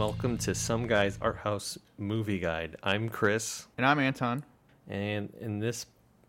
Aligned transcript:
welcome 0.00 0.38
to 0.38 0.54
Some 0.54 0.86
Guys 0.86 1.18
Art 1.20 1.36
House 1.36 1.76
Movie 1.98 2.38
Guide. 2.38 2.74
I'm 2.82 3.10
Chris, 3.10 3.66
And 3.76 3.84
I'm 3.84 3.98
Anton. 3.98 4.42
and 4.88 5.30
in 5.38 5.58
this 5.58 5.84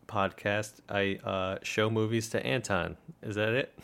podcast, 0.10 0.82
I 0.90 1.18
uh, 1.24 1.58
show 1.64 1.90
movies 1.90 2.28
to 2.32 2.46
Anton. 2.46 2.98
Is 3.24 3.36
that 3.36 3.54
it? 3.54 3.74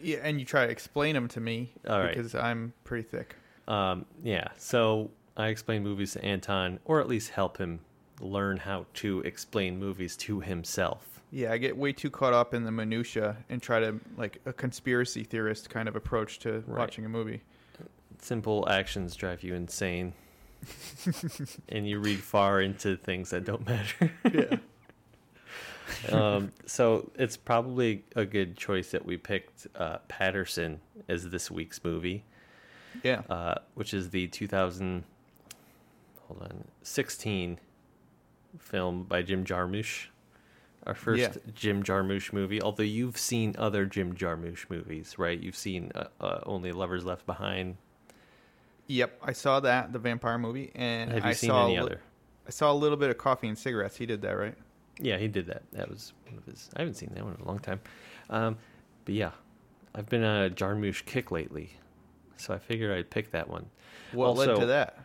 Yeah, 0.00 0.18
and 0.22 0.38
you 0.38 0.44
try 0.46 0.66
to 0.66 0.70
explain 0.70 1.14
them 1.14 1.26
to 1.28 1.40
me 1.40 1.72
All 1.88 1.98
right. 1.98 2.14
because 2.14 2.34
I'm 2.36 2.72
pretty 2.84 3.02
thick. 3.08 3.34
Um, 3.66 4.04
yeah, 4.22 4.48
so 4.58 5.10
I 5.36 5.48
explain 5.48 5.82
movies 5.82 6.12
to 6.12 6.22
Anton, 6.24 6.78
or 6.84 7.00
at 7.00 7.08
least 7.08 7.30
help 7.30 7.56
him 7.58 7.80
learn 8.20 8.58
how 8.58 8.84
to 8.94 9.20
explain 9.22 9.78
movies 9.80 10.14
to 10.18 10.38
himself. 10.40 11.20
Yeah, 11.32 11.52
I 11.52 11.58
get 11.58 11.76
way 11.76 11.92
too 11.92 12.10
caught 12.10 12.32
up 12.34 12.52
in 12.54 12.62
the 12.64 12.70
minutia 12.70 13.38
and 13.48 13.60
try 13.62 13.80
to 13.80 13.98
like 14.16 14.40
a 14.46 14.52
conspiracy 14.52 15.24
theorist 15.24 15.68
kind 15.70 15.88
of 15.88 15.96
approach 15.96 16.38
to 16.40 16.62
Right. 16.66 16.78
watching 16.80 17.06
a 17.06 17.08
movie. 17.08 17.42
Simple 18.20 18.66
actions 18.68 19.16
drive 19.16 19.42
you 19.42 19.54
insane, 19.54 20.14
and 21.68 21.86
you 21.88 21.98
read 21.98 22.18
far 22.20 22.60
into 22.60 22.96
things 22.96 23.30
that 23.30 23.44
don't 23.44 23.66
matter. 23.66 24.12
Yeah. 24.32 24.56
um, 26.10 26.52
so 26.66 27.10
it's 27.16 27.36
probably 27.36 28.04
a 28.16 28.24
good 28.24 28.56
choice 28.56 28.90
that 28.92 29.04
we 29.04 29.16
picked 29.16 29.66
uh, 29.76 29.98
Paterson 30.08 30.80
as 31.08 31.28
this 31.28 31.50
week's 31.50 31.82
movie, 31.84 32.24
Yeah. 33.02 33.22
uh, 33.28 33.56
which 33.74 33.92
is 33.92 34.10
the 34.10 34.26
2000 34.28 35.04
hold 36.26 36.42
on 36.42 36.64
16 36.82 37.58
film 38.58 39.04
by 39.04 39.20
Jim 39.22 39.44
Jarmusch. 39.44 40.06
Our 40.86 40.94
first 40.94 41.20
Yeah. 41.20 41.32
Jim 41.54 41.82
Jarmusch 41.82 42.32
movie. 42.32 42.60
Although 42.62 42.82
you've 42.82 43.18
seen 43.18 43.54
other 43.58 43.84
Jim 43.86 44.14
Jarmusch 44.14 44.68
movies, 44.70 45.18
right? 45.18 45.38
You've 45.38 45.56
seen 45.56 45.92
uh, 45.94 46.04
uh, 46.20 46.40
Only 46.46 46.72
Lovers 46.72 47.04
Left 47.04 47.26
Behind. 47.26 47.76
Yep, 48.86 49.20
I 49.22 49.32
saw 49.32 49.60
that 49.60 49.92
the 49.92 49.98
vampire 49.98 50.38
movie, 50.38 50.70
and 50.74 51.10
Have 51.10 51.24
you 51.24 51.30
I 51.30 51.32
seen 51.32 51.48
saw 51.50 51.64
any 51.64 51.76
a 51.76 51.80
li- 51.80 51.86
other? 51.86 52.00
I 52.46 52.50
saw 52.50 52.70
a 52.70 52.74
little 52.74 52.98
bit 52.98 53.08
of 53.10 53.16
Coffee 53.18 53.48
and 53.48 53.56
Cigarettes. 53.56 53.96
He 53.96 54.04
did 54.06 54.20
that, 54.22 54.32
right? 54.32 54.54
Yeah, 55.00 55.16
he 55.18 55.28
did 55.28 55.46
that. 55.46 55.62
That 55.72 55.88
was 55.88 56.12
one 56.26 56.36
of 56.38 56.44
his. 56.44 56.68
I 56.76 56.80
haven't 56.80 56.94
seen 56.94 57.10
that 57.14 57.24
one 57.24 57.34
in 57.34 57.40
a 57.40 57.46
long 57.46 57.58
time. 57.58 57.80
Um, 58.30 58.58
but 59.04 59.14
yeah, 59.14 59.30
I've 59.94 60.08
been 60.08 60.22
on 60.22 60.44
a 60.44 60.50
Jarmusch 60.50 61.04
kick 61.06 61.30
lately, 61.30 61.70
so 62.36 62.52
I 62.52 62.58
figured 62.58 62.96
I'd 62.96 63.10
pick 63.10 63.30
that 63.30 63.48
one. 63.48 63.66
What 64.12 64.36
led 64.36 64.54
to 64.56 64.66
that? 64.66 64.98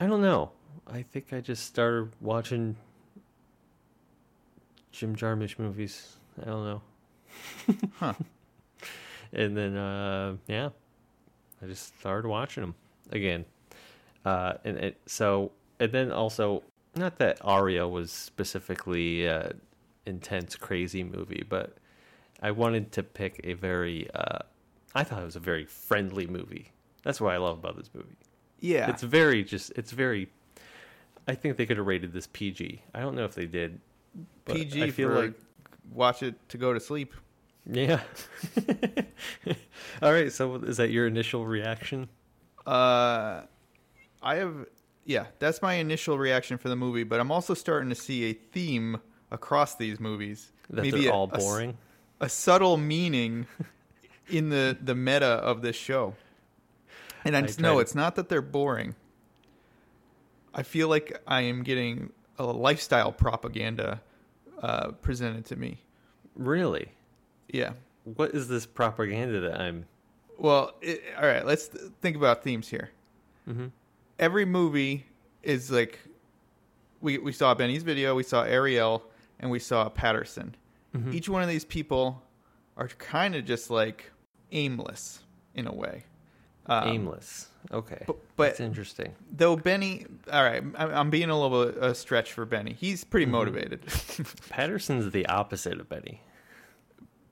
I 0.00 0.06
don't 0.06 0.22
know. 0.22 0.50
I 0.86 1.02
think 1.02 1.32
I 1.32 1.40
just 1.40 1.64
started 1.66 2.10
watching 2.20 2.76
Jim 4.92 5.16
Jarmusch 5.16 5.58
movies. 5.58 6.16
I 6.40 6.44
don't 6.46 6.64
know. 6.64 6.82
Huh. 7.98 8.14
And 9.32 9.56
then, 9.56 9.76
uh, 9.76 10.36
yeah, 10.46 10.68
I 11.60 11.66
just 11.66 11.98
started 11.98 12.28
watching 12.28 12.60
them 12.62 12.74
again. 13.10 13.44
Uh, 14.24 14.54
and 14.64 14.76
it, 14.78 15.00
so, 15.06 15.52
and 15.78 15.92
then 15.92 16.10
also, 16.10 16.62
not 16.96 17.18
that 17.18 17.40
Ariel 17.46 17.90
was 17.90 18.10
specifically 18.10 19.28
uh, 19.28 19.50
intense, 20.06 20.56
crazy 20.56 21.04
movie, 21.04 21.44
but 21.48 21.76
I 22.42 22.50
wanted 22.50 22.92
to 22.92 23.02
pick 23.02 23.40
a 23.44 23.54
very, 23.54 24.08
uh, 24.14 24.38
I 24.94 25.04
thought 25.04 25.20
it 25.20 25.26
was 25.26 25.36
a 25.36 25.40
very 25.40 25.64
friendly 25.64 26.26
movie. 26.26 26.72
That's 27.02 27.20
what 27.20 27.34
I 27.34 27.36
love 27.36 27.58
about 27.58 27.76
this 27.76 27.90
movie. 27.94 28.16
Yeah. 28.60 28.88
It's 28.88 29.02
very 29.02 29.44
just. 29.44 29.72
It's 29.76 29.92
very. 29.92 30.28
I 31.28 31.34
think 31.34 31.56
they 31.56 31.66
could 31.66 31.76
have 31.76 31.86
rated 31.86 32.12
this 32.12 32.26
PG. 32.32 32.82
I 32.94 33.00
don't 33.00 33.14
know 33.14 33.24
if 33.24 33.34
they 33.34 33.46
did. 33.46 33.80
but 34.44 34.56
PG 34.56 34.82
I 34.82 34.90
feel 34.90 35.08
for 35.08 35.26
like 35.26 35.34
watch 35.92 36.22
it 36.22 36.34
to 36.48 36.58
go 36.58 36.72
to 36.72 36.80
sleep. 36.80 37.12
yeah. 37.66 38.00
All 40.02 40.12
right. 40.12 40.32
So 40.32 40.56
is 40.56 40.78
that 40.78 40.90
your 40.90 41.06
initial 41.06 41.46
reaction? 41.46 42.08
Uh, 42.66 43.42
I 44.22 44.36
have, 44.36 44.66
yeah, 45.04 45.26
that's 45.38 45.60
my 45.60 45.74
initial 45.74 46.16
reaction 46.18 46.56
for 46.58 46.68
the 46.68 46.76
movie, 46.76 47.04
but 47.04 47.20
I'm 47.20 47.30
also 47.30 47.54
starting 47.54 47.88
to 47.90 47.94
see 47.94 48.24
a 48.30 48.32
theme 48.32 48.98
across 49.30 49.74
these 49.74 50.00
movies. 50.00 50.50
That 50.70 50.82
Maybe 50.82 51.06
a- 51.08 51.12
all 51.12 51.24
a 51.32 51.38
boring. 51.38 51.76
A, 52.20 52.28
subtle 52.28 52.76
meaning 52.78 53.46
in 54.28 54.48
the 54.48 54.76
the 54.80 54.94
meta 54.94 55.26
of 55.26 55.60
this 55.60 55.76
show. 55.76 56.14
And 57.24 57.36
I 57.36 57.42
just 57.42 57.58
try 57.58 57.68
know 57.68 57.74
to- 57.74 57.80
it's 57.80 57.94
not 57.94 58.14
that 58.16 58.28
they're 58.28 58.40
boring. 58.40 58.94
I 60.54 60.62
feel 60.62 60.88
like 60.88 61.20
I 61.26 61.42
am 61.42 61.62
getting 61.64 62.12
a 62.38 62.44
lifestyle 62.44 63.12
propaganda 63.12 64.00
uh, 64.62 64.92
presented 64.92 65.44
to 65.46 65.56
me. 65.56 65.78
really? 66.34 66.92
Yeah. 67.48 67.72
What 68.04 68.30
is 68.34 68.48
this 68.48 68.66
propaganda 68.66 69.40
that 69.40 69.60
I'm? 69.60 69.86
Well, 70.38 70.74
it, 70.80 71.02
all 71.20 71.26
right. 71.26 71.44
Let's 71.46 71.68
th- 71.68 71.84
think 72.00 72.16
about 72.16 72.42
themes 72.42 72.68
here. 72.68 72.90
Mhm. 73.48 73.70
Every 74.18 74.44
movie 74.44 75.06
is 75.42 75.70
like 75.70 75.98
we 77.00 77.18
we 77.18 77.32
saw 77.32 77.54
Benny's 77.54 77.82
video, 77.82 78.14
we 78.14 78.22
saw 78.22 78.42
Ariel, 78.42 79.04
and 79.40 79.50
we 79.50 79.58
saw 79.58 79.88
Paterson. 79.88 80.54
Mhm. 80.94 81.12
Each 81.14 81.28
one 81.28 81.42
of 81.42 81.48
these 81.48 81.64
people 81.64 82.22
are 82.76 82.88
kind 82.88 83.34
of 83.34 83.44
just 83.44 83.70
like 83.70 84.10
aimless 84.52 85.20
in 85.54 85.66
a 85.66 85.72
way. 85.74 86.04
Um, 86.66 86.88
Aimless. 86.88 87.48
Okay. 87.72 88.02
But, 88.06 88.16
but 88.36 88.44
That's 88.48 88.60
interesting. 88.60 89.14
though 89.30 89.54
Benny, 89.54 90.06
all 90.32 90.42
right, 90.42 90.62
I'm, 90.76 90.90
I'm 90.94 91.10
being 91.10 91.28
a 91.28 91.38
little 91.38 91.66
bit 91.66 91.76
a 91.82 91.94
stretch 91.94 92.32
for 92.32 92.46
Benny. 92.46 92.72
He's 92.72 93.04
pretty 93.04 93.26
Mhm. 93.26 93.30
motivated. 93.30 93.82
Paterson's 94.48 95.12
the 95.12 95.26
opposite 95.26 95.78
of 95.78 95.88
Benny. 95.90 96.22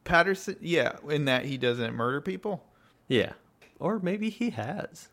Paterson, 0.05 0.57
yeah, 0.61 0.97
in 1.09 1.25
that 1.27 1.45
he 1.45 1.57
doesn't 1.57 1.95
murder 1.95 2.21
people. 2.21 2.63
Yeah. 3.13 3.33
Or 3.79 3.99
maybe 3.99 4.31
he 4.31 4.51
has. 4.51 5.09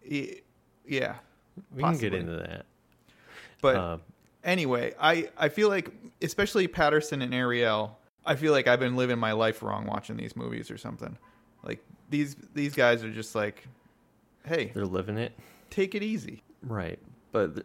He- 0.00 0.40
yeah, 0.86 1.16
We 1.74 1.82
can 1.82 1.98
get 1.98 2.14
into 2.14 2.32
that. 2.36 2.66
but 3.60 3.76
Um, 3.76 4.00
anyway, 4.44 4.94
I 5.00 5.30
I 5.36 5.48
feel 5.48 5.68
like 5.68 5.90
especially 6.20 6.66
Paterson 6.68 7.22
and 7.22 7.32
Ariel, 7.34 7.98
I 8.24 8.34
feel 8.36 8.52
like 8.52 8.66
I've 8.66 8.80
been 8.80 8.96
living 8.96 9.18
my 9.18 9.32
life 9.32 9.62
wrong 9.62 9.86
watching 9.86 10.16
these 10.16 10.34
movies 10.36 10.70
or 10.70 10.78
something. 10.78 11.16
Like 11.62 11.80
these 12.10 12.36
these 12.54 12.74
guys 12.74 13.04
are 13.04 13.10
just 13.12 13.34
like, 13.34 13.66
hey, 14.46 14.70
they're 14.74 14.84
living 14.86 15.18
it. 15.18 15.32
take 15.70 15.94
it 15.94 16.02
easy. 16.02 16.42
Right. 16.62 16.98
But 17.30 17.64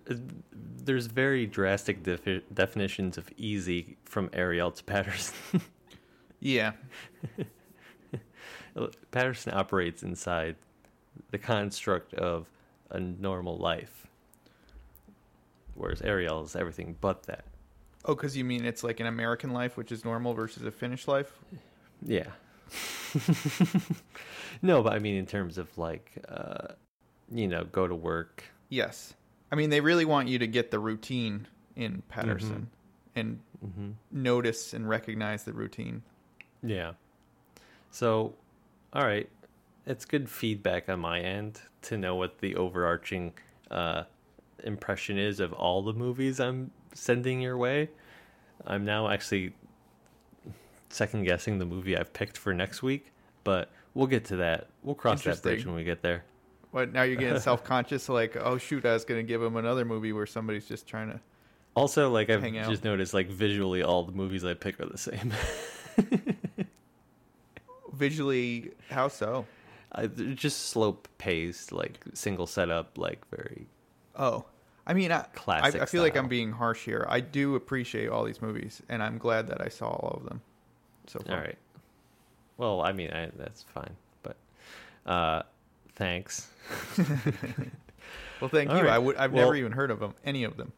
there's 0.52 1.08
very 1.08 1.46
drastic 1.46 2.04
defi- 2.04 2.44
definitions 2.54 3.18
of 3.18 3.30
easy 3.38 3.98
from 4.06 4.30
Ariel 4.34 4.72
to 4.72 4.84
Paterson. 4.84 5.36
Yeah, 6.40 6.74
Paterson 9.12 9.54
operates 9.54 10.04
inside 10.04 10.56
the 11.32 11.38
construct 11.38 12.14
of 12.14 12.48
a 12.90 13.00
normal 13.00 13.58
life, 13.58 14.08
whereas 15.76 16.02
Ariel 16.02 16.44
is 16.44 16.56
everything 16.56 16.96
but 17.02 17.24
that. 17.24 17.46
Oh, 18.06 18.16
because 18.16 18.38
you 18.38 18.46
mean 18.46 18.66
it's 18.66 18.84
like 18.84 19.00
an 19.00 19.08
American 19.08 19.52
life, 19.52 19.76
which 19.78 19.92
is 19.92 20.06
normal, 20.06 20.34
versus 20.34 20.64
a 20.64 20.72
Finnish 20.72 21.08
life? 21.08 21.40
Yeah. 22.02 22.28
no, 24.62 24.84
but 24.84 24.94
I 24.94 25.00
mean 25.00 25.16
in 25.16 25.26
terms 25.26 25.58
of 25.58 25.76
like, 25.78 26.12
uh, 26.30 26.74
you 27.32 27.48
know, 27.48 27.66
go 27.66 27.88
to 27.88 27.96
work. 27.96 28.44
Yes. 28.70 29.14
I 29.52 29.56
mean, 29.56 29.70
they 29.70 29.82
really 29.82 30.06
want 30.06 30.28
you 30.28 30.40
to 30.40 30.48
get 30.48 30.72
the 30.72 30.80
routine 30.80 31.48
in 31.76 32.02
Paterson 32.10 32.70
and 33.16 33.40
hmm 33.60 33.92
notice 34.12 34.74
and 34.74 34.88
recognize 34.88 35.44
the 35.44 35.54
routine. 35.54 36.04
Yeah. 36.64 36.94
So, 37.92 38.36
all 38.94 39.06
right, 39.06 39.30
it's 39.86 40.06
good 40.06 40.30
feedback 40.30 40.90
on 40.90 41.00
my 41.00 41.20
end 41.20 41.62
to 41.84 41.98
know 41.98 42.16
what 42.16 42.40
the 42.40 42.56
overarching 42.56 43.34
uh, 43.72 44.04
impression 44.64 45.18
is 45.18 45.40
of 45.40 45.54
all 45.54 45.82
the 45.82 45.94
movies 45.94 46.40
I'm 46.40 46.72
sending 46.94 47.42
your 47.42 47.58
way. 47.58 47.90
I'm 48.66 48.86
now 48.86 49.10
actually 49.10 49.54
second 50.90 51.24
guessing 51.24 51.60
the 51.60 51.66
movie 51.66 51.98
I've 51.98 52.12
picked 52.14 52.38
for 52.38 52.54
next 52.54 52.82
week, 52.82 53.12
but 53.44 53.72
we'll 53.94 54.08
get 54.08 54.26
to 54.26 54.38
that. 54.38 54.68
We'll 54.84 54.96
cross 54.96 55.24
that 55.24 55.42
bridge 55.42 55.66
when 55.66 55.76
we 55.76 55.84
get 55.84 56.02
there. 56.02 56.24
But 56.74 56.94
now 56.94 57.04
you're 57.04 57.16
getting 57.18 57.40
self 57.40 57.64
conscious, 57.64 58.10
like, 58.10 58.36
oh, 58.36 58.58
shoot, 58.58 58.86
I 58.86 58.94
was 58.94 59.06
going 59.06 59.20
to 59.20 59.28
give 59.28 59.42
him 59.42 59.56
another 59.56 59.86
movie 59.86 60.14
where 60.14 60.26
somebody's 60.26 60.68
just 60.68 60.88
trying 60.88 61.12
to. 61.12 61.20
Also, 61.76 62.10
like 62.10 62.30
I've 62.30 62.44
just 62.44 62.84
noticed, 62.84 63.14
like 63.14 63.30
visually, 63.30 63.84
all 63.84 64.04
the 64.04 64.12
movies 64.12 64.44
I 64.44 64.56
pick 64.56 64.80
are 64.80 64.88
the 64.88 64.98
same. 64.98 65.32
Visually, 67.98 68.72
how 68.90 69.08
so? 69.08 69.46
I, 69.92 70.08
just 70.08 70.70
slope 70.70 71.08
paced, 71.18 71.72
like 71.72 72.00
single 72.14 72.46
setup, 72.48 72.98
like 72.98 73.26
very 73.36 73.66
Oh, 74.16 74.46
I 74.86 74.94
mean, 74.94 75.12
I, 75.12 75.20
I, 75.22 75.26
Classic 75.34 75.82
I 75.82 75.86
feel 75.86 76.04
like. 76.04 76.16
I'm 76.16 76.28
being 76.28 76.52
harsh 76.52 76.84
here. 76.86 77.06
I 77.10 77.20
do 77.20 77.56
appreciate 77.56 78.10
all 78.10 78.24
these 78.24 78.42
movies, 78.42 78.82
and 78.90 79.02
I'm 79.02 79.18
glad 79.18 79.48
that 79.48 79.62
I 79.62 79.70
saw 79.70 79.88
all 79.88 80.18
of 80.22 80.26
them. 80.28 80.42
So 81.08 81.20
far. 81.20 81.36
All 81.38 81.42
right. 81.42 81.58
Well, 82.58 82.82
I 82.82 82.92
mean, 82.92 83.12
I, 83.12 83.30
that's 83.38 83.64
fine, 83.64 83.96
but 84.24 84.36
uh, 85.06 85.44
thanks. 85.96 86.48
Well, 88.40 88.50
thank 88.50 88.70
All 88.70 88.78
you. 88.78 88.84
right. 88.84 88.94
I 88.94 89.00
would. 89.00 89.16
I've 89.18 89.34
Well- 89.34 89.46
never 89.46 89.56
even 89.56 89.72
heard 89.72 89.90
of 89.92 90.00
them. 90.00 90.14
Any 90.24 90.44
of 90.44 90.58
them. 90.58 90.72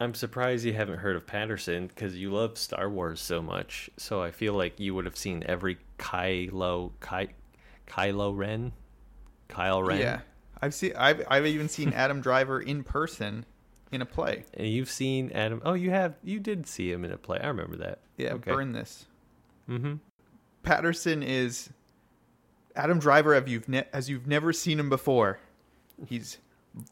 I'm 0.00 0.14
surprised 0.14 0.64
you 0.64 0.74
haven't 0.74 0.98
heard 0.98 1.16
of 1.16 1.26
Paterson 1.26 1.88
because 1.88 2.16
you 2.16 2.30
love 2.30 2.56
Star 2.58 2.88
Wars 2.88 3.20
so 3.20 3.42
much. 3.42 3.90
So 3.96 4.22
I 4.22 4.30
feel 4.30 4.52
like 4.54 4.78
you 4.78 4.94
would 4.94 5.06
have 5.06 5.16
seen 5.16 5.42
every 5.46 5.78
Kylo 5.98 6.92
Ky, 7.00 7.28
Kylo 7.86 8.36
Ren, 8.36 8.72
Kyle 9.48 9.82
Ren. 9.82 10.00
Yeah, 10.00 10.20
I've 10.62 10.74
seen. 10.74 10.92
I've 10.96 11.24
I've 11.28 11.46
even 11.46 11.68
seen 11.68 11.92
Adam 11.92 12.20
Driver 12.20 12.60
in 12.60 12.82
person 12.84 13.44
in 13.92 14.02
a 14.02 14.06
play. 14.06 14.44
And 14.54 14.68
you've 14.68 14.90
seen 14.90 15.30
Adam. 15.32 15.60
Oh, 15.64 15.74
you 15.74 15.90
have. 15.90 16.14
You 16.22 16.40
did 16.40 16.66
see 16.66 16.90
him 16.92 17.04
in 17.04 17.12
a 17.12 17.16
play. 17.16 17.38
I 17.42 17.48
remember 17.48 17.76
that. 17.76 18.00
Yeah, 18.16 18.34
Okay. 18.34 18.52
burn 18.52 18.72
this. 18.72 19.06
Mm-hmm. 19.68 19.94
Paterson 20.62 21.22
is 21.22 21.70
Adam 22.76 22.98
Driver 22.98 23.34
as 23.34 23.48
you've 23.48 23.68
ne- 23.68 23.86
as 23.92 24.08
you've 24.10 24.26
never 24.26 24.52
seen 24.52 24.78
him 24.78 24.88
before. 24.90 25.38
He's 26.06 26.38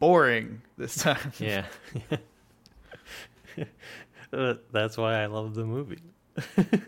boring 0.01 0.63
this 0.77 0.97
time. 0.97 1.33
Yeah. 1.39 1.67
That's 4.31 4.97
why 4.99 5.23
I 5.23 5.27
love 5.27 5.55
the 5.55 5.65
movie. 5.65 6.01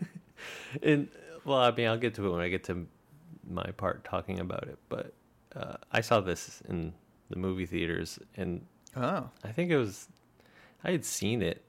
and 0.83 1.07
well, 1.49 1.57
I 1.59 1.71
mean, 1.71 1.87
I'll 1.87 1.97
get 1.97 2.13
to 2.15 2.25
it 2.27 2.31
when 2.31 2.41
I 2.41 2.49
get 2.49 2.63
to 2.65 2.87
my 3.49 3.65
part 3.77 4.03
talking 4.03 4.39
about 4.39 4.63
it. 4.63 4.77
But 4.87 5.13
uh, 5.55 5.75
I 5.91 6.01
saw 6.01 6.21
this 6.21 6.61
in 6.69 6.93
the 7.29 7.35
movie 7.37 7.65
theaters, 7.65 8.19
and 8.37 8.65
Oh, 8.95 9.29
I 9.43 9.51
think 9.51 9.69
it 9.71 9.77
was 9.77 10.07
I 10.83 10.91
had 10.91 11.03
seen 11.05 11.41
it 11.41 11.61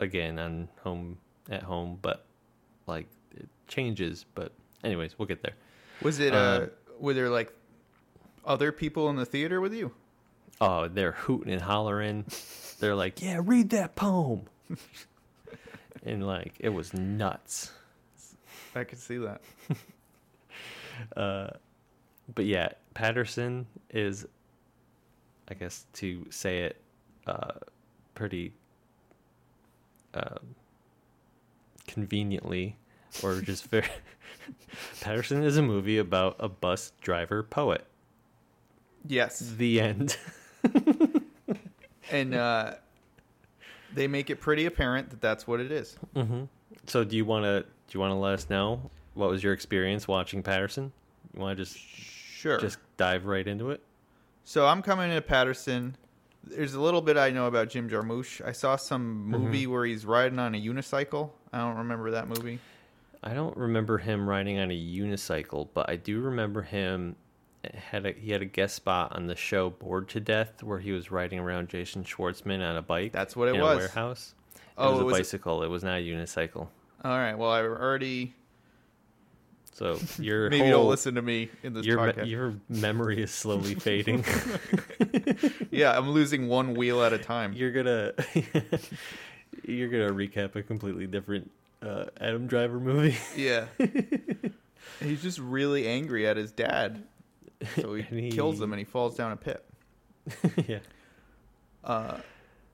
again 0.00 0.38
on 0.38 0.68
home 0.82 1.18
at 1.50 1.62
home, 1.62 1.98
but 2.02 2.24
like 2.86 3.06
it 3.36 3.48
changes. 3.68 4.24
But 4.34 4.52
anyways, 4.82 5.18
we'll 5.18 5.26
get 5.28 5.42
there. 5.42 5.54
was 6.02 6.18
it? 6.20 6.32
Uh, 6.32 6.36
Uh, 6.36 6.66
were 6.98 7.14
there 7.14 7.28
like 7.30 7.52
other 8.44 8.72
people 8.72 9.08
in 9.10 9.16
the 9.16 9.26
theater 9.26 9.60
with 9.60 9.72
you? 9.74 9.92
Oh, 10.60 10.86
they're 10.88 11.12
hooting 11.12 11.52
and 11.52 11.62
hollering. 11.62 12.24
They're 12.78 12.94
like, 12.94 13.20
"Yeah, 13.20 13.40
read 13.42 13.70
that 13.70 13.96
poem," 13.96 14.42
and 16.04 16.26
like 16.26 16.54
it 16.60 16.68
was 16.70 16.92
nuts. 16.94 17.72
I 18.76 18.84
could 18.84 18.98
see 18.98 19.18
that. 19.18 19.40
Uh, 21.16 21.48
but 22.32 22.44
yeah, 22.44 22.68
Paterson 22.94 23.66
is, 23.90 24.24
I 25.48 25.54
guess, 25.54 25.86
to 25.94 26.24
say 26.30 26.60
it, 26.60 26.80
uh, 27.26 27.54
pretty 28.14 28.52
uh, 30.14 30.38
conveniently, 31.88 32.76
or 33.24 33.40
just 33.40 33.66
very. 33.70 33.88
Paterson 35.00 35.42
is 35.42 35.56
a 35.56 35.62
movie 35.62 35.98
about 35.98 36.36
a 36.38 36.48
bus 36.48 36.92
driver 37.00 37.42
poet. 37.42 37.84
Yes, 39.04 39.40
The 39.40 39.80
end. 39.80 40.16
and 42.12 42.34
uh, 42.34 42.74
they 43.92 44.06
make 44.06 44.30
it 44.30 44.40
pretty 44.40 44.66
apparent 44.66 45.10
that 45.10 45.20
that's 45.20 45.46
what 45.46 45.58
it 45.58 45.72
is. 45.72 45.96
mm-hmm. 46.14 46.44
So, 46.86 47.02
do 47.02 47.16
you 47.16 47.24
want 47.24 47.44
to 47.44 47.64
do 47.94 47.98
you 47.98 48.00
want 48.00 48.10
to 48.10 48.16
let 48.16 48.34
us 48.34 48.50
know 48.50 48.90
what 49.14 49.30
was 49.30 49.44
your 49.44 49.52
experience 49.52 50.08
watching 50.08 50.42
Paterson? 50.42 50.92
You 51.32 51.40
want 51.40 51.56
to 51.56 51.64
just 51.64 51.78
Sure. 51.78 52.58
just 52.58 52.78
dive 52.96 53.24
right 53.24 53.46
into 53.46 53.70
it? 53.70 53.80
So 54.42 54.66
I'm 54.66 54.82
coming 54.82 55.10
into 55.10 55.22
Paterson. 55.22 55.96
There's 56.42 56.74
a 56.74 56.80
little 56.80 57.00
bit 57.00 57.16
I 57.16 57.30
know 57.30 57.46
about 57.46 57.68
Jim 57.68 57.88
Jarmusch. 57.88 58.44
I 58.44 58.50
saw 58.50 58.74
some 58.74 59.28
mm-hmm. 59.30 59.30
movie 59.30 59.66
where 59.68 59.86
he's 59.86 60.04
riding 60.04 60.40
on 60.40 60.56
a 60.56 60.60
unicycle. 60.60 61.30
I 61.52 61.58
don't 61.58 61.76
remember 61.76 62.10
that 62.10 62.26
movie. 62.26 62.58
I 63.22 63.32
don't 63.32 63.56
remember 63.56 63.98
him 63.98 64.28
riding 64.28 64.58
on 64.58 64.72
a 64.72 64.74
unicycle, 64.74 65.68
but 65.72 65.88
I 65.88 65.94
do 65.94 66.18
remember 66.18 66.62
him 66.62 67.14
eh, 67.62 67.68
had 67.76 68.06
a 68.06 68.12
he 68.12 68.32
had 68.32 68.42
a 68.42 68.46
guest 68.46 68.74
spot 68.74 69.14
on 69.14 69.28
the 69.28 69.36
show 69.36 69.70
Bored 69.70 70.08
to 70.08 70.18
Death 70.20 70.64
where 70.64 70.80
he 70.80 70.90
was 70.90 71.12
riding 71.12 71.38
around 71.38 71.68
Jason 71.68 72.02
Schwartzman 72.02 72.60
on 72.60 72.76
a 72.76 72.82
bike. 72.82 73.12
That's 73.12 73.36
what 73.36 73.46
it 73.46 73.54
in 73.54 73.60
oh, 73.60 73.66
was. 73.66 73.76
A 73.76 73.78
warehouse. 73.78 74.34
Oh, 74.76 74.88
it 74.88 74.90
was 74.90 74.98
it 74.98 75.02
a 75.02 75.04
was- 75.04 75.18
bicycle. 75.18 75.62
It 75.62 75.68
was 75.68 75.84
not 75.84 76.00
a 76.00 76.02
unicycle. 76.02 76.66
All 77.04 77.18
right. 77.18 77.34
Well, 77.36 77.50
I 77.50 77.60
already 77.62 78.34
So 79.72 79.98
your 80.18 80.48
maybe 80.50 80.70
whole, 80.70 80.82
don't 80.82 80.90
listen 80.90 81.14
to 81.16 81.22
me 81.22 81.50
in 81.62 81.74
this 81.74 81.84
your 81.86 81.98
me- 82.04 82.12
podcast. 82.12 82.30
your 82.30 82.54
memory 82.68 83.22
is 83.22 83.30
slowly 83.30 83.74
fading. 83.76 84.24
yeah, 85.70 85.96
I'm 85.96 86.10
losing 86.10 86.48
one 86.48 86.74
wheel 86.74 87.02
at 87.02 87.12
a 87.12 87.18
time. 87.18 87.52
you're 87.52 87.72
gonna 87.72 88.12
you're 89.64 89.88
gonna 89.88 90.12
recap 90.12 90.56
a 90.56 90.62
completely 90.62 91.06
different 91.06 91.50
uh, 91.82 92.06
Adam 92.20 92.46
Driver 92.46 92.80
movie. 92.80 93.16
Yeah. 93.36 93.66
He's 95.00 95.22
just 95.22 95.38
really 95.38 95.86
angry 95.86 96.26
at 96.26 96.36
his 96.36 96.52
dad. 96.52 97.02
So 97.76 97.94
he, 97.94 98.02
he- 98.02 98.30
kills 98.30 98.60
him 98.60 98.72
and 98.72 98.78
he 98.78 98.84
falls 98.84 99.16
down 99.16 99.32
a 99.32 99.36
pit. 99.36 99.64
yeah. 100.66 100.78
Uh, 101.82 102.16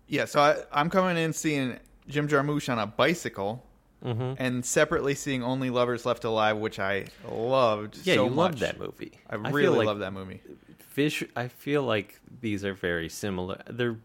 yeah, 0.06 0.24
so 0.24 0.40
I, 0.40 0.56
I'm 0.72 0.88
coming 0.90 1.16
in 1.16 1.32
seeing 1.32 1.76
Jim 2.08 2.28
Jarmusch 2.28 2.70
on 2.70 2.78
a 2.78 2.86
bicycle 2.86 3.64
hmm 4.02 4.32
and 4.38 4.64
separately 4.64 5.14
seeing 5.14 5.42
Only 5.42 5.68
Lovers 5.70 6.06
Left 6.06 6.24
Alive, 6.24 6.56
which 6.56 6.78
I 6.78 7.06
loved 7.30 7.98
Yeah, 8.04 8.14
so 8.14 8.24
you 8.24 8.30
much. 8.30 8.36
loved 8.36 8.58
that 8.60 8.78
movie. 8.78 9.12
I 9.28 9.36
feel 9.36 9.50
really 9.52 9.78
like 9.78 9.86
love 9.86 9.98
that 10.00 10.12
movie. 10.12 10.40
Fish. 10.78 11.22
I 11.36 11.48
feel 11.48 11.82
like 11.82 12.20
these 12.40 12.64
are 12.64 12.74
very 12.74 13.08
similar. 13.08 13.62
They're 13.68 13.96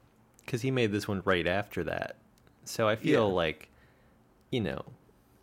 because 0.46 0.62
he 0.62 0.70
made 0.72 0.92
this 0.92 1.08
one 1.08 1.22
right 1.26 1.48
after 1.48 1.84
that, 1.86 2.18
so 2.66 2.88
I 2.88 2.96
feel 2.96 3.28
Yeah. 3.28 3.34
like, 3.34 3.70
you 4.52 4.62
know, 4.62 4.84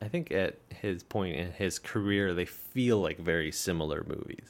I 0.01 0.09
think 0.09 0.31
at 0.31 0.59
his 0.69 1.03
point 1.03 1.37
in 1.37 1.51
his 1.53 1.79
career, 1.81 2.33
they 2.35 2.45
feel 2.45 3.01
like 3.01 3.19
very 3.19 3.51
similar 3.51 4.05
movies. 4.07 4.49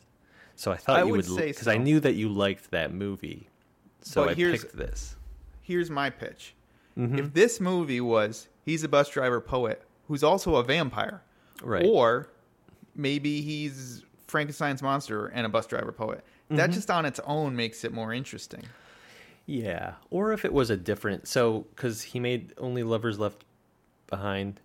So 0.57 0.71
I 0.71 0.77
thought 0.77 1.01
I 1.01 1.05
you 1.05 1.13
would 1.13 1.27
because 1.27 1.69
I 1.69 1.77
knew 1.79 2.01
that 2.01 2.15
you 2.15 2.29
liked 2.29 2.71
that 2.73 2.93
movie, 2.93 3.49
so 4.03 4.25
But 4.25 4.31
I 4.33 4.35
here's- 4.35 4.63
picked 4.63 4.77
this. 4.77 5.17
Here's 5.63 5.91
my 5.91 6.11
pitch. 6.11 6.55
Mhm. 6.99 7.19
If 7.19 7.33
this 7.33 7.59
movie 7.61 8.01
was 8.03 8.49
he's 8.65 8.83
a 8.85 8.89
bus 8.89 9.09
driver 9.09 9.41
poet 9.41 9.83
who's 10.09 10.23
also 10.23 10.57
a 10.57 10.65
vampire, 10.65 11.23
Right. 11.63 11.85
or 11.87 12.29
maybe 12.95 13.41
he's 13.41 14.05
Frankenstein's 14.27 14.83
monster 14.83 15.27
and 15.29 15.47
a 15.47 15.49
bus 15.49 15.67
driver 15.67 15.93
poet, 15.93 16.25
that 16.51 16.57
Mm-hmm. 16.65 16.73
just 16.73 16.91
on 16.91 17.07
its 17.07 17.21
own 17.27 17.57
makes 17.57 17.85
it 17.85 17.93
more 17.93 18.13
interesting. 18.13 18.65
Yeah, 19.47 19.95
or 20.11 20.33
if 20.33 20.45
it 20.45 20.53
was 20.53 20.71
a 20.71 20.77
different. 20.77 21.27
So 21.27 21.67
because 21.75 22.03
he 22.03 22.21
made 22.21 22.53
only 22.59 22.83
lovers 22.83 23.19
left 23.19 23.45
behind. 24.07 24.61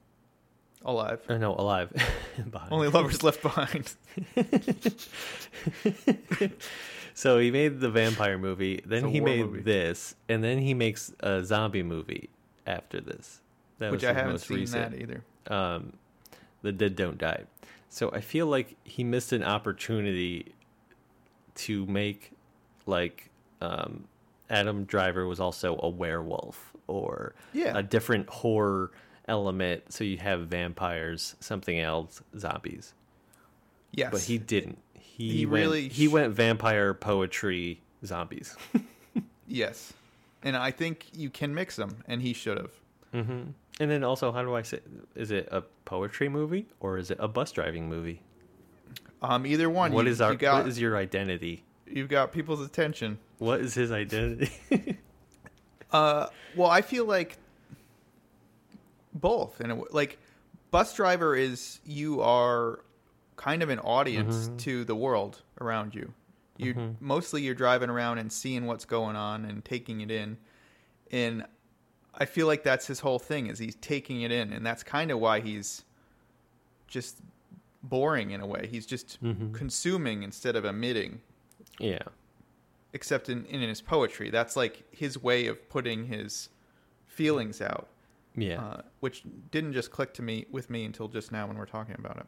Alive. 0.86 1.20
Or 1.28 1.40
no, 1.40 1.56
alive. 1.56 1.92
Only 2.72 2.88
lovers 2.88 3.24
left 3.24 3.42
behind. 3.42 3.94
So 7.14 7.40
he 7.40 7.50
made 7.50 7.80
the 7.80 7.90
vampire 7.90 8.38
movie, 8.38 8.80
then 8.86 9.08
he 9.08 9.20
made 9.20 9.44
movie. 9.48 9.62
this, 9.62 10.14
and 10.30 10.44
then 10.44 10.60
he 10.60 10.76
makes 10.76 11.12
a 11.22 11.44
zombie 11.44 11.82
movie 11.82 12.30
after 12.68 13.02
this. 13.02 13.42
That 13.80 13.92
which 13.92 14.04
I 14.04 14.14
haven't 14.14 14.40
seen 14.40 14.58
recent. 14.60 14.92
that 14.92 15.00
either. 15.02 15.24
Um, 15.48 15.94
the 16.62 16.72
Dead 16.72 16.96
Don't 16.96 17.18
Die. 17.18 17.44
So 17.90 18.12
I 18.12 18.22
feel 18.22 18.48
like 18.48 18.76
he 18.84 19.04
missed 19.04 19.32
an 19.34 19.44
opportunity 19.44 20.54
to 21.56 21.86
make 21.86 22.32
like 22.86 23.30
um, 23.62 24.06
Adam 24.50 24.84
Driver 24.86 25.28
was 25.28 25.40
also 25.40 25.80
a 25.82 25.90
werewolf 25.90 26.74
or 26.88 27.34
Yeah. 27.54 27.78
a 27.78 27.84
different 27.84 28.30
horror 28.30 28.92
element. 29.28 29.92
So 29.92 30.04
you 30.04 30.18
have 30.18 30.48
vampires, 30.48 31.36
something 31.40 31.80
else, 31.80 32.22
zombies 32.38 32.94
Yes. 33.92 34.12
but 34.12 34.22
he 34.22 34.38
didn't. 34.38 34.78
He, 34.94 35.30
He 35.32 35.46
went, 35.46 35.62
really 35.64 35.88
he 35.90 36.08
went 36.08 36.34
vampire 36.34 36.94
poetry 36.94 37.82
zombies. 38.06 38.56
Yes. 39.50 39.94
And 40.44 40.58
I 40.58 40.72
think 40.72 41.08
you 41.16 41.30
can 41.30 41.56
mix 41.56 41.78
them, 41.78 42.04
and 42.06 42.22
he 42.22 42.34
should 42.34 42.58
have. 42.58 42.72
hmm 43.14 43.42
And 43.80 43.92
then 43.92 44.04
also, 44.04 44.32
how 44.32 44.42
do 44.44 44.56
I 44.56 44.64
say? 44.64 44.80
Is 45.16 45.32
it 45.32 45.48
a 45.52 45.62
poetry 45.86 46.30
movie 46.30 46.68
or 46.80 46.98
is 46.98 47.12
it 47.12 47.18
a 47.20 47.28
bus 47.28 47.52
driving 47.52 47.88
movie? 47.90 48.22
Um, 49.22 49.46
either 49.46 49.70
one. 49.70 49.92
What 49.92 50.06
you, 50.06 50.12
is 50.12 50.22
our? 50.22 50.36
Got, 50.36 50.60
what 50.64 50.68
is 50.68 50.80
your 50.80 50.98
identity? 50.98 51.64
You've 51.86 52.10
got 52.10 52.32
people's 52.32 52.62
attention. 52.62 53.20
What 53.38 53.62
is 53.62 53.74
his 53.74 53.92
identity? 53.92 54.52
Uh, 55.90 56.28
well, 56.54 56.70
I 56.70 56.82
feel 56.82 57.06
like 57.06 57.38
both, 59.14 59.60
and 59.62 59.82
like 59.92 60.20
bus 60.70 60.94
driver 60.94 61.34
is 61.34 61.80
you 61.86 62.22
are 62.22 62.80
kind 63.38 63.64
of 63.64 63.70
an 63.70 63.80
audience 63.80 64.50
Mhm. 64.50 64.58
to 64.60 64.84
the 64.84 64.96
world 64.96 65.42
around 65.62 65.96
you. 65.96 66.14
You 66.58 66.74
Mhm. 66.74 66.96
mostly 67.00 67.44
you're 67.44 67.56
driving 67.56 67.90
around 67.90 68.18
and 68.18 68.32
seeing 68.32 68.66
what's 68.66 68.84
going 68.84 69.16
on 69.16 69.46
and 69.46 69.64
taking 69.64 70.02
it 70.02 70.12
in, 70.12 70.38
and 71.10 71.46
I 72.18 72.26
feel 72.26 72.48
like 72.48 72.64
that's 72.64 72.88
his 72.88 73.00
whole 73.00 73.20
thing 73.20 73.48
is 73.48 73.60
he's 73.60 73.76
taking 73.76 74.22
it 74.22 74.32
in, 74.32 74.52
and 74.52 74.66
that's 74.66 74.84
kind 74.84 75.12
of 75.12 75.20
why 75.20 75.40
he's 75.40 75.86
just 76.88 77.20
boring 77.84 78.32
in 78.32 78.42
a 78.42 78.46
way. 78.48 78.68
He's 78.70 78.86
just 78.86 79.22
Mhm. 79.24 79.54
consuming 79.54 80.24
instead 80.24 80.56
of 80.56 80.66
emitting 80.66 81.22
yeah. 81.80 82.00
except 82.94 83.30
in, 83.30 83.46
in 83.46 83.62
his 83.62 83.82
poetry. 83.82 84.30
That's 84.32 84.56
like 84.56 84.84
his 84.92 85.22
way 85.22 85.46
of 85.48 85.70
putting 85.70 86.08
his 86.08 86.50
feelings 87.06 87.62
out, 87.62 87.88
Yeah. 88.36 88.62
uh, 88.64 88.82
which 89.00 89.24
didn't 89.52 89.74
just 89.74 89.92
click 89.92 90.14
to 90.16 90.22
me 90.24 90.46
with 90.50 90.70
me 90.72 90.86
until 90.86 91.08
just 91.08 91.32
now 91.32 91.46
when 91.48 91.58
we're 91.58 91.66
talking 91.66 91.96
about 92.00 92.18
it. 92.18 92.26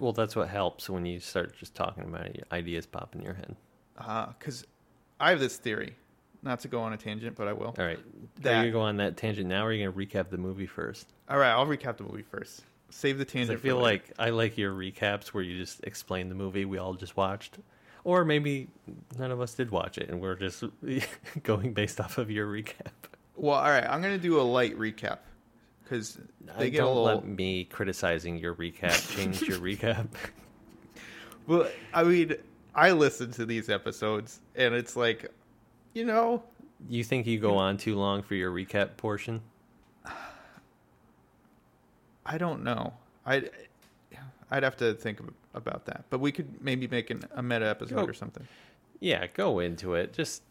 well, 0.00 0.12
that's 0.12 0.34
what 0.34 0.48
helps 0.48 0.90
when 0.90 1.06
you 1.06 1.20
start 1.20 1.56
just 1.56 1.74
talking 1.76 2.02
about 2.04 2.26
it. 2.26 2.44
Ideas 2.50 2.84
pop 2.84 3.14
in 3.14 3.22
your 3.22 3.34
head. 3.34 3.54
Because 3.96 4.66
I 5.20 5.30
have 5.30 5.38
this 5.38 5.56
theory, 5.56 5.94
not 6.44 6.60
to 6.60 6.68
go 6.68 6.80
on 6.82 6.92
a 6.92 6.96
tangent, 6.96 7.36
but 7.36 7.48
I 7.48 7.52
will. 7.52 7.74
All 7.78 7.84
right. 7.84 7.98
Are 7.98 8.02
That- 8.42 8.50
you 8.64 8.70
gonna 8.70 8.70
go 8.70 8.80
on 8.82 8.96
that 8.98 9.16
tangent 9.16 9.48
now, 9.48 9.64
or 9.64 9.68
are 9.68 9.72
you 9.72 9.84
gonna 9.90 9.96
recap 10.06 10.28
the 10.30 10.38
movie 10.38 10.66
first? 10.66 11.12
All 11.28 11.38
right, 11.38 11.50
I'll 11.50 11.66
recap 11.66 11.96
the 11.96 12.04
movie 12.04 12.22
first. 12.22 12.62
Save 12.90 13.18
the 13.18 13.24
tangent. 13.24 13.58
I 13.58 13.60
feel 13.60 13.78
like 13.78 14.12
I 14.18 14.30
like 14.30 14.56
your 14.56 14.72
recaps 14.72 15.28
where 15.28 15.42
you 15.42 15.58
just 15.58 15.82
explain 15.84 16.28
the 16.28 16.34
movie 16.36 16.64
we 16.64 16.78
all 16.78 16.94
just 16.94 17.16
watched, 17.16 17.58
Or 18.04 18.22
maybe 18.24 18.68
none 19.18 19.30
of 19.30 19.40
us 19.40 19.54
did 19.54 19.70
watch 19.70 19.96
it, 19.98 20.10
and 20.10 20.20
we're 20.20 20.34
just 20.36 20.62
going 21.42 21.72
based 21.72 21.98
off 22.00 22.18
of 22.18 22.30
your 22.30 22.46
recap. 22.46 22.92
Well, 23.34 23.56
all 23.56 23.70
right, 23.70 23.84
I'm 23.88 24.02
gonna 24.02 24.18
do 24.18 24.38
a 24.38 24.42
light 24.42 24.78
recap 24.78 25.18
because 25.82 26.18
they 26.58 26.66
I 26.66 26.68
get 26.68 26.78
a 26.80 26.82
don't 26.82 26.96
little. 26.96 27.04
let 27.20 27.26
me 27.26 27.64
criticizing 27.64 28.36
your 28.38 28.54
recap 28.54 29.16
change 29.16 29.40
your 29.42 29.58
recap. 29.70 30.06
Well, 31.46 31.68
I 31.92 32.04
mean, 32.04 32.34
I 32.74 32.92
listen 32.92 33.30
to 33.32 33.46
these 33.46 33.68
episodes, 33.68 34.40
and 34.54 34.74
it's 34.74 34.96
like, 34.96 35.30
you 35.94 36.04
know, 36.04 36.42
You 36.88 37.02
think 37.02 37.26
you 37.26 37.38
go 37.38 37.56
on 37.56 37.78
too 37.78 37.96
long 37.96 38.22
for 38.22 38.34
your 38.34 38.52
recap 38.52 38.96
portion? 38.96 39.40
I 42.26 42.38
don't 42.38 42.62
know. 42.62 42.92
I 43.26 43.44
I'd 44.50 44.62
have 44.62 44.76
to 44.76 44.94
think 44.94 45.20
about 45.54 45.86
that, 45.86 46.04
but 46.10 46.20
we 46.20 46.30
could 46.30 46.62
maybe 46.62 46.86
make 46.86 47.10
an, 47.10 47.22
a 47.34 47.42
meta 47.42 47.66
episode 47.66 47.96
Go. 47.96 48.04
or 48.04 48.12
something. 48.12 48.46
Yeah, 49.00 49.26
go 49.26 49.58
into 49.58 49.94
it. 49.94 50.12
Just 50.12 50.42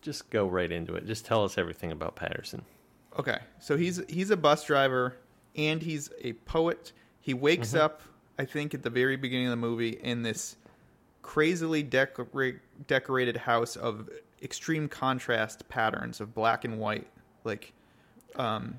just 0.00 0.30
go 0.30 0.46
right 0.46 0.70
into 0.70 0.94
it. 0.94 1.06
Just 1.06 1.24
tell 1.24 1.44
us 1.44 1.58
everything 1.58 1.92
about 1.92 2.16
Paterson. 2.16 2.62
Okay, 3.18 3.38
so 3.58 3.76
he's 3.76 4.00
he's 4.08 4.30
a 4.30 4.36
bus 4.36 4.64
driver 4.64 5.16
and 5.56 5.82
he's 5.82 6.10
a 6.22 6.32
poet. 6.32 6.92
He 7.20 7.34
wakes 7.34 7.68
mm-hmm. 7.68 7.84
up, 7.84 8.02
I 8.38 8.44
think, 8.44 8.74
at 8.74 8.82
the 8.82 8.90
very 8.90 9.16
beginning 9.16 9.46
of 9.46 9.50
the 9.50 9.56
movie 9.56 9.98
in 10.02 10.22
this 10.22 10.56
crazily 11.22 11.84
decora- 11.84 12.60
decorated 12.86 13.36
house 13.36 13.76
of 13.76 14.08
extreme 14.42 14.88
contrast 14.88 15.68
patterns 15.68 16.20
of 16.20 16.34
black 16.34 16.64
and 16.64 16.78
white, 16.78 17.06
like 17.44 17.72
um, 18.36 18.76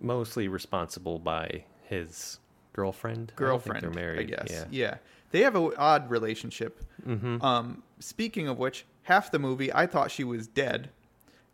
Mostly 0.00 0.48
responsible 0.48 1.18
by 1.18 1.64
his 1.84 2.38
girlfriend. 2.72 3.32
I 3.34 3.38
girlfriend. 3.38 3.82
They're 3.82 3.90
married. 3.90 4.20
I 4.20 4.22
guess. 4.36 4.50
Yeah. 4.50 4.64
Yeah, 4.70 4.96
they 5.30 5.40
have 5.40 5.56
an 5.56 5.72
odd 5.78 6.10
relationship. 6.10 6.84
Mm-hmm. 7.06 7.42
Um, 7.42 7.82
speaking 8.00 8.48
of 8.48 8.58
which, 8.58 8.84
half 9.02 9.30
the 9.30 9.38
movie 9.38 9.72
I 9.72 9.86
thought 9.86 10.10
she 10.10 10.24
was 10.24 10.46
dead, 10.46 10.90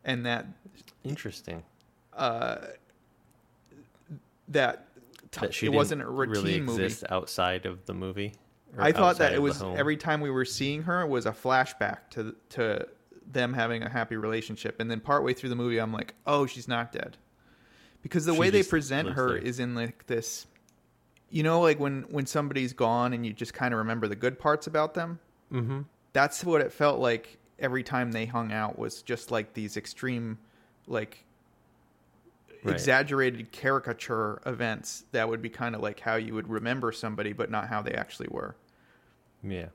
and 0.04 0.25
that 0.26 0.47
Interesting. 1.04 1.62
uh, 2.16 2.57
that, 4.49 4.87
t- 5.30 5.40
That 5.42 5.54
she 5.54 5.66
it 5.66 5.73
wasn't 5.73 6.02
a 6.02 6.09
routine 6.09 6.42
really 6.42 6.61
movie. 6.61 6.95
outside 7.09 7.66
of 7.66 7.85
the 7.87 7.95
movie. 7.95 8.35
I 8.78 8.92
thought 8.92 9.19
that 9.19 9.33
it 9.33 9.42
was 9.42 9.62
every 9.62 9.97
time 9.97 10.21
we 10.21 10.30
were 10.30 10.45
seeing 10.45 10.83
her 10.85 11.02
it 11.02 11.09
was 11.09 11.26
a 11.26 11.33
flashback 11.33 12.09
to 12.11 12.35
to 12.50 12.87
them 13.32 13.52
having 13.52 13.82
a 13.82 13.88
happy 13.88 14.16
relationship, 14.16 14.80
and 14.80 14.90
then 14.90 15.00
partway 15.00 15.32
through 15.34 15.49
the 15.50 15.56
movie, 15.56 15.78
I'm 15.78 15.92
like, 15.92 16.14
oh, 16.26 16.46
she's 16.46 16.68
not 16.68 16.92
dead, 16.92 17.16
because 18.02 18.25
the 18.25 18.32
She 18.34 18.38
way 18.38 18.50
they 18.50 18.62
present 18.62 19.10
her 19.10 19.28
there. 19.28 19.37
is 19.38 19.60
in 19.60 19.75
like 19.75 20.06
this, 20.06 20.46
you 21.30 21.42
know, 21.42 21.60
like 21.60 21.78
when 21.80 22.02
when 22.10 22.26
somebody's 22.26 22.72
gone 22.72 23.12
and 23.12 23.25
you 23.26 23.32
just 23.32 23.54
kind 23.54 23.72
of 23.75 23.78
remember 23.78 24.08
the 24.08 24.16
good 24.16 24.38
parts 24.38 24.66
about 24.66 24.94
them. 24.94 25.18
Mm-hmm. 25.52 25.80
That's 26.12 26.44
what 26.44 26.60
it 26.60 26.72
felt 26.72 26.99
like 27.00 27.38
every 27.58 27.82
time 27.82 28.12
they 28.12 28.26
hung 28.26 28.52
out 28.52 28.78
was 28.78 29.02
just 29.02 29.30
like 29.30 29.54
these 29.54 29.76
extreme, 29.76 30.38
like 30.87 31.25
Right. 32.62 32.75
exaggerated 32.75 33.52
caricature 33.52 34.42
events 34.44 35.04
that 35.12 35.26
would 35.30 35.40
be 35.40 35.49
kind 35.49 35.75
of 35.75 35.80
like 35.80 35.99
how 36.00 36.16
you 36.16 36.34
would 36.34 36.46
remember 36.50 36.92
somebody, 36.92 37.32
but 37.32 37.50
not 37.50 37.68
how 37.68 37.80
they 37.80 37.92
actually 37.94 38.28
were 38.30 38.54
Yeah. 39.42 39.68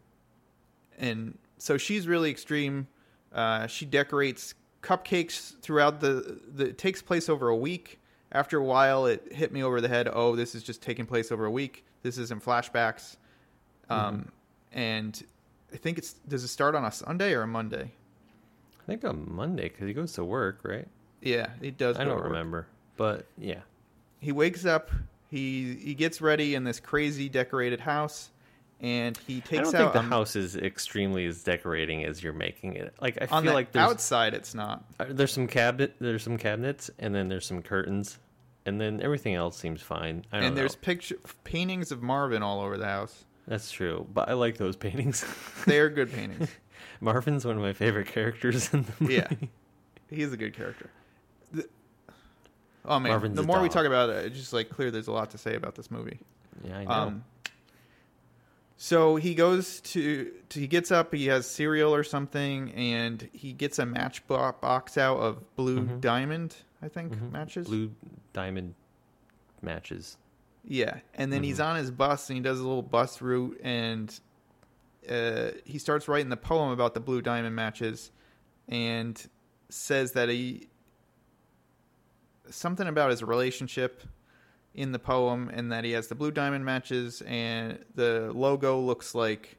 and 1.00 1.36
so 1.58 1.78
she's 1.78 2.08
really 2.08 2.30
extreme. 2.30 2.88
Uh, 3.36 3.68
she 3.68 3.86
decorates 3.86 4.56
cupcakes 4.82 5.60
throughout 5.62 6.00
the, 6.00 6.40
the. 6.54 6.70
It 6.70 6.78
takes 6.78 7.02
place 7.02 7.30
over 7.30 7.50
a 7.50 7.56
week. 7.56 8.00
After 8.32 8.58
a 8.58 8.64
while, 8.64 9.06
it 9.06 9.32
hit 9.32 9.52
me 9.52 9.62
over 9.62 9.80
the 9.82 9.88
head. 9.88 10.10
Oh, 10.12 10.36
this 10.36 10.56
is 10.56 10.64
just 10.64 10.82
taking 10.82 11.06
place 11.06 11.32
over 11.32 11.46
a 11.46 11.52
week. 11.52 11.86
This 12.02 12.18
isn't 12.18 12.44
flashbacks. 12.44 13.18
Um, 13.90 14.32
and 14.72 15.24
I 15.74 15.78
think 15.78 15.98
it's 15.98 16.14
does 16.14 16.44
it 16.44 16.48
start 16.48 16.76
on 16.76 16.86
a 16.86 16.92
Sunday 16.92 17.34
or 17.34 17.44
a 17.44 17.48
Monday? 17.48 17.92
I 18.82 18.86
think 18.86 19.04
on 19.04 19.26
Monday 19.30 19.70
because 19.70 19.88
he 19.88 19.94
goes 19.94 20.14
to 20.14 20.24
work, 20.24 20.60
right? 20.64 20.88
Yeah, 21.22 21.48
it 21.62 21.78
does. 21.78 21.98
I 21.98 22.04
don't 22.04 22.22
remember, 22.22 22.68
but 22.98 23.26
yeah. 23.38 23.62
He 24.20 24.32
wakes 24.32 24.66
up. 24.66 24.92
He 25.30 25.76
he 25.76 25.94
gets 25.94 26.22
ready 26.22 26.56
in 26.56 26.64
this 26.64 26.80
crazy 26.80 27.30
decorated 27.30 27.80
house, 27.80 28.30
and 28.82 29.18
he 29.18 29.42
takes. 29.42 29.60
I 29.60 29.64
don't 29.64 29.72
think 29.72 29.94
the 29.94 30.00
um, 30.00 30.10
house 30.10 30.36
is 30.36 30.56
extremely 30.56 31.26
as 31.26 31.44
decorating 31.44 32.04
as 32.04 32.22
you're 32.22 32.34
making 32.34 32.76
it. 32.76 32.94
Like 33.02 33.18
I 33.22 33.26
feel 33.28 33.54
like 33.54 33.72
there's 33.72 33.90
outside. 33.90 34.34
It's 34.34 34.54
not. 34.54 34.84
uh, 35.00 35.06
there's 35.10 35.32
some 35.32 35.48
cabinet, 35.48 35.96
there's 36.00 36.24
some 36.24 36.38
cabinets, 36.38 36.90
and 37.00 37.14
then 37.16 37.28
there's 37.30 37.46
some 37.46 37.62
curtains, 37.62 38.20
and 38.66 38.80
then 38.80 39.02
everything 39.02 39.34
else 39.36 39.58
seems 39.58 39.82
fine. 39.82 40.26
I 40.32 40.38
don't 40.38 40.46
And 40.48 40.56
know. 40.56 40.60
there's 40.62 40.76
picture 40.76 41.18
paintings 41.44 41.92
of 41.92 42.02
Marvin 42.04 42.44
all 42.44 42.62
over 42.62 42.78
the 42.78 42.86
house. 42.86 43.26
That's 43.48 43.72
true, 43.72 44.08
but 44.14 44.28
I 44.28 44.34
like 44.34 44.58
those 44.58 44.76
paintings. 44.76 45.24
They're 45.68 45.90
good 45.90 46.12
paintings. 46.12 46.50
Marvin's 47.02 47.46
one 47.46 47.56
of 47.58 47.62
my 47.62 47.74
favorite 47.74 48.08
characters 48.08 48.74
in 48.74 48.84
the 48.84 48.92
movie. 49.00 49.14
Yeah. 49.18 49.28
He's 50.10 50.32
a 50.34 50.38
good 50.38 50.54
character. 50.56 50.90
The- 51.52 51.68
oh 52.86 53.00
man, 53.00 53.12
Marvin's 53.12 53.36
the 53.36 53.44
more 53.44 53.60
we 53.62 53.70
talk 53.70 53.86
about 53.86 54.10
it, 54.10 54.26
it's 54.26 54.38
just 54.38 54.54
like 54.54 54.70
clear 54.70 54.92
there's 54.92 55.08
a 55.08 55.12
lot 55.12 55.32
to 55.32 55.38
say 55.38 55.56
about 55.56 55.76
this 55.76 55.90
movie. 55.90 56.20
Yeah, 56.64 56.78
I 56.80 56.84
know. 56.84 56.90
Um, 56.92 57.24
so 58.78 59.16
he 59.16 59.36
goes 59.36 59.80
to, 59.82 60.32
to 60.50 60.60
he 60.60 60.68
gets 60.68 60.92
up, 60.92 61.14
he 61.14 61.28
has 61.28 61.50
cereal 61.50 61.94
or 61.96 62.04
something, 62.04 62.72
and 62.74 63.30
he 63.32 63.54
gets 63.54 63.80
a 63.80 63.86
matchbox 63.86 64.60
box 64.62 64.98
out 64.98 65.18
of 65.20 65.56
blue 65.56 65.82
Mhm. 65.82 66.02
diamond, 66.02 66.56
I 66.82 66.90
think 66.90 67.14
Mhm. 67.14 67.32
matches. 67.32 67.68
Blue 67.68 67.92
diamond 68.34 68.76
matches. 69.62 70.18
Yeah, 70.68 71.00
and 71.14 71.32
then 71.32 71.44
he's 71.44 71.60
Mhm. 71.60 71.66
on 71.66 71.76
his 71.78 71.92
bus 71.92 72.30
and 72.30 72.38
he 72.38 72.44
does 72.44 72.60
a 72.60 72.64
little 72.68 72.82
bus 72.82 73.22
route 73.22 73.60
and 73.64 74.20
uh, 75.10 75.52
he 75.64 75.78
starts 75.78 76.08
writing 76.08 76.30
the 76.30 76.38
poem 76.38 76.72
about 76.72 76.96
the 76.96 77.00
blue 77.00 77.22
diamond 77.22 77.56
matches 77.56 78.10
and 78.68 79.30
says 79.70 80.14
that 80.14 80.30
he 80.30 80.68
something 82.50 82.88
about 82.88 83.10
his 83.12 83.24
relationship 83.24 84.04
in 84.76 84.92
the 84.92 85.00
poem 85.00 85.50
and 85.54 85.72
that 85.72 85.84
he 85.84 85.92
has 85.92 86.08
the 86.08 86.16
blue 86.16 86.32
diamond 86.32 86.66
matches 86.66 87.22
and 87.26 87.80
the 87.96 88.32
logo 88.34 88.80
looks 88.80 89.16
like 89.16 89.58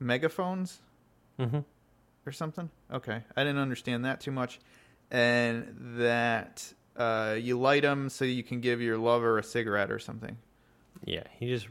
megaphones 0.00 0.80
Mm-hmm. 1.38 1.58
or 2.26 2.30
something. 2.32 2.70
Okay, 2.92 3.20
I 3.36 3.42
didn't 3.42 3.58
understand 3.58 4.04
that 4.04 4.20
too 4.20 4.30
much, 4.30 4.60
and 5.10 5.96
that 5.98 6.72
uh, 6.96 7.34
you 7.36 7.58
light 7.58 7.82
them 7.82 8.08
so 8.08 8.24
you 8.24 8.44
can 8.44 8.60
give 8.60 8.80
your 8.80 8.98
lover 8.98 9.36
a 9.38 9.42
cigarette 9.42 9.90
or 9.90 9.98
something. 9.98 10.36
Yeah, 11.04 11.24
he 11.38 11.48
just. 11.48 11.66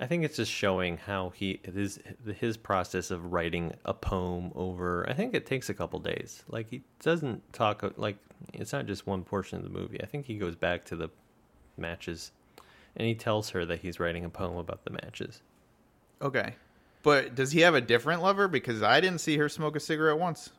I 0.00 0.06
think 0.06 0.24
it's 0.24 0.36
just 0.36 0.50
showing 0.50 0.96
how 0.96 1.28
he 1.36 1.60
his 1.62 1.98
his 2.38 2.56
process 2.56 3.10
of 3.10 3.32
writing 3.34 3.74
a 3.84 3.92
poem 3.92 4.50
over. 4.54 5.06
I 5.06 5.12
think 5.12 5.34
it 5.34 5.44
takes 5.44 5.68
a 5.68 5.74
couple 5.74 5.98
days. 5.98 6.42
Like 6.48 6.70
he 6.70 6.80
doesn't 7.02 7.52
talk 7.52 7.84
like 7.98 8.16
it's 8.54 8.72
not 8.72 8.86
just 8.86 9.06
one 9.06 9.24
portion 9.24 9.58
of 9.58 9.64
the 9.64 9.70
movie. 9.70 10.02
I 10.02 10.06
think 10.06 10.24
he 10.24 10.38
goes 10.38 10.56
back 10.56 10.86
to 10.86 10.96
the 10.96 11.10
matches, 11.76 12.32
and 12.96 13.06
he 13.06 13.14
tells 13.14 13.50
her 13.50 13.64
that 13.66 13.80
he's 13.80 13.98
writing 14.00 14.24
a 14.24 14.28
poem 14.30 14.56
about 14.56 14.84
the 14.84 14.90
matches. 14.90 15.40
Okay, 16.20 16.54
but 17.02 17.34
does 17.34 17.52
he 17.52 17.60
have 17.60 17.74
a 17.74 17.80
different 17.80 18.22
lover? 18.22 18.48
Because 18.48 18.82
I 18.82 19.00
didn't 19.00 19.20
see 19.20 19.36
her 19.38 19.48
smoke 19.48 19.76
a 19.76 19.80
cigarette 19.80 20.18
once. 20.18 20.50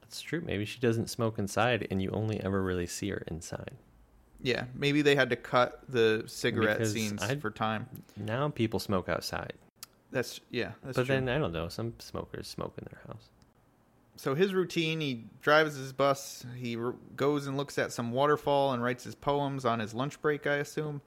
That's 0.00 0.20
true. 0.22 0.40
Maybe 0.44 0.64
she 0.64 0.80
doesn't 0.80 1.10
smoke 1.10 1.38
inside, 1.38 1.86
and 1.90 2.00
you 2.00 2.10
only 2.10 2.40
ever 2.42 2.62
really 2.62 2.86
see 2.86 3.10
her 3.10 3.22
inside. 3.26 3.72
Yeah, 4.40 4.64
maybe 4.74 5.02
they 5.02 5.16
had 5.16 5.30
to 5.30 5.36
cut 5.36 5.82
the 5.88 6.22
cigarette 6.26 6.78
Because 6.78 6.92
scenes 6.92 7.22
I'd- 7.22 7.40
for 7.40 7.50
time. 7.50 7.86
Now 8.16 8.48
people 8.48 8.78
smoke 8.78 9.08
outside, 9.08 9.52
That's 10.12 10.40
yeah, 10.50 10.72
that's 10.82 10.96
but 10.96 11.06
true. 11.06 11.14
then 11.16 11.28
I 11.28 11.38
don't 11.38 11.52
know. 11.52 11.68
Some 11.68 11.94
smokers 11.98 12.46
smoke 12.46 12.74
in 12.78 12.86
their 12.90 13.02
house. 13.08 13.28
So 14.20 14.34
his 14.34 14.52
routine 14.52 15.00
he 15.00 15.24
drives 15.40 15.76
his 15.76 15.92
bus 15.92 16.44
he 16.56 16.76
r- 16.76 16.94
goes 17.16 17.46
and 17.46 17.56
looks 17.56 17.78
at 17.78 17.92
some 17.92 18.10
waterfall 18.12 18.72
and 18.72 18.82
writes 18.82 19.04
his 19.04 19.14
poems 19.14 19.64
on 19.64 19.78
his 19.78 19.94
lunch 19.94 20.20
break 20.20 20.44
i 20.46 20.56
assume 20.56 21.00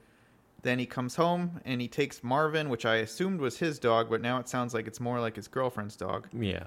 then 0.62 0.78
he 0.78 0.86
comes 0.86 1.14
home 1.16 1.60
and 1.66 1.80
he 1.80 1.88
takes 1.88 2.24
marvin 2.24 2.70
which 2.70 2.86
i 2.86 2.96
assumed 2.96 3.38
was 3.40 3.58
his 3.58 3.78
dog 3.78 4.08
but 4.08 4.20
now 4.22 4.38
it 4.38 4.48
sounds 4.48 4.72
like 4.72 4.86
it's 4.86 4.98
more 5.00 5.20
like 5.20 5.36
his 5.36 5.46
girlfriend's 5.46 5.94
dog 5.94 6.26
Yeah. 6.32 6.64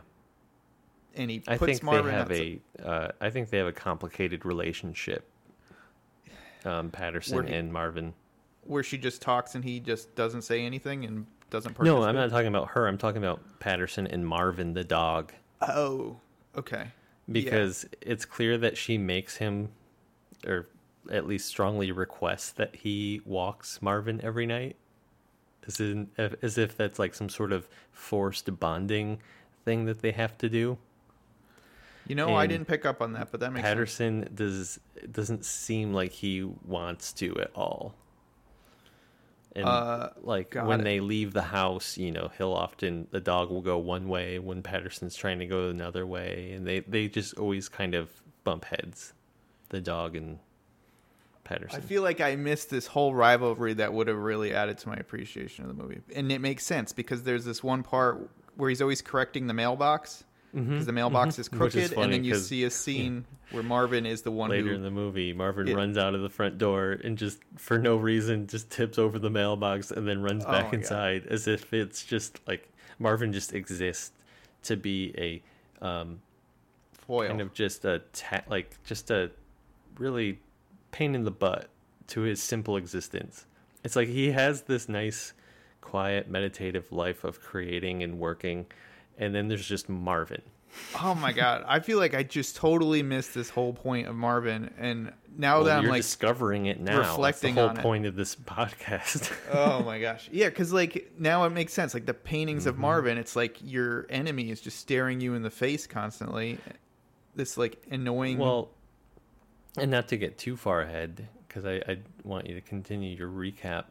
and 1.16 1.32
he 1.32 1.40
puts 1.40 1.50
I 1.50 1.66
think 1.66 1.82
marvin 1.84 2.06
they 2.06 2.12
have 2.18 2.32
a. 2.32 2.60
Uh, 2.88 3.12
I 3.20 3.30
think 3.32 3.50
they 3.50 3.58
have 3.58 3.68
a 3.68 3.72
complicated 3.74 4.46
relationship. 4.46 5.28
Um, 6.64 6.90
Paterson 6.92 7.48
he- 7.48 7.54
and 7.54 7.72
Marvin. 7.72 8.14
where 8.66 8.84
she 8.84 8.98
just 8.98 9.22
talks 9.22 9.56
and 9.56 9.64
he 9.64 9.80
just 9.80 10.14
doesn't 10.16 10.42
say 10.44 10.64
anything 10.66 11.06
and 11.06 11.26
doesn't 11.50 11.80
No. 11.82 12.04
I'm 12.04 12.16
not 12.16 12.30
talking 12.32 12.48
about 12.48 12.70
her. 12.72 12.88
I'm 12.88 12.98
talking 12.98 13.18
about 13.24 13.60
Paterson 13.60 14.08
and 14.08 14.28
Marvin, 14.28 14.74
the 14.74 14.84
dog, 14.84 15.32
oh 15.62 16.18
okay 16.58 16.88
because 17.32 17.86
it's 18.02 18.26
clear 18.26 18.58
that 18.58 18.78
she 18.78 18.98
makes 18.98 19.38
him, 19.38 19.70
or 20.46 20.68
at 21.12 21.28
least 21.28 21.48
strongly 21.48 21.92
requests 21.92 22.52
that 22.52 22.76
he 22.76 23.22
walks 23.26 23.82
Marvin 23.82 24.20
every 24.24 24.46
night. 24.46 24.76
As 25.68 25.80
in, 25.80 26.10
as 26.18 26.60
if 26.60 26.78
that's 26.78 27.00
like 27.00 27.16
some 27.16 27.30
sort 27.30 27.52
of 27.52 27.68
forced 27.92 28.60
bonding 28.60 29.20
thing 29.64 29.86
that 29.86 30.02
they 30.02 30.12
have 30.12 30.38
to 30.38 30.50
do. 30.50 30.78
you 32.08 32.14
know 32.14 32.36
i 32.36 32.46
didn't 32.46 32.68
pick 32.68 32.86
up 32.86 33.02
on 33.02 33.14
that 33.14 33.32
but 33.32 33.40
that 33.40 33.52
makes 33.52 33.64
sense 33.66 33.74
Paterson 33.74 34.30
does 34.36 34.80
doesn't 35.12 35.44
seem 35.44 35.92
like 35.92 36.12
he 36.12 36.44
wants 36.44 37.12
to 37.14 37.36
at 37.40 37.50
all. 37.56 37.96
And 39.56 39.66
Uh, 39.66 40.10
like 40.22 40.54
when 40.54 40.82
it. 40.82 40.84
they 40.84 41.00
leave 41.00 41.32
the 41.32 41.42
house, 41.42 41.98
you 41.98 42.12
know, 42.12 42.30
he'll 42.38 42.52
often 42.52 43.08
the 43.12 43.22
dog 43.22 43.50
will 43.50 43.62
go 43.62 43.78
one 43.78 44.10
way 44.10 44.38
when 44.38 44.62
Paterson's 44.62 45.16
trying 45.16 45.40
to 45.40 45.46
go 45.46 45.70
another 45.70 46.06
way, 46.06 46.52
and 46.52 46.68
they 46.68 46.82
they 46.82 47.08
just 47.08 47.38
always 47.38 47.70
kind 47.70 47.96
of 47.96 48.10
bump 48.44 48.66
heads, 48.66 49.14
the 49.70 49.80
dog 49.80 50.16
and 50.16 50.40
Paterson. 51.46 51.78
I 51.78 51.80
feel 51.80 52.02
like 52.02 52.20
I 52.20 52.36
missed 52.36 52.70
this 52.70 52.88
whole 52.88 53.14
rivalry 53.16 53.74
that 53.76 53.94
would 53.94 54.08
have 54.08 54.18
really 54.18 54.54
added 54.54 54.78
to 54.80 54.90
my 54.90 54.96
appreciation 54.96 55.64
of 55.64 55.76
the 55.76 55.82
movie, 55.82 56.02
and 56.14 56.32
it 56.32 56.40
makes 56.40 56.66
sense 56.66 56.92
because 56.92 57.24
there's 57.24 57.46
this 57.46 57.64
one 57.64 57.82
part 57.84 58.30
where 58.56 58.70
he's 58.70 58.82
always 58.82 59.02
correcting 59.02 59.48
the 59.48 59.54
mailbox 59.54 60.24
because 60.56 60.86
the 60.86 60.92
mailbox 60.92 61.38
is 61.40 61.50
Mm-hmm. 61.50 61.64
Is 61.66 61.74
crooked, 61.74 61.98
and 61.98 62.14
then 62.14 62.24
you 62.24 62.36
see 62.36 62.64
a 62.64 62.70
scene 62.72 63.26
where 63.52 63.62
Marvin 63.64 64.06
is 64.06 64.22
the 64.24 64.32
one 64.32 64.50
Later 64.50 64.70
who 64.70 64.76
in 64.76 64.82
the 64.84 64.90
movie, 64.92 65.34
Marvin 65.34 65.68
Yeah. 65.68 65.76
runs 65.76 65.98
out 65.98 66.16
of 66.16 66.22
the 66.22 66.30
front 66.30 66.58
door 66.58 66.92
and 67.04 67.18
just 67.18 67.40
for 67.58 67.78
no 67.78 67.96
reason 67.98 68.48
just 68.48 68.70
tips 68.70 68.98
over 68.98 69.20
the 69.20 69.30
mailbox 69.30 69.92
and 69.92 70.08
then 70.08 70.22
runs 70.22 70.44
Oh 70.46 70.52
back 70.52 70.66
God. 70.66 70.74
inside 70.76 71.28
as 71.28 71.48
if 71.48 71.74
it's 71.74 72.04
just 72.04 72.40
like 72.48 72.68
Marvin 73.00 73.32
just 73.34 73.54
exists 73.54 74.12
to 74.64 74.76
be 74.78 75.14
a 75.82 75.86
um, 75.86 76.22
foil. 76.94 77.28
kind 77.28 77.42
of 77.42 77.54
just 77.54 77.86
a 77.86 78.02
ta- 78.14 78.42
like 78.48 78.78
just 78.86 79.12
a 79.12 79.30
really 79.98 80.40
pain 80.92 81.14
in 81.16 81.24
the 81.24 81.32
butt 81.32 81.70
to 82.08 82.22
his 82.22 82.42
simple 82.42 82.78
existence. 82.78 83.46
It's 83.84 83.96
like 83.96 84.08
he 84.08 84.32
has 84.32 84.64
this 84.64 84.90
nice, 84.90 85.34
quiet, 85.82 86.30
meditative 86.30 86.92
life 86.92 87.24
of 87.24 87.42
creating 87.42 88.02
and 88.02 88.18
working, 88.20 88.66
and 89.18 89.34
then 89.34 89.48
there's 89.48 89.68
just 89.68 89.90
Marvin. 89.90 90.42
Oh 91.02 91.16
my 91.16 91.32
god, 91.32 91.64
I 91.68 91.80
feel 91.80 91.98
like 91.98 92.14
I 92.14 92.24
just 92.24 92.58
totally 92.58 93.02
missed 93.02 93.34
this 93.34 93.50
whole 93.50 93.72
point 93.72 94.08
of 94.08 94.16
Marvin, 94.16 94.74
and 94.78 95.14
now 95.38 95.58
Well, 95.58 95.64
that 95.66 95.78
I'm 95.80 95.86
like, 95.88 96.02
discovering 96.02 96.66
it 96.66 96.82
now. 96.82 96.98
reflecting 97.00 97.56
That's 97.56 97.64
the 97.66 97.70
on 97.70 97.76
whole 97.76 97.80
it. 97.80 97.82
point 97.82 98.06
of 98.06 98.16
this 98.18 98.36
podcast. 98.36 99.32
oh 99.54 99.84
my 99.84 100.00
gosh, 100.02 100.28
yeah, 100.34 100.50
because 100.50 100.74
like 100.74 101.14
now 101.18 101.46
it 101.46 101.52
makes 101.52 101.72
sense. 101.72 101.94
Like 101.94 102.06
the 102.06 102.14
paintings 102.14 102.64
Mm-hmm. 102.64 102.70
of 102.72 102.78
Marvin, 102.78 103.18
it's 103.18 103.36
like 103.38 103.58
your 103.64 104.06
enemy 104.10 104.52
is 104.52 104.60
just 104.60 104.78
staring 104.80 105.22
you 105.22 105.34
in 105.34 105.44
the 105.44 105.50
face 105.50 105.88
constantly. 105.88 106.58
This 107.36 107.58
like 107.58 107.82
annoying. 107.90 108.38
well, 108.38 108.70
and 109.78 109.90
not 109.92 110.10
to 110.10 110.18
get 110.18 110.38
too 110.38 110.58
far 110.58 110.82
ahead, 110.82 111.28
because 111.48 111.66
I, 111.66 111.76
I 111.88 112.00
want 112.26 112.48
you 112.48 112.54
to 112.56 112.62
continue 112.62 113.16
your 113.16 113.30
recap. 113.30 113.86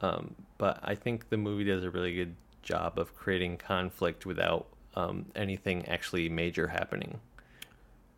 Um, 0.00 0.34
but 0.58 0.80
I 0.82 0.94
think 0.94 1.28
the 1.28 1.36
movie 1.36 1.64
does 1.64 1.84
a 1.84 1.90
really 1.90 2.14
good 2.14 2.34
job 2.64 2.98
of 2.98 3.14
creating 3.14 3.58
conflict 3.58 4.26
without 4.26 4.66
um, 4.96 5.26
anything 5.36 5.86
actually 5.86 6.28
major 6.28 6.68
happening. 6.68 7.20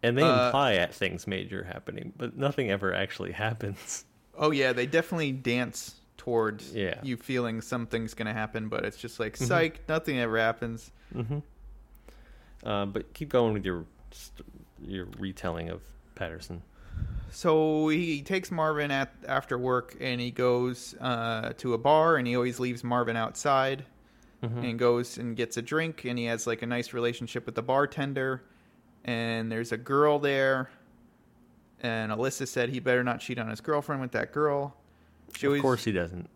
And 0.03 0.17
they 0.17 0.23
Uh, 0.23 0.47
imply 0.47 0.75
at 0.75 0.95
things 0.95 1.27
major 1.27 1.65
happening, 1.65 2.13
but 2.17 2.37
nothing 2.37 2.71
ever 2.71 2.95
actually 2.95 3.33
happens. 3.47 4.05
oh 4.39 4.51
yeah, 4.53 4.73
they 4.73 4.87
definitely 4.87 5.33
dance 5.33 5.97
towards 6.17 6.73
Yeah. 6.75 6.95
Mm-hmm. 6.95 7.07
you 7.07 7.17
feeling 7.17 7.61
something's 7.61 8.15
gonna 8.15 8.33
happen, 8.35 8.69
but 8.69 8.85
it's 8.85 8.97
just 8.97 9.19
like 9.21 9.37
psych, 9.37 9.81
nothing 9.89 10.19
ever 10.19 10.39
happens. 10.39 10.91
hmm 11.13 11.39
Uh, 12.65 12.87
but 12.87 13.13
keep 13.15 13.29
going 13.29 13.53
with 13.53 13.65
your 13.65 13.85
your 14.87 15.07
retelling 15.19 15.69
of 15.71 15.81
Paterson. 16.15 16.63
So 17.31 17.89
he 17.89 18.23
takes 18.23 18.51
Marvin 18.51 18.91
at 18.91 19.13
after 19.27 19.59
work 19.59 19.97
and 20.01 20.21
he 20.21 20.31
goes 20.31 20.95
uh, 21.01 21.53
to 21.59 21.75
a 21.75 21.79
bar 21.79 22.17
and 22.17 22.27
he 22.27 22.35
always 22.37 22.59
leaves 22.61 22.83
Marvin 22.85 23.17
outside 23.17 23.85
Mm-hmm. 24.43 24.59
and 24.65 24.79
goes 24.79 25.17
and 25.17 25.35
gets 25.35 25.57
a 25.57 25.63
drink 25.63 26.05
and 26.05 26.19
he 26.19 26.27
has 26.27 26.47
like 26.47 26.61
a 26.61 26.67
nice 26.67 26.93
relationship 26.93 27.47
with 27.47 27.55
the 27.55 27.63
bartender 27.63 28.43
and 29.05 29.51
there's 29.51 29.73
a 29.73 29.79
girl 29.79 30.19
there 30.19 30.69
and 31.81 32.13
Alyssa 32.13 32.47
said 32.47 32.69
he 32.69 32.79
better 32.79 33.03
not 33.03 33.21
cheat 33.21 33.39
on 33.39 33.49
his 33.49 33.61
girlfriend 33.63 34.03
with 34.03 34.13
that 34.13 34.33
girl. 34.33 34.77
She 35.37 35.47
Of 35.47 35.51
always, 35.51 35.63
course 35.63 35.85
he 35.85 35.93
doesn't. 35.93 36.29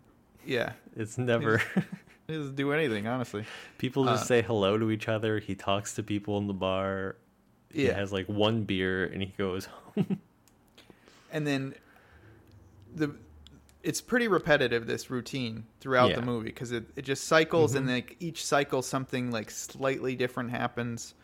yeah, 0.47 0.73
It's 0.97 1.19
never. 1.19 1.59
he 2.27 2.35
doesn't 2.37 2.57
do 2.57 2.73
anything 2.73 3.07
honestly. 3.07 3.45
People 3.77 4.05
just 4.07 4.23
Uh, 4.25 4.27
say 4.27 4.43
hello 4.43 4.79
to 4.79 4.91
each 4.91 5.07
other. 5.09 5.39
He 5.39 5.55
talks 5.55 5.95
to 5.97 6.03
people 6.03 6.39
in 6.39 6.47
the 6.47 6.55
bar. 6.55 7.17
He 7.71 7.87
Yeah. 7.87 7.95
has 7.95 8.13
like 8.13 8.27
one 8.31 8.65
beer 8.65 9.05
and 9.05 9.21
he 9.23 9.33
goes 9.37 9.67
home. 9.95 10.19
and 11.31 11.47
then 11.47 11.75
the 12.95 13.15
it's 13.83 14.01
pretty 14.01 14.29
repetitive 14.29 14.87
this 14.87 15.11
routine 15.11 15.65
throughout 15.81 16.11
Yeah. 16.11 16.17
the 16.17 16.23
movie 16.23 16.51
because 16.51 16.73
it, 16.73 16.85
it 16.97 17.03
just 17.03 17.25
cycles 17.25 17.75
and 17.75 17.87
mm-hmm. 17.87 17.95
like 17.95 18.17
each 18.21 18.45
cycle 18.45 18.83
something 18.83 19.31
like 19.31 19.51
slightly 19.51 20.15
different 20.15 20.51
happens 20.51 21.15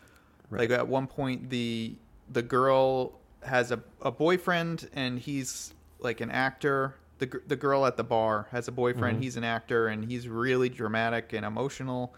Right. 0.49 0.61
like 0.61 0.79
at 0.79 0.87
one 0.87 1.07
point 1.07 1.49
the 1.49 1.95
the 2.31 2.41
girl 2.41 3.19
has 3.43 3.71
a, 3.71 3.81
a 4.01 4.11
boyfriend 4.11 4.89
and 4.93 5.19
he's 5.19 5.73
like 5.99 6.21
an 6.21 6.31
actor 6.31 6.95
the, 7.19 7.41
the 7.47 7.55
girl 7.55 7.85
at 7.85 7.97
the 7.97 8.03
bar 8.03 8.47
has 8.51 8.67
a 8.67 8.71
boyfriend 8.71 9.15
mm-hmm. 9.15 9.23
he's 9.23 9.37
an 9.37 9.43
actor 9.43 9.87
and 9.87 10.09
he's 10.09 10.27
really 10.27 10.69
dramatic 10.69 11.33
and 11.33 11.45
emotional 11.45 12.15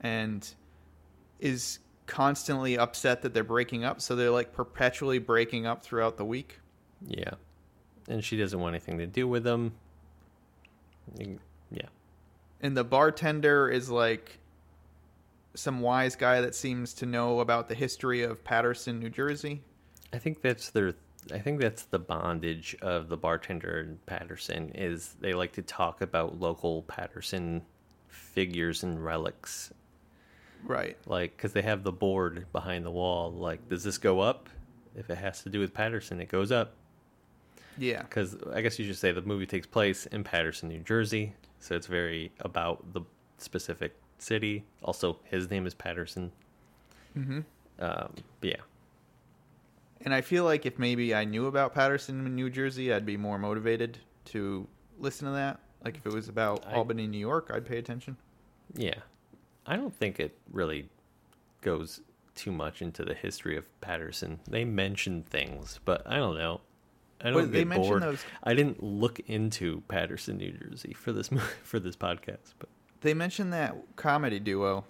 and 0.00 0.54
is 1.40 1.80
constantly 2.06 2.78
upset 2.78 3.22
that 3.22 3.34
they're 3.34 3.42
breaking 3.44 3.84
up 3.84 4.00
so 4.00 4.14
they're 4.14 4.30
like 4.30 4.52
perpetually 4.52 5.18
breaking 5.18 5.66
up 5.66 5.82
throughout 5.82 6.16
the 6.16 6.24
week 6.24 6.60
yeah. 7.06 7.34
And 8.08 8.22
she 8.24 8.36
doesn't 8.36 8.58
want 8.58 8.74
anything 8.74 8.98
to 8.98 9.06
do 9.06 9.26
with. 9.26 9.46
Y- 9.46 9.70
Yeah. 11.70 11.88
and 12.60 12.76
the 12.76 12.84
bartender 12.84 13.68
is 13.68 13.90
like 13.90 14.38
some 15.54 15.80
wise 15.80 16.16
guy 16.16 16.40
that 16.40 16.54
seems 16.54 16.92
to 16.94 17.06
know 17.06 17.40
about 17.40 17.68
the 17.68 17.74
history 17.74 18.22
of 18.22 18.42
Paterson, 18.44 18.98
New 18.98 19.10
Jersey. 19.10 19.62
I 20.12 20.18
think 20.18 20.42
that's 20.42 20.70
their. 20.70 20.94
I 21.32 21.38
think 21.38 21.58
that's 21.60 21.84
the 21.84 21.98
bondage 21.98 22.76
of 22.82 23.08
the 23.08 23.16
bartender 23.16 23.80
and 23.80 24.04
Paterson 24.04 24.70
is 24.74 25.14
they 25.20 25.32
like 25.32 25.52
to 25.52 25.62
talk 25.62 26.02
about 26.02 26.38
local 26.38 26.82
Paterson 26.82 27.62
figures 28.08 28.82
and 28.82 29.02
relics, 29.02 29.72
Right. 30.64 30.98
like 31.06 31.34
because 31.36 31.54
they 31.54 31.62
have 31.62 31.82
the 31.82 31.92
board 31.92 32.46
behind 32.52 32.84
the 32.84 32.90
wall. 32.90 33.32
Like, 33.32 33.66
does 33.70 33.82
this 33.84 33.96
go 33.96 34.20
up? 34.20 34.50
If 34.94 35.08
it 35.08 35.16
has 35.16 35.42
to 35.44 35.48
do 35.48 35.60
with 35.60 35.72
Paterson, 35.72 36.20
it 36.20 36.28
goes 36.28 36.52
up. 36.52 36.74
Yeah. 37.78 38.02
because 38.02 38.36
I 38.52 38.60
guess 38.62 38.78
you 38.78 38.86
should 38.86 38.96
say 38.98 39.12
the 39.12 39.22
movie 39.22 39.46
takes 39.46 39.66
place 39.66 40.06
in 40.06 40.24
Paterson, 40.24 40.68
New 40.68 40.80
Jersey, 40.80 41.34
so 41.60 41.74
it's 41.74 41.86
very 41.86 42.32
about 42.40 42.92
the 42.92 43.02
specific 43.38 43.94
city. 44.18 44.64
Also, 44.82 45.18
his 45.24 45.50
name 45.50 45.66
is 45.66 45.74
Paterson. 45.74 46.30
hmm 47.14 47.40
Um, 47.78 48.14
yeah, 48.42 48.56
And 50.04 50.14
I 50.14 50.20
feel 50.20 50.44
like 50.44 50.66
if 50.66 50.78
maybe 50.78 51.14
I 51.14 51.24
knew 51.24 51.46
about 51.46 51.74
Paterson, 51.74 52.24
in 52.26 52.34
New 52.36 52.50
Jersey, 52.50 52.92
I'd 52.92 53.06
be 53.06 53.16
more 53.16 53.38
motivated 53.38 53.98
to 54.26 54.66
listen 54.98 55.26
to 55.26 55.32
that. 55.34 55.60
Like 55.84 55.96
if 55.96 56.06
it 56.06 56.12
was 56.12 56.28
about 56.28 56.64
I- 56.66 56.74
Albany, 56.74 57.06
New 57.06 57.18
York, 57.18 57.50
I'd 57.52 57.66
pay 57.66 57.78
attention. 57.78 58.16
yeah. 58.74 59.00
I 59.66 59.76
don't 59.76 59.94
think 59.96 60.20
it 60.20 60.36
really 60.52 60.90
goes 61.62 62.00
too 62.34 62.52
much 62.52 62.82
into 62.82 63.02
the 63.02 63.14
history 63.14 63.56
of 63.56 63.64
Paterson. 63.80 64.40
They 64.46 64.62
mention 64.66 65.22
things, 65.22 65.80
but 65.86 66.02
I 66.06 66.16
don't 66.16 66.36
know. 66.36 66.60
I 67.24 67.30
don't 67.30 67.36
Well, 67.36 67.46
get 67.46 67.70
bored. 67.70 68.02
those- 68.02 68.24
I 68.42 68.52
didn't 68.54 68.82
look 68.82 69.18
into 69.20 69.80
Paterson, 69.88 70.36
New 70.36 70.52
Jersey 70.52 70.92
for 70.92 71.10
this 71.10 71.28
for 71.64 71.80
this 71.80 71.96
podcast, 71.96 72.52
but 72.58 72.68
They 73.00 73.14
mentioned 73.14 73.52
that 73.54 73.74
comedy 73.96 74.38
duo, 74.38 74.84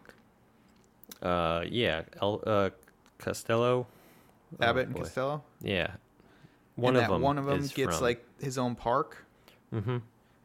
uh, 1.22 1.64
yeah, 1.68 2.02
El, 2.20 2.42
uh, 2.46 2.70
Costello, 3.18 3.86
Oh, 4.60 4.64
Abbott 4.64 4.86
and 4.86 4.94
boy. 4.94 5.00
Costello. 5.02 5.44
Yeah, 5.62 5.92
one 6.76 6.90
and 6.96 6.96
of 6.98 7.08
that 7.08 7.12
them. 7.14 7.22
one 7.22 7.38
of 7.38 7.44
them 7.46 7.60
gets 7.68 7.96
from- 7.96 8.02
like 8.04 8.24
his 8.40 8.58
own 8.58 8.74
park, 8.74 9.24
Mm-hmm. 9.72 9.98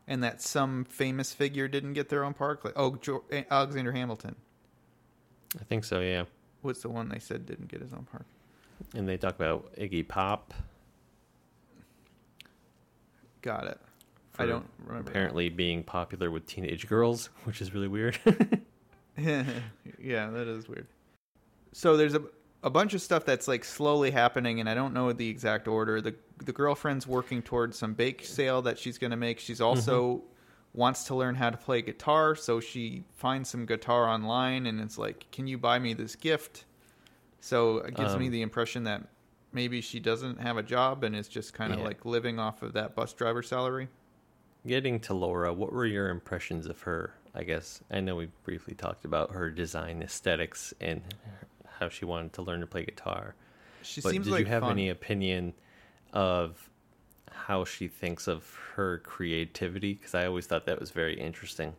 and 0.07 0.23
that 0.23 0.41
some 0.41 0.85
famous 0.85 1.33
figure 1.33 1.67
didn't 1.67 1.93
get 1.93 2.09
their 2.09 2.23
own 2.23 2.33
park. 2.33 2.63
Like 2.63 2.73
oh, 2.75 2.95
jo- 2.97 3.23
Alexander 3.51 3.91
Hamilton. 3.91 4.35
I 5.59 5.63
think 5.63 5.83
so. 5.83 5.99
Yeah. 6.01 6.25
What's 6.61 6.81
the 6.81 6.89
one 6.89 7.09
they 7.09 7.19
said 7.19 7.45
didn't 7.45 7.67
get 7.69 7.81
his 7.81 7.93
own 7.93 8.05
park? 8.11 8.25
And 8.93 9.07
they 9.07 9.17
talk 9.17 9.35
about 9.35 9.73
Iggy 9.75 10.07
Pop. 10.07 10.53
Got 13.41 13.67
it. 13.67 13.79
I 14.37 14.45
don't 14.45 14.65
remember. 14.85 15.09
Apparently 15.11 15.49
being 15.49 15.83
popular 15.83 16.31
with 16.31 16.45
teenage 16.45 16.87
girls, 16.87 17.29
which 17.43 17.61
is 17.61 17.73
really 17.73 17.87
weird. 17.87 18.17
yeah, 19.17 19.43
that 20.29 20.47
is 20.47 20.67
weird. 20.69 20.87
So 21.73 21.97
there's 21.97 22.15
a 22.15 22.23
a 22.61 22.69
bunch 22.69 22.93
of 22.93 23.01
stuff 23.01 23.23
that's 23.25 23.47
like 23.47 23.63
slowly 23.63 24.11
happening, 24.11 24.59
and 24.59 24.69
I 24.69 24.73
don't 24.73 24.93
know 24.93 25.11
the 25.13 25.29
exact 25.29 25.67
order. 25.67 26.01
the 26.01 26.15
The 26.43 26.53
girlfriend's 26.53 27.05
working 27.07 27.41
towards 27.41 27.77
some 27.77 27.93
bake 27.93 28.25
sale 28.25 28.61
that 28.63 28.77
she's 28.77 28.97
going 28.97 29.11
to 29.11 29.17
make. 29.17 29.39
She's 29.39 29.61
also 29.61 30.23
wants 30.73 31.05
to 31.05 31.15
learn 31.15 31.35
how 31.35 31.49
to 31.49 31.57
play 31.57 31.81
guitar, 31.81 32.35
so 32.35 32.59
she 32.59 33.03
finds 33.15 33.49
some 33.49 33.65
guitar 33.65 34.07
online, 34.07 34.67
and 34.67 34.79
it's 34.79 34.97
like, 34.97 35.25
"Can 35.31 35.47
you 35.47 35.57
buy 35.57 35.79
me 35.79 35.93
this 35.93 36.15
gift?" 36.15 36.65
So 37.41 37.77
it 37.79 37.95
gives 37.95 38.15
me 38.17 38.25
Um, 38.27 38.31
the 38.31 38.41
impression 38.41 38.83
that 38.83 39.07
maybe 39.51 39.81
she 39.81 39.99
doesn't 39.99 40.39
have 40.39 40.57
a 40.57 40.63
job 40.63 41.03
and 41.03 41.15
is 41.15 41.27
just 41.27 41.53
kind 41.53 41.73
of 41.73 41.79
Yeah. 41.79 41.85
like 41.85 42.05
living 42.05 42.39
off 42.39 42.61
of 42.61 42.73
that 42.73 42.95
bus 42.95 43.13
driver 43.13 43.41
salary. 43.43 43.87
Getting 44.67 44.99
to 45.01 45.13
Laura, 45.13 45.53
what 45.53 45.71
were 45.71 45.85
your 45.85 46.09
impressions 46.09 46.65
of 46.67 46.81
her? 46.81 47.13
I 47.33 47.43
guess 47.43 47.81
I 47.89 47.99
know 48.01 48.15
we 48.15 48.27
briefly 48.43 48.73
talked 48.73 49.05
about 49.05 49.31
her 49.31 49.49
design 49.49 50.01
aesthetics 50.01 50.73
and 50.81 51.01
how 51.79 51.89
she 51.89 52.05
wanted 52.05 52.33
to 52.33 52.41
learn 52.41 52.59
to 52.61 52.67
play 52.67 52.83
guitar. 52.85 53.35
She 53.81 54.01
but 54.01 54.11
seems 54.11 54.25
did 54.25 54.31
like 54.31 54.39
you 54.41 54.45
have 54.47 54.63
fun. 54.63 54.71
any 54.71 54.89
opinion 54.89 55.53
of 56.11 56.69
how 57.31 57.63
she 57.63 57.87
thinks 57.87 58.27
of 58.27 58.53
her 58.75 58.97
creativity 58.99 59.93
because 59.93 60.13
I 60.13 60.25
always 60.25 60.45
thought 60.45 60.65
that 60.65 60.79
was 60.79 60.91
very 60.91 61.19
interesting. 61.19 61.73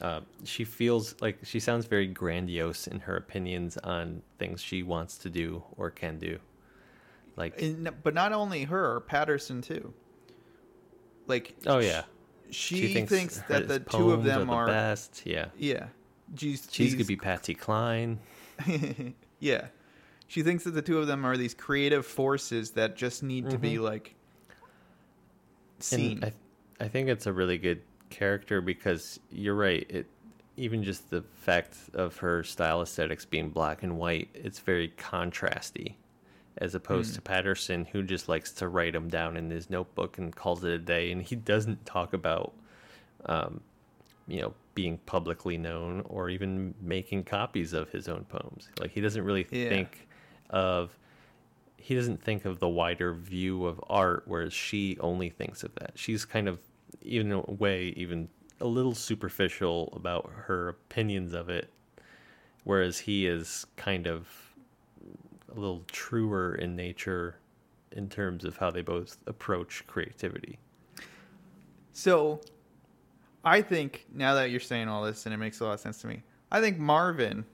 Uh, 0.00 0.20
she 0.44 0.64
feels 0.64 1.14
like 1.20 1.38
she 1.44 1.60
sounds 1.60 1.86
very 1.86 2.06
grandiose 2.06 2.86
in 2.86 3.00
her 3.00 3.16
opinions 3.16 3.76
on 3.78 4.22
things 4.38 4.60
she 4.62 4.82
wants 4.82 5.18
to 5.18 5.30
do 5.30 5.62
or 5.76 5.90
can 5.90 6.18
do. 6.18 6.38
Like, 7.38 7.62
And, 7.62 7.90
but 8.02 8.14
not 8.14 8.32
only 8.32 8.64
her, 8.64 9.00
Paterson 9.00 9.62
too. 9.62 9.94
Like, 11.28 11.54
oh 11.66 11.78
yeah, 11.78 12.02
she, 12.50 13.04
thinks, 13.04 13.38
her- 13.38 13.60
that 13.60 13.68
the 13.68 13.78
two 13.80 14.10
of 14.12 14.24
them 14.24 14.48
the 14.48 14.52
are, 14.52 14.66
best. 14.66 15.22
Yeah, 15.24 15.46
yeah. 15.56 15.86
She's, 16.36 16.68
she's 16.70 16.94
gonna 16.94 17.04
be 17.04 17.16
Patsy 17.16 17.54
Cline. 17.54 18.18
yeah. 19.40 19.68
She 20.26 20.42
thinks 20.42 20.64
that 20.64 20.72
the 20.72 20.82
two 20.82 20.98
of 20.98 21.06
them 21.06 21.24
are 21.24 21.38
these 21.38 21.54
creative 21.54 22.04
forces 22.04 22.72
that 22.72 22.96
just 22.96 23.22
need 23.22 23.48
to 23.48 23.56
be 23.56 23.74
mm-hmm. 23.74 23.84
like 23.84 24.14
seen. 25.78 26.22
I, 26.22 26.84
I 26.84 26.88
think 26.88 27.08
it's 27.08 27.26
a 27.26 27.32
really 27.32 27.56
good 27.56 27.80
character 28.10 28.60
because 28.60 29.20
you're 29.30 29.54
right. 29.54 29.86
It 29.88 30.06
even 30.58 30.82
just 30.82 31.08
the 31.08 31.22
fact 31.34 31.76
of 31.94 32.16
her 32.18 32.42
style 32.42 32.82
aesthetics 32.82 33.24
being 33.24 33.48
black 33.48 33.82
and 33.82 33.96
white, 33.96 34.28
it's 34.34 34.58
very 34.58 34.88
contrasty, 34.98 35.94
as 36.58 36.74
opposed 36.74 37.14
to 37.14 37.22
Paterson, 37.22 37.84
who 37.84 38.02
just 38.02 38.28
likes 38.28 38.52
to 38.52 38.68
write 38.68 38.92
them 38.92 39.08
down 39.08 39.36
in 39.36 39.50
his 39.50 39.70
notebook 39.70 40.18
and 40.18 40.34
calls 40.34 40.64
it 40.64 40.72
a 40.72 40.78
day, 40.78 41.10
and 41.12 41.22
he 41.22 41.36
doesn't 41.36 41.86
talk 41.86 42.12
about, 42.12 42.52
um, 43.26 43.60
you 44.26 44.40
know, 44.40 44.52
being 44.74 44.98
publicly 45.06 45.56
known 45.56 46.02
or 46.06 46.28
even 46.30 46.74
making 46.80 47.24
copies 47.24 47.72
of 47.72 47.90
his 47.90 48.08
own 48.08 48.24
poems. 48.24 48.68
Like 48.80 48.90
he 48.90 49.00
doesn't 49.00 49.24
really 49.24 49.46
Yeah. 49.50 49.68
think 49.68 50.08
of 50.50 50.96
he 51.80 51.94
doesn't 51.94 52.22
think 52.22 52.44
of 52.44 52.58
the 52.58 52.68
wider 52.68 53.14
view 53.14 53.64
of 53.64 53.80
art, 53.88 54.24
whereas 54.26 54.52
she 54.52 54.98
only 54.98 55.30
thinks 55.30 55.62
of 55.62 55.74
that. 55.76 55.92
She's 55.94 56.24
kind 56.24 56.48
of, 56.48 56.58
even 57.02 57.30
in 57.32 57.44
a 57.46 57.52
way, 57.52 57.94
even 57.96 58.28
a 58.60 58.66
little 58.66 58.94
superficial 58.94 59.92
about 59.96 60.28
her 60.46 60.68
opinions 60.68 61.32
of 61.32 61.48
it, 61.48 61.72
whereas 62.64 62.98
he 62.98 63.26
is 63.26 63.64
kind 63.76 64.06
of 64.06 64.47
a 65.50 65.58
little 65.58 65.84
truer 65.90 66.54
in 66.54 66.76
nature 66.76 67.36
in 67.92 68.08
terms 68.08 68.44
of 68.44 68.56
how 68.58 68.70
they 68.70 68.82
both 68.82 69.16
approach 69.26 69.84
creativity. 69.86 70.58
So, 71.92 72.40
I 73.44 73.62
think 73.62 74.06
now 74.12 74.34
that 74.34 74.50
you're 74.50 74.60
saying 74.60 74.88
all 74.88 75.04
this, 75.04 75.24
and 75.24 75.34
it 75.34 75.38
makes 75.38 75.60
a 75.60 75.64
lot 75.64 75.72
of 75.74 75.80
sense 75.80 76.00
to 76.02 76.06
me, 76.06 76.22
I 76.50 76.60
think 76.60 76.78
Marvin 76.78 77.44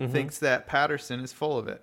Mm-hmm. 0.00 0.12
thinks 0.12 0.38
that 0.40 0.66
Paterson 0.66 1.20
is 1.20 1.32
full 1.32 1.56
of 1.56 1.68
it, 1.68 1.82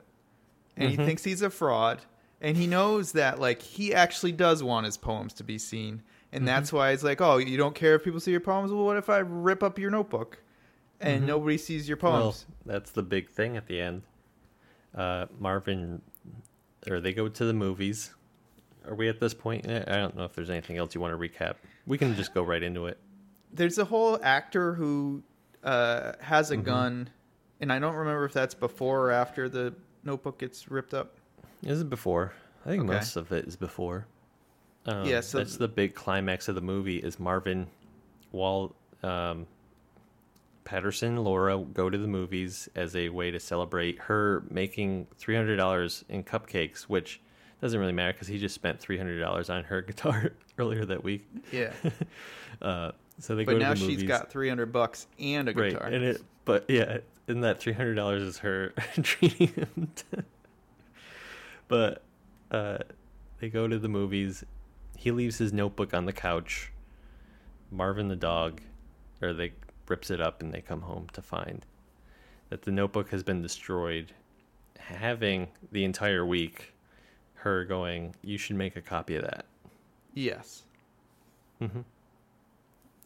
and 0.75 0.89
he 0.89 0.97
thinks 0.97 1.23
he's 1.23 1.41
a 1.41 1.49
fraud, 1.49 2.01
and 2.41 2.57
he 2.57 2.67
knows 2.67 3.13
that 3.13 3.39
like 3.39 3.61
he 3.61 3.93
actually 3.93 4.33
does 4.33 4.61
want 4.61 4.85
his 4.85 4.97
poems 4.97 5.33
to 5.35 5.43
be 5.43 5.57
seen, 5.57 6.01
and 6.31 6.39
Mm-hmm. 6.41 6.45
that's 6.45 6.73
why 6.73 6.91
it's 6.91 7.03
like, 7.03 7.21
oh, 7.21 7.37
you 7.37 7.57
don't 7.57 7.75
care 7.75 7.95
if 7.95 8.03
people 8.03 8.19
see 8.19 8.31
your 8.31 8.39
poems. 8.41 8.71
Well, 8.71 8.83
what 8.85 8.97
if 8.97 9.09
I 9.09 9.19
rip 9.19 9.63
up 9.63 9.79
your 9.79 9.91
notebook, 9.91 10.39
and 10.99 11.19
Mm-hmm. 11.19 11.27
nobody 11.27 11.57
sees 11.57 11.87
your 11.87 11.97
Well, 12.01 12.21
poems? 12.21 12.45
that's 12.65 12.91
the 12.91 13.03
big 13.03 13.29
thing 13.29 13.55
at 13.57 13.67
the 13.67 13.79
end. 13.79 14.01
Uh, 14.95 15.25
Marvin, 15.39 16.01
or 16.89 16.99
they 16.99 17.13
go 17.13 17.27
to 17.29 17.45
the 17.45 17.53
movies. 17.53 18.11
Are 18.87 18.95
we 18.95 19.07
at 19.07 19.19
this 19.19 19.33
point? 19.33 19.67
I 19.69 19.79
don't 19.97 20.17
know 20.17 20.23
if 20.25 20.33
there's 20.33 20.49
anything 20.49 20.77
else 20.77 20.93
you 20.95 21.01
want 21.01 21.13
to 21.13 21.17
recap. 21.29 21.55
We 21.85 21.97
can 21.97 22.15
just 22.15 22.33
go 22.33 22.41
right 22.43 22.61
into 22.61 22.87
it. 22.87 22.97
There's 23.53 23.77
a 23.77 23.85
whole 23.85 24.19
actor 24.23 24.73
who 24.73 25.23
uh, 25.63 26.13
has 26.19 26.49
Mm-hmm. 26.49 26.61
a 26.61 26.63
gun, 26.63 27.09
and 27.61 27.71
I 27.71 27.79
don't 27.79 27.95
remember 27.95 28.25
if 28.25 28.33
that's 28.33 28.53
before 28.55 29.07
or 29.07 29.11
after 29.11 29.47
the 29.47 29.73
notebook 30.03 30.39
gets 30.39 30.69
ripped 30.71 30.93
up. 30.93 31.15
This 31.61 31.73
is 31.77 31.83
before. 31.83 32.33
I 32.65 32.69
think 32.69 32.83
Okay. 32.83 32.93
most 32.93 33.15
of 33.15 33.31
it 33.31 33.45
is 33.45 33.55
before. 33.55 34.07
Um, 34.87 35.05
Yeah, 35.05 35.21
so- 35.21 35.37
that's 35.37 35.57
the 35.57 35.67
big 35.67 35.93
climax 35.93 36.47
of 36.47 36.55
the 36.55 36.61
movie. 36.61 36.97
Is 36.97 37.19
Marvin, 37.19 37.67
while 38.31 38.75
um, 39.03 39.45
Paterson 40.71 41.09
and 41.09 41.23
Laura 41.25 41.57
go 41.59 41.89
to 41.89 41.97
the 41.97 42.07
movies 42.07 42.69
as 42.77 42.95
a 42.95 43.09
way 43.09 43.29
to 43.29 43.41
celebrate 43.41 43.99
her 43.99 44.43
making 44.49 45.05
three 45.17 45.35
hundred 45.35 45.57
dollars 45.57 46.05
in 46.07 46.23
cupcakes, 46.23 46.83
which 46.83 47.19
doesn't 47.61 47.77
really 47.77 47.91
matter 47.91 48.13
because 48.13 48.29
he 48.29 48.37
just 48.39 48.55
spent 48.55 48.79
three 48.79 48.97
hundred 48.97 49.19
dollars 49.19 49.49
on 49.49 49.65
her 49.65 49.81
guitar 49.89 50.31
earlier 50.57 50.85
that 50.85 51.03
week. 51.03 51.27
Yeah, 51.51 51.73
Uh, 52.61 52.91
so 53.19 53.35
they 53.35 53.43
but 53.43 53.53
go 53.53 53.57
now 53.57 53.73
to 53.73 53.79
the 53.79 53.85
she's 53.85 53.97
movies. 53.97 54.07
got 54.07 54.31
300 54.31 54.71
bucks 54.71 55.07
and 55.19 55.49
a 55.49 55.53
right, 55.53 55.73
guitar. 55.73 55.87
and 55.87 56.03
it. 56.05 56.21
But 56.45 56.65
yeah, 56.69 56.99
and 57.27 57.43
that 57.43 57.59
three 57.59 57.73
hundred 57.73 57.95
dollars 57.95 58.21
is 58.23 58.37
her 58.37 58.73
treating 59.03 59.47
him. 59.49 59.91
To, 59.95 60.23
but 61.67 62.01
uh, 62.49 62.77
they 63.39 63.49
go 63.49 63.67
to 63.67 63.77
the 63.77 63.89
movies. 63.89 64.45
He 64.95 65.11
leaves 65.11 65.37
his 65.37 65.51
notebook 65.51 65.93
on 65.93 66.05
the 66.05 66.13
couch. 66.13 66.71
Marvin 67.71 68.07
the 68.07 68.15
dog, 68.15 68.61
or 69.21 69.33
they 69.33 69.51
rips 69.91 70.09
it 70.09 70.21
up 70.21 70.41
and 70.41 70.53
they 70.53 70.61
come 70.61 70.81
home 70.81 71.05
to 71.11 71.21
find 71.21 71.65
that 72.49 72.61
the 72.61 72.71
notebook 72.71 73.09
has 73.09 73.23
been 73.23 73.41
destroyed. 73.41 74.13
Having 74.79 75.49
the 75.71 75.83
entire 75.83 76.25
week, 76.25 76.73
her 77.35 77.65
going, 77.65 78.15
"You 78.23 78.37
should 78.37 78.55
make 78.55 78.77
a 78.77 78.81
copy 78.81 79.15
of 79.17 79.23
that." 79.23 79.45
Yes. 80.13 80.63
Mm-hmm. 81.61 81.81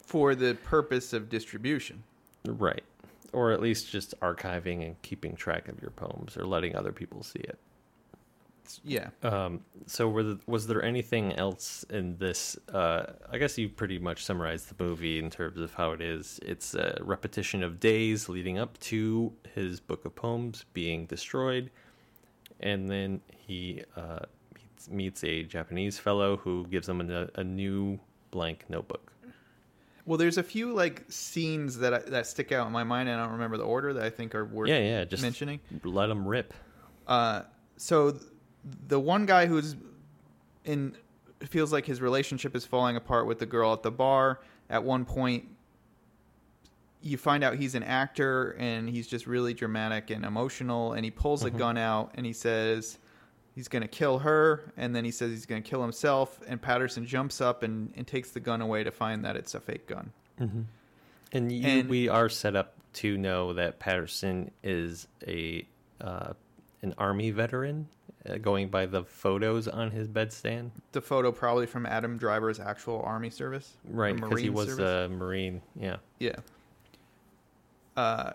For 0.00 0.34
the 0.36 0.54
purpose 0.54 1.12
of 1.12 1.28
distribution. 1.28 2.04
Right. 2.46 2.84
Or 3.32 3.50
at 3.50 3.60
least 3.60 3.90
just 3.90 4.18
archiving 4.20 4.86
and 4.86 5.00
keeping 5.02 5.34
track 5.34 5.68
of 5.68 5.82
your 5.82 5.90
poems 5.90 6.36
or 6.36 6.46
letting 6.46 6.76
other 6.76 6.92
people 6.92 7.22
see 7.24 7.40
it. 7.40 7.58
Yeah. 8.84 9.08
Um, 9.22 9.60
so, 9.86 10.08
were 10.08 10.22
the, 10.22 10.40
was 10.46 10.66
there 10.66 10.82
anything 10.82 11.32
else 11.34 11.84
in 11.90 12.16
this? 12.18 12.56
Uh, 12.72 13.06
I 13.30 13.38
guess 13.38 13.56
you 13.58 13.68
pretty 13.68 13.98
much 13.98 14.24
summarized 14.24 14.68
the 14.76 14.82
movie 14.82 15.18
in 15.18 15.30
terms 15.30 15.60
of 15.60 15.74
how 15.74 15.92
it 15.92 16.00
is. 16.00 16.38
It's 16.42 16.74
a 16.74 16.98
repetition 17.00 17.62
of 17.62 17.80
days 17.80 18.28
leading 18.28 18.58
up 18.58 18.78
to 18.80 19.32
his 19.54 19.80
book 19.80 20.04
of 20.04 20.14
poems 20.14 20.64
being 20.72 21.06
destroyed. 21.06 21.70
And 22.60 22.88
then 22.88 23.20
he 23.36 23.82
uh, 23.96 24.20
meets, 24.54 24.88
meets 24.88 25.24
a 25.24 25.42
Japanese 25.42 25.98
fellow 25.98 26.36
who 26.38 26.66
gives 26.68 26.88
him 26.88 27.00
a, 27.10 27.28
a 27.34 27.44
new 27.44 27.98
blank 28.30 28.64
notebook. 28.68 29.12
Well, 30.06 30.18
there's 30.18 30.38
a 30.38 30.42
few 30.42 30.72
like 30.72 31.04
scenes 31.08 31.78
that 31.78 31.92
I, 31.92 31.98
that 31.98 32.26
stick 32.28 32.52
out 32.52 32.66
in 32.68 32.72
my 32.72 32.84
mind, 32.84 33.08
and 33.08 33.20
I 33.20 33.24
don't 33.24 33.32
remember 33.32 33.56
the 33.56 33.64
order 33.64 33.92
that 33.92 34.04
I 34.04 34.10
think 34.10 34.34
are 34.36 34.44
worth 34.44 34.68
Yeah, 34.68 34.78
yeah, 34.78 35.04
just 35.04 35.22
mentioning. 35.22 35.58
let 35.82 36.06
them 36.06 36.26
rip. 36.26 36.54
Uh, 37.08 37.42
so 37.76 38.12
th- 38.12 38.22
the 38.88 38.98
one 38.98 39.26
guy 39.26 39.46
who's 39.46 39.76
in 40.64 40.96
feels 41.48 41.72
like 41.72 41.86
his 41.86 42.00
relationship 42.00 42.56
is 42.56 42.64
falling 42.64 42.96
apart 42.96 43.26
with 43.26 43.38
the 43.38 43.46
girl 43.46 43.72
at 43.72 43.82
the 43.82 43.90
bar. 43.90 44.40
At 44.68 44.82
one 44.84 45.04
point, 45.04 45.46
you 47.02 47.16
find 47.16 47.44
out 47.44 47.54
he's 47.56 47.74
an 47.74 47.82
actor 47.82 48.56
and 48.58 48.88
he's 48.88 49.06
just 49.06 49.26
really 49.26 49.54
dramatic 49.54 50.10
and 50.10 50.24
emotional. 50.24 50.94
And 50.94 51.04
he 51.04 51.10
pulls 51.10 51.44
a 51.44 51.50
gun 51.50 51.76
out 51.78 52.12
and 52.14 52.26
he 52.26 52.32
says 52.32 52.98
he's 53.54 53.68
going 53.68 53.82
to 53.82 53.88
kill 53.88 54.18
her. 54.20 54.72
And 54.76 54.96
then 54.96 55.04
he 55.04 55.10
says 55.10 55.30
he's 55.30 55.46
going 55.46 55.62
to 55.62 55.68
kill 55.68 55.82
himself. 55.82 56.40
And 56.48 56.60
Paterson 56.60 57.06
jumps 57.06 57.40
up 57.40 57.62
and, 57.62 57.92
and 57.96 58.06
takes 58.06 58.30
the 58.30 58.40
gun 58.40 58.60
away 58.60 58.82
to 58.82 58.90
find 58.90 59.24
that 59.24 59.36
it's 59.36 59.54
a 59.54 59.60
fake 59.60 59.86
gun. 59.86 60.10
And, 61.32 61.52
you, 61.52 61.66
And- 61.66 61.88
we 61.88 62.08
are 62.08 62.28
set 62.28 62.56
up 62.56 62.74
to 62.94 63.16
know 63.18 63.52
that 63.52 63.78
Paterson 63.78 64.50
is 64.64 65.06
a 65.26 65.66
uh, 66.00 66.32
an 66.82 66.94
army 66.98 67.30
veteran, 67.30 67.88
uh, 68.28 68.36
going 68.38 68.68
by 68.68 68.86
the 68.86 69.04
photos 69.04 69.68
on 69.68 69.90
his 69.90 70.08
bedstand. 70.08 70.70
The 70.92 71.00
photo 71.00 71.32
probably 71.32 71.66
from 71.66 71.86
Adam 71.86 72.16
Driver's 72.18 72.60
actual 72.60 73.00
army 73.02 73.30
service, 73.30 73.74
Right, 73.84 74.14
because 74.14 74.40
he 74.40 74.50
was 74.50 74.68
service. 74.68 75.06
a 75.06 75.08
marine. 75.08 75.62
Yeah. 75.78 75.96
Yeah. 76.18 76.36
Uh, 77.96 78.32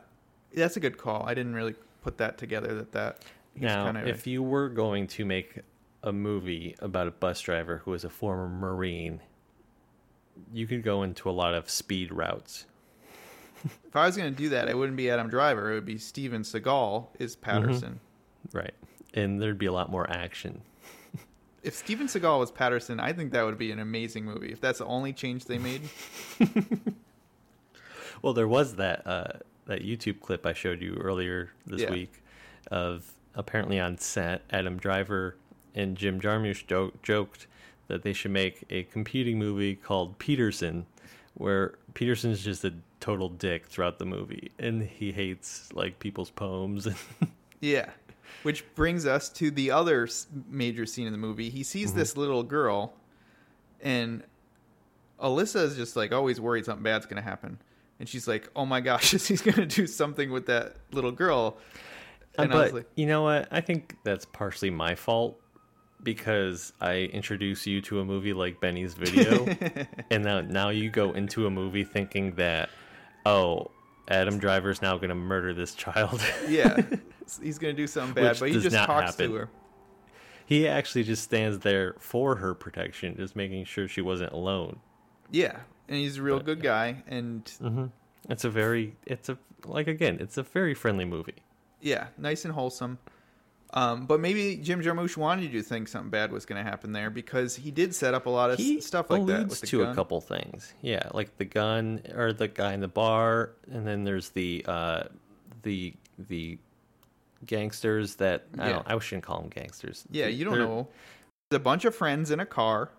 that's 0.54 0.78
a 0.78 0.80
good 0.80 0.98
call. 0.98 1.24
I 1.26 1.34
didn't 1.34 1.54
really 1.54 1.76
put 2.04 2.18
that 2.18 2.38
together. 2.38 2.74
That 2.76 2.92
that 2.94 3.26
he's 3.54 3.64
now, 3.64 3.86
kind 3.86 3.98
of 3.98 4.08
if 4.08 4.26
you 4.28 4.42
were 4.44 4.70
going 4.70 5.08
to 5.08 5.26
make 5.26 5.60
a 6.04 6.12
movie 6.12 6.76
about 6.80 7.08
a 7.08 7.12
bus 7.12 7.40
driver 7.42 7.78
who 7.86 7.94
is 7.94 8.04
a 8.04 8.10
former 8.10 8.48
marine, 8.50 9.22
you 10.52 10.66
could 10.68 10.84
go 10.84 11.04
into 11.04 11.30
a 11.30 11.32
lot 11.32 11.54
of 11.54 11.70
speed 11.70 12.12
routes. 12.12 12.66
if 13.64 13.96
I 13.96 14.08
was 14.08 14.18
going 14.18 14.32
to 14.32 14.36
do 14.38 14.50
that, 14.50 14.68
it 14.68 14.76
wouldn't 14.76 14.98
be 14.98 15.10
Adam 15.12 15.30
Driver. 15.30 15.72
It 15.72 15.76
would 15.76 15.86
be 15.86 15.98
Steven 16.00 16.42
Seagal 16.42 17.08
is 17.20 17.36
Paterson. 17.36 18.00
Right. 18.52 18.74
And 19.14 19.42
there'd 19.42 19.58
be 19.58 19.66
a 19.66 19.72
lot 19.74 19.90
more 19.92 20.10
action. 20.10 20.62
If 21.64 21.76
Steven 21.76 22.08
Seagal 22.08 22.40
was 22.40 22.50
Paterson, 22.50 23.00
I 23.00 23.14
think 23.14 23.34
that 23.34 23.44
would 23.46 23.60
be 23.60 23.72
an 23.72 23.78
amazing 23.78 24.26
movie. 24.26 24.52
If 24.52 24.60
that's 24.60 24.80
the 24.80 24.86
only 24.86 25.14
change 25.14 25.46
they 25.46 25.60
made, 25.60 25.82
Well, 28.24 28.34
there 28.34 28.48
was 28.48 28.76
that 28.76 29.06
uh, 29.06 29.34
that 29.66 29.82
YouTube 29.84 30.22
clip 30.22 30.46
I 30.46 30.54
showed 30.54 30.82
you 30.82 30.96
earlier 30.96 31.52
this 31.68 31.82
Yeah. 31.82 31.92
week 31.92 32.24
of 32.72 33.12
apparently 33.36 33.80
on 33.80 33.98
set, 33.98 34.42
Adam 34.50 34.78
Driver 34.78 35.36
and 35.76 35.96
Jim 35.96 36.20
Jarmusch 36.20 36.66
jo- 36.68 36.94
joked 37.04 37.48
that 37.88 38.04
they 38.04 38.14
should 38.14 38.32
make 38.32 38.64
a 38.70 38.84
competing 38.84 39.38
movie 39.40 39.76
called 39.76 40.18
Peterson, 40.20 40.86
where 41.36 41.76
Peterson's 41.94 42.44
just 42.44 42.64
a 42.64 42.74
total 43.00 43.30
dick 43.30 43.68
throughout 43.68 44.00
the 44.00 44.06
movie, 44.06 44.52
and 44.60 44.84
he 44.84 45.12
hates 45.12 45.72
like 45.74 46.00
people's 46.00 46.30
poems. 46.30 46.88
yeah. 47.60 47.90
Which 48.44 48.64
brings 48.76 49.06
us 49.06 49.30
to 49.30 49.52
the 49.52 49.72
other 49.72 50.08
major 50.50 50.86
scene 50.86 51.06
in 51.06 51.12
the 51.12 51.20
movie. 51.20 51.50
He 51.50 51.64
sees 51.64 51.94
this 51.94 52.18
little 52.18 52.44
girl 52.44 52.94
and 53.82 54.24
Alyssa 55.22 55.64
is 55.64 55.76
just 55.76 55.96
like 55.96 56.12
always 56.12 56.42
worried 56.42 56.66
something 56.66 56.84
bad's 56.84 57.06
gonna 57.06 57.22
happen, 57.22 57.60
and 58.00 58.10
she's 58.10 58.28
like, 58.28 58.50
"Oh 58.56 58.66
my 58.66 58.82
gosh, 58.82 59.12
he's 59.28 59.42
gonna 59.42 59.66
do 59.66 59.88
something 59.88 60.32
with 60.32 60.48
that 60.48 60.76
little 60.92 61.12
girl." 61.12 61.58
Uh, 62.38 62.44
And 62.44 62.54
I 62.54 62.56
was 62.56 62.72
but 62.72 62.76
like, 62.78 62.90
you 62.96 63.06
know 63.06 63.24
what? 63.24 63.48
I 63.52 63.62
think 63.62 63.98
that's 64.04 64.26
partially 64.26 64.70
my 64.72 64.96
fault 64.96 65.40
because 66.04 66.74
I 66.82 67.10
introduce 67.14 67.68
you 67.68 67.82
to 67.82 68.00
a 68.00 68.06
movie 68.06 68.34
like 68.34 68.60
Benny's 68.60 68.96
Video, 68.96 69.46
and 70.12 70.24
now 70.24 70.42
now 70.42 70.70
you 70.70 70.90
go 70.90 71.12
into 71.12 71.46
a 71.46 71.52
movie 71.52 71.84
thinking 71.84 72.36
that, 72.36 72.70
oh, 73.26 73.70
Adam 74.08 74.40
Driver's 74.40 74.82
now 74.82 74.98
going 74.98 75.10
to 75.10 75.16
murder 75.16 75.54
this 75.54 75.74
child. 75.76 76.22
"Yeah, 76.48 76.82
he's 77.42 77.58
gonna 77.60 77.74
do 77.74 77.88
something 77.88 78.14
bad," 78.16 78.32
Which 78.32 78.40
but 78.40 78.50
he 78.50 78.60
just 78.60 78.76
talks 78.76 79.12
happen. 79.12 79.30
to 79.30 79.36
her. 79.36 79.50
he 80.46 80.68
actually 80.68 81.04
just 81.04 81.24
stands 81.24 81.60
there 81.60 81.96
for 82.00 82.36
her 82.38 82.54
protection, 82.54 83.16
just 83.16 83.36
making 83.36 83.66
sure 83.66 83.88
she 83.88 84.02
wasn't 84.02 84.34
alone. 84.34 84.80
Yeah, 85.32 85.60
and 85.88 85.98
he's 85.98 86.18
a 86.18 86.22
real 86.22 86.38
But, 86.38 86.46
good 86.46 86.62
guy, 86.62 87.04
and 87.08 87.48
hmm 87.60 87.86
It's 88.30 88.44
a 88.44 88.50
very, 88.50 88.98
it's 89.06 89.30
a 89.30 89.38
like 89.66 89.88
again, 89.88 90.18
it's 90.20 90.38
a 90.38 90.44
very 90.44 90.74
friendly 90.74 91.06
movie. 91.06 91.44
yeah, 91.80 92.08
nice 92.18 92.44
and 92.46 92.54
wholesome. 92.54 92.98
Um, 93.74 94.06
but 94.06 94.20
maybe 94.20 94.58
Jim 94.58 94.82
Jarmusch 94.82 95.16
wanted 95.16 95.52
you 95.54 95.62
to 95.62 95.64
think 95.68 95.88
something 95.88 96.10
bad 96.10 96.32
was 96.34 96.46
going 96.46 96.62
to 96.64 96.70
happen 96.70 96.92
there 96.92 97.10
because 97.10 97.56
he 97.56 97.72
did 97.72 97.96
set 97.96 98.14
up 98.14 98.26
a 98.26 98.30
lot 98.30 98.52
of 98.52 98.58
he 98.58 98.82
stuff 98.82 99.10
like 99.10 99.26
that 99.28 99.48
with 99.48 99.62
the 99.62 99.68
to 99.68 99.80
gun. 99.80 99.92
a 99.92 99.96
couple 99.96 100.20
things. 100.20 100.74
Yeah, 100.82 101.08
like 101.14 101.38
the 101.38 101.46
gun 101.46 102.02
or 102.14 102.34
the 102.34 102.50
guy 102.50 102.74
in 102.74 102.82
the 102.82 102.90
bar, 102.90 103.52
and 103.72 103.88
then 103.88 104.04
there's 104.04 104.30
the 104.30 104.66
uh, 104.68 105.04
the 105.64 105.94
the 106.20 106.58
gangsters 107.46 108.16
that 108.16 108.46
I 108.60 108.68
Yeah. 108.68 108.74
don't. 108.74 108.88
I 108.92 109.00
shouldn't 109.00 109.24
call 109.24 109.40
them 109.42 109.50
gangsters. 109.50 110.04
Yeah, 110.12 110.28
you 110.28 110.44
don't 110.46 110.56
They're- 110.56 110.64
know. 110.68 110.88
There's 111.50 111.60
a 111.60 111.64
bunch 111.64 111.86
of 111.86 111.94
friends 111.96 112.32
in 112.32 112.40
a 112.40 112.46
car 112.46 112.92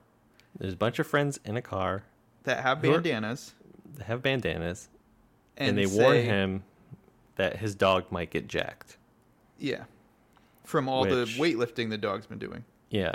There's 0.59 0.75
a 0.75 0.77
bunch 0.77 0.99
of 0.99 1.07
friends 1.07 1.41
in 1.47 1.57
a 1.57 1.63
car 1.63 2.03
that 2.45 2.63
have 2.63 2.79
are- 2.85 2.93
bandanas, 2.93 3.55
that 3.97 4.05
have 4.05 4.21
bandanas, 4.23 4.89
and, 5.57 5.71
and, 5.71 5.79
they 5.79 5.87
say, 5.87 6.03
warn 6.03 6.17
him 6.19 6.63
that 7.37 7.57
his 7.57 7.75
dog 7.75 8.05
might 8.11 8.31
get 8.31 8.49
jacked. 8.49 8.97
Yeah, 9.59 9.85
from 10.65 10.89
all 10.89 11.03
Which- 11.03 11.37
the 11.37 11.41
weightlifting 11.43 11.91
the 11.91 11.99
dog's 11.99 12.27
been 12.27 12.39
doing. 12.39 12.65
Yeah, 12.91 13.15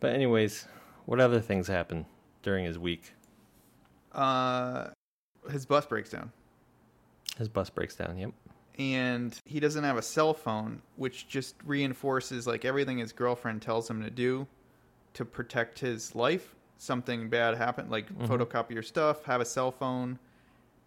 but 0.00 0.12
anyways, 0.12 0.66
what 1.06 1.20
other 1.20 1.40
things 1.40 1.68
happen 1.68 2.06
during 2.42 2.64
his 2.64 2.78
week? 2.78 3.14
Uh, 4.12 4.88
his 5.50 5.66
bus 5.66 5.86
breaks 5.86 6.10
down, 6.10 6.32
His 7.38 7.48
bus 7.48 7.70
breaks 7.70 7.96
down. 7.96 8.16
Yep. 8.18 8.32
and 8.78 9.38
he 9.44 9.60
doesn't 9.60 9.84
have 9.84 9.96
a 9.96 10.02
cell 10.02 10.34
phone, 10.34 10.82
which 10.96 11.28
just 11.28 11.54
reinforces 11.64 12.44
like 12.46 12.64
everything 12.64 12.98
his 12.98 13.12
girlfriend 13.12 13.62
tells 13.62 13.88
him 13.88 14.02
to 14.02 14.10
do 14.10 14.46
to 15.14 15.24
protect 15.24 15.78
his 15.78 16.12
life. 16.16 16.54
Something 16.76 17.28
bad 17.28 17.56
happened, 17.56 17.90
like 17.92 18.08
Mhm. 18.12 18.26
photocopy 18.26 18.70
your 18.72 18.82
stuff, 18.82 19.22
have 19.26 19.40
a 19.40 19.44
cell 19.44 19.70
phone. 19.70 20.18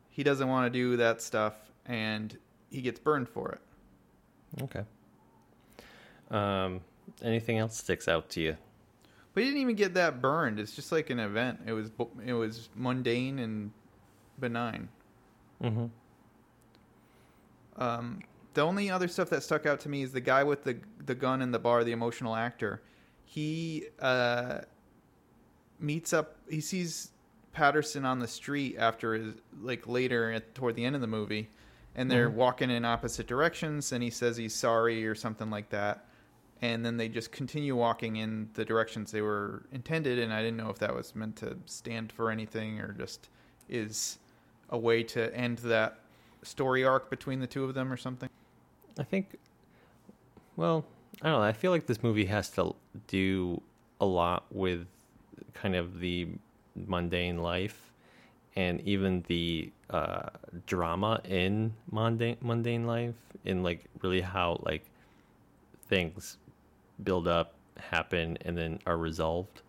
He 0.09 0.21
doesn't 0.23 0.47
want 0.49 0.65
to 0.65 0.69
do 0.69 0.97
that 0.97 1.21
stuff, 1.21 1.55
and 1.85 2.37
he 2.69 2.81
gets 2.81 2.99
burned 2.99 3.29
for 3.29 3.51
it. 3.53 3.61
Okay. 4.63 4.83
Um, 6.31 6.81
anything 7.21 7.57
else 7.57 7.77
sticks 7.77 8.07
out 8.07 8.29
to 8.31 8.41
you? 8.41 8.57
But 9.33 9.43
he 9.43 9.49
didn't 9.49 9.61
even 9.61 9.75
get 9.75 9.93
that 9.93 10.21
burned. 10.21 10.59
It's 10.59 10.75
just 10.75 10.91
like 10.91 11.09
an 11.09 11.19
event. 11.19 11.59
It 11.65 11.73
was 11.73 11.91
it 12.25 12.33
was 12.33 12.69
mundane 12.75 13.39
and 13.39 13.71
benign. 14.39 14.89
Mm-hmm. 15.63 15.85
Um, 17.81 18.21
the 18.53 18.61
only 18.61 18.89
other 18.89 19.07
stuff 19.07 19.29
that 19.29 19.43
stuck 19.43 19.65
out 19.65 19.79
to 19.81 19.89
me 19.89 20.01
is 20.01 20.11
the 20.11 20.21
guy 20.21 20.43
with 20.43 20.63
the 20.63 20.77
the 21.05 21.15
gun 21.15 21.41
in 21.41 21.51
the 21.51 21.59
bar, 21.59 21.83
the 21.83 21.91
emotional 21.91 22.35
actor. 22.35 22.81
He 23.25 23.85
uh, 23.99 24.61
meets 25.79 26.13
up. 26.13 26.37
He 26.49 26.59
sees 26.61 27.11
Paterson 27.53 28.05
on 28.05 28.19
the 28.19 28.27
street 28.27 28.77
after 28.79 29.13
his 29.13 29.35
like 29.61 29.87
later 29.87 30.31
at, 30.31 30.55
toward 30.55 30.75
the 30.75 30.85
end 30.85 30.95
of 30.95 31.01
the 31.01 31.07
movie, 31.07 31.49
and 31.95 32.09
they're 32.09 32.29
Mhm. 32.29 32.33
walking 32.33 32.69
in 32.71 32.85
opposite 32.85 33.27
directions. 33.27 33.91
And 33.91 34.01
he 34.01 34.09
says 34.09 34.37
he's 34.37 34.55
sorry 34.55 35.05
or 35.05 35.13
something 35.13 35.51
like 35.51 35.69
that. 35.69 36.05
And 36.61 36.85
then 36.85 36.97
they 36.97 37.07
just 37.07 37.31
continue 37.31 37.75
walking 37.75 38.15
in 38.15 38.49
the 38.53 38.65
directions 38.65 39.11
they 39.11 39.21
were 39.21 39.65
intended. 39.71 40.17
And 40.19 40.33
I 40.33 40.41
didn't 40.41 40.57
know 40.57 40.69
if 40.69 40.79
that 40.79 40.93
was 40.93 41.15
meant 41.15 41.35
to 41.37 41.57
stand 41.65 42.11
for 42.11 42.31
anything 42.31 42.79
or 42.79 42.93
just 42.93 43.29
is 43.69 44.17
a 44.69 44.77
way 44.77 45.03
to 45.03 45.33
end 45.35 45.59
that 45.59 45.99
story 46.43 46.83
arc 46.83 47.09
between 47.09 47.39
the 47.39 47.47
two 47.47 47.63
of 47.63 47.73
them 47.73 47.91
or 47.91 47.97
something. 47.97 48.29
I 48.97 49.03
think, 49.03 49.37
well, 50.55 50.85
I 51.21 51.29
don't 51.29 51.39
know. 51.39 51.45
I 51.45 51.53
feel 51.53 51.71
like 51.71 51.85
this 51.85 52.01
movie 52.01 52.25
has 52.25 52.49
to 52.51 52.75
do 53.07 53.61
a 54.01 54.05
lot 54.05 54.45
with 54.51 54.87
kind 55.53 55.75
of 55.75 55.99
the 55.99 56.27
mundane 56.75 57.37
life 57.37 57.91
and 58.55 58.81
even 58.81 59.23
the 59.27 59.71
uh, 59.89 60.29
drama 60.65 61.21
in 61.25 61.73
mundane 61.91 62.37
mundane 62.41 62.87
life, 62.87 63.13
in 63.45 63.61
like 63.61 63.85
really 64.01 64.21
how 64.21 64.59
like 64.65 64.83
things 65.87 66.37
build 67.03 67.27
up, 67.27 67.53
happen, 67.77 68.37
and 68.41 68.57
then 68.57 68.79
are 68.85 68.97
resolved. 68.97 69.61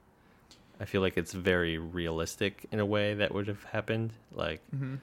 I 0.81 0.85
feel 0.85 1.01
like 1.01 1.17
it's 1.19 1.33
very 1.33 1.77
realistic 1.79 2.67
in 2.71 2.79
a 2.81 2.87
way 2.87 3.15
that 3.15 3.35
would 3.35 3.49
have 3.49 3.65
happened. 3.65 4.13
Like 4.33 4.61
Mm-hmm. 4.75 4.97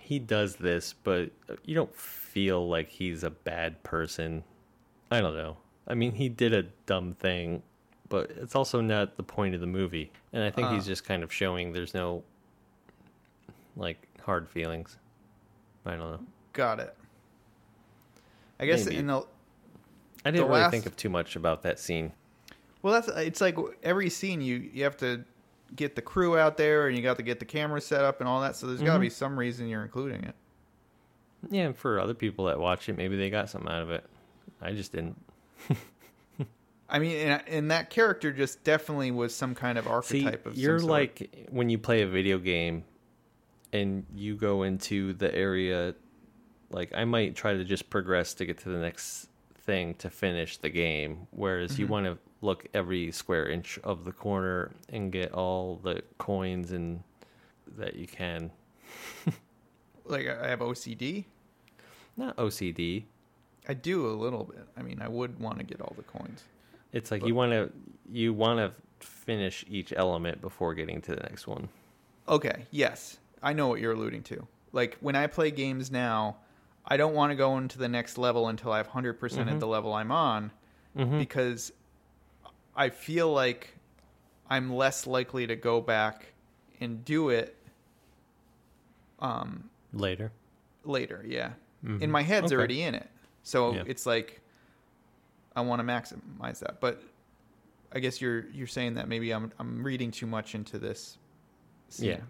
he 0.00 0.18
does 0.18 0.56
this, 0.56 0.92
but 1.04 1.30
you 1.64 1.74
don't 1.74 1.94
feel 1.94 2.68
like 2.68 2.88
he's 2.88 3.24
a 3.24 3.30
bad 3.30 3.82
person. 3.82 4.44
I 5.10 5.20
don't 5.20 5.34
know. 5.36 5.56
I 5.86 5.94
mean, 5.94 6.12
he 6.12 6.28
did 6.28 6.52
a 6.52 6.64
dumb 6.84 7.14
thing, 7.14 7.62
but 8.10 8.30
it's 8.36 8.54
also 8.54 8.80
not 8.82 9.16
the 9.16 9.22
point 9.22 9.54
of 9.54 9.60
the 9.62 9.66
movie. 9.66 10.12
And 10.34 10.42
I 10.44 10.50
think 10.50 10.68
he's 10.70 10.84
Uh. 10.84 10.88
just 10.88 11.04
kind 11.04 11.22
of 11.22 11.32
showing 11.32 11.72
there's 11.72 11.94
no 11.94 12.22
like 13.76 14.06
hard 14.24 14.48
feelings. 14.48 14.96
I 15.86 15.90
don't 15.92 16.00
know. 16.00 16.20
Got 16.52 16.80
it. 16.80 16.94
I 18.60 18.66
guess 18.66 18.84
Maybe. 18.84 18.96
in 18.98 19.06
the 19.06 19.24
I 20.28 20.30
didn't 20.30 20.48
really 20.48 20.60
last- 20.60 20.70
think 20.70 20.86
of 20.86 20.96
too 20.96 21.08
much 21.08 21.36
about 21.36 21.62
that 21.62 21.78
scene. 21.78 22.12
well, 22.82 22.94
that's 22.94 23.08
it's 23.08 23.40
like 23.40 23.56
every 23.82 24.10
scene 24.10 24.40
you 24.40 24.56
you 24.72 24.84
have 24.84 24.96
to 24.98 25.24
get 25.74 25.94
the 25.96 26.02
crew 26.02 26.38
out 26.38 26.56
there 26.56 26.88
and 26.88 26.96
you 26.96 27.02
got 27.02 27.16
to 27.16 27.22
get 27.22 27.38
the 27.38 27.44
camera 27.44 27.80
set 27.80 28.04
up 28.04 28.20
and 28.20 28.28
all 28.28 28.40
that. 28.40 28.56
So 28.56 28.66
there's 28.66 28.80
got 28.80 28.94
to 28.94 29.00
be 29.00 29.08
mm-hmm. 29.08 29.14
some 29.14 29.38
reason 29.38 29.68
you're 29.68 29.82
including 29.82 30.24
it. 30.24 30.34
Yeah, 31.50 31.66
and 31.66 31.76
for 31.76 32.00
other 32.00 32.14
people 32.14 32.46
that 32.46 32.58
watch 32.58 32.88
it, 32.88 32.96
maybe 32.96 33.16
they 33.16 33.30
got 33.30 33.48
something 33.48 33.70
out 33.70 33.82
of 33.82 33.90
it. 33.90 34.04
I 34.60 34.72
just 34.72 34.92
didn't. 34.92 35.16
I 36.88 36.98
mean, 36.98 37.16
and, 37.16 37.42
and 37.46 37.70
that 37.70 37.90
character 37.90 38.32
just 38.32 38.64
definitely 38.64 39.10
was 39.10 39.34
some 39.34 39.54
kind 39.54 39.78
of 39.78 39.84
See, 39.84 40.24
archetype 40.24 40.46
of. 40.46 40.56
you're 40.56 40.80
like 40.80 41.46
when 41.50 41.68
you 41.68 41.78
play 41.78 42.02
a 42.02 42.06
video 42.06 42.38
game 42.38 42.84
and 43.72 44.06
you 44.14 44.36
go 44.36 44.62
into 44.62 45.12
the 45.12 45.32
area 45.34 45.94
like 46.70 46.92
I 46.94 47.04
might 47.04 47.34
try 47.36 47.54
to 47.54 47.64
just 47.64 47.90
progress 47.90 48.34
to 48.34 48.46
get 48.46 48.58
to 48.58 48.70
the 48.70 48.78
next 48.78 49.28
thing 49.68 49.92
to 49.94 50.08
finish 50.08 50.56
the 50.56 50.70
game 50.70 51.26
whereas 51.30 51.78
you 51.78 51.84
Mhm. 51.86 51.90
want 51.90 52.06
to 52.06 52.16
look 52.40 52.66
every 52.72 53.12
square 53.12 53.46
inch 53.46 53.78
of 53.84 54.06
the 54.06 54.12
corner 54.12 54.70
and 54.88 55.12
get 55.12 55.30
all 55.32 55.76
the 55.76 56.00
coins 56.16 56.72
and 56.72 57.02
that 57.76 57.94
you 57.94 58.06
can 58.06 58.50
like 60.06 60.26
I 60.26 60.46
I 60.46 60.48
have 60.48 60.60
OCD. 60.60 61.26
not 62.16 62.34
OCD 62.38 63.04
I 63.70 63.74
do 63.74 64.06
a 64.06 64.14
little 64.16 64.44
bit. 64.44 64.66
I 64.78 64.80
mean, 64.82 65.02
I 65.02 65.08
would 65.08 65.38
want 65.38 65.58
to 65.58 65.64
get 65.64 65.82
all 65.82 65.92
the 65.94 66.02
coins. 66.04 66.44
it's 66.92 67.10
like 67.10 67.20
But- 67.20 67.26
you 67.28 67.34
want 67.34 67.52
to 67.52 67.70
you 68.10 68.32
want 68.32 68.58
to 68.60 68.72
finish 69.06 69.64
each 69.68 69.92
element 69.94 70.40
before 70.40 70.72
getting 70.74 71.02
to 71.02 71.14
the 71.14 71.22
next 71.22 71.46
one 71.46 71.68
Okay, 72.26 72.64
yes. 72.70 73.18
I 73.42 73.52
know 73.52 73.68
what 73.68 73.80
you're 73.80 73.92
alluding 73.92 74.22
to. 74.24 74.46
Like 74.72 74.96
when 75.00 75.14
I 75.16 75.26
play 75.26 75.50
games 75.50 75.90
now, 75.90 76.36
I 76.88 76.96
don't 76.96 77.14
want 77.14 77.30
to 77.30 77.36
go 77.36 77.58
into 77.58 77.76
the 77.78 77.88
next 77.88 78.16
level 78.18 78.48
until 78.48 78.72
I 78.72 78.78
have 78.78 78.88
100% 78.88 79.18
Mhm. 79.18 79.52
at 79.52 79.60
the 79.60 79.66
level 79.66 79.92
I'm 79.92 80.10
on 80.10 80.50
mm-hmm. 80.96 81.18
because 81.18 81.70
I 82.74 82.88
feel 82.88 83.30
like 83.32 83.74
I'm 84.48 84.72
less 84.74 85.06
likely 85.06 85.46
to 85.46 85.54
go 85.56 85.80
back 85.82 86.32
and 86.80 87.04
do 87.04 87.28
it 87.28 87.54
um 89.20 89.68
later 89.92 90.32
later, 90.84 91.24
yeah. 91.26 91.52
Mhm. 91.84 92.00
In 92.02 92.10
my 92.10 92.22
head's 92.22 92.46
Okay. 92.46 92.56
already 92.56 92.82
in 92.82 92.94
it. 92.94 93.10
So 93.42 93.74
Yeah. 93.74 93.82
it's 93.86 94.06
like 94.06 94.40
I 95.56 95.60
want 95.60 95.80
to 95.80 95.84
maximize 95.84 96.60
that. 96.60 96.80
But 96.80 97.02
I 97.92 97.98
guess 97.98 98.20
you're 98.20 98.46
you're 98.50 98.66
saying 98.68 98.94
that 98.94 99.08
maybe 99.08 99.32
I'm 99.32 99.52
I'm 99.58 99.82
reading 99.84 100.10
too 100.10 100.26
much 100.26 100.54
into 100.54 100.78
this 100.78 101.18
scene. 101.88 102.08
Yeah. 102.10 102.20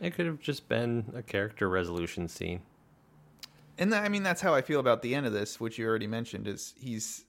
It 0.00 0.14
could 0.14 0.26
have 0.26 0.38
just 0.40 0.68
been 0.68 1.12
a 1.14 1.22
character 1.22 1.68
resolution 1.68 2.28
scene. 2.28 2.62
And 3.78 3.94
I 3.94 4.08
mean 4.08 4.22
that's 4.22 4.40
how 4.40 4.54
I 4.54 4.62
feel 4.62 4.80
about 4.80 5.02
the 5.02 5.14
end 5.14 5.26
of 5.26 5.32
this, 5.32 5.60
which 5.60 5.78
you 5.78 5.86
already 5.86 6.06
mentioned. 6.06 6.48
Is 6.48 6.74
he's 6.78 7.24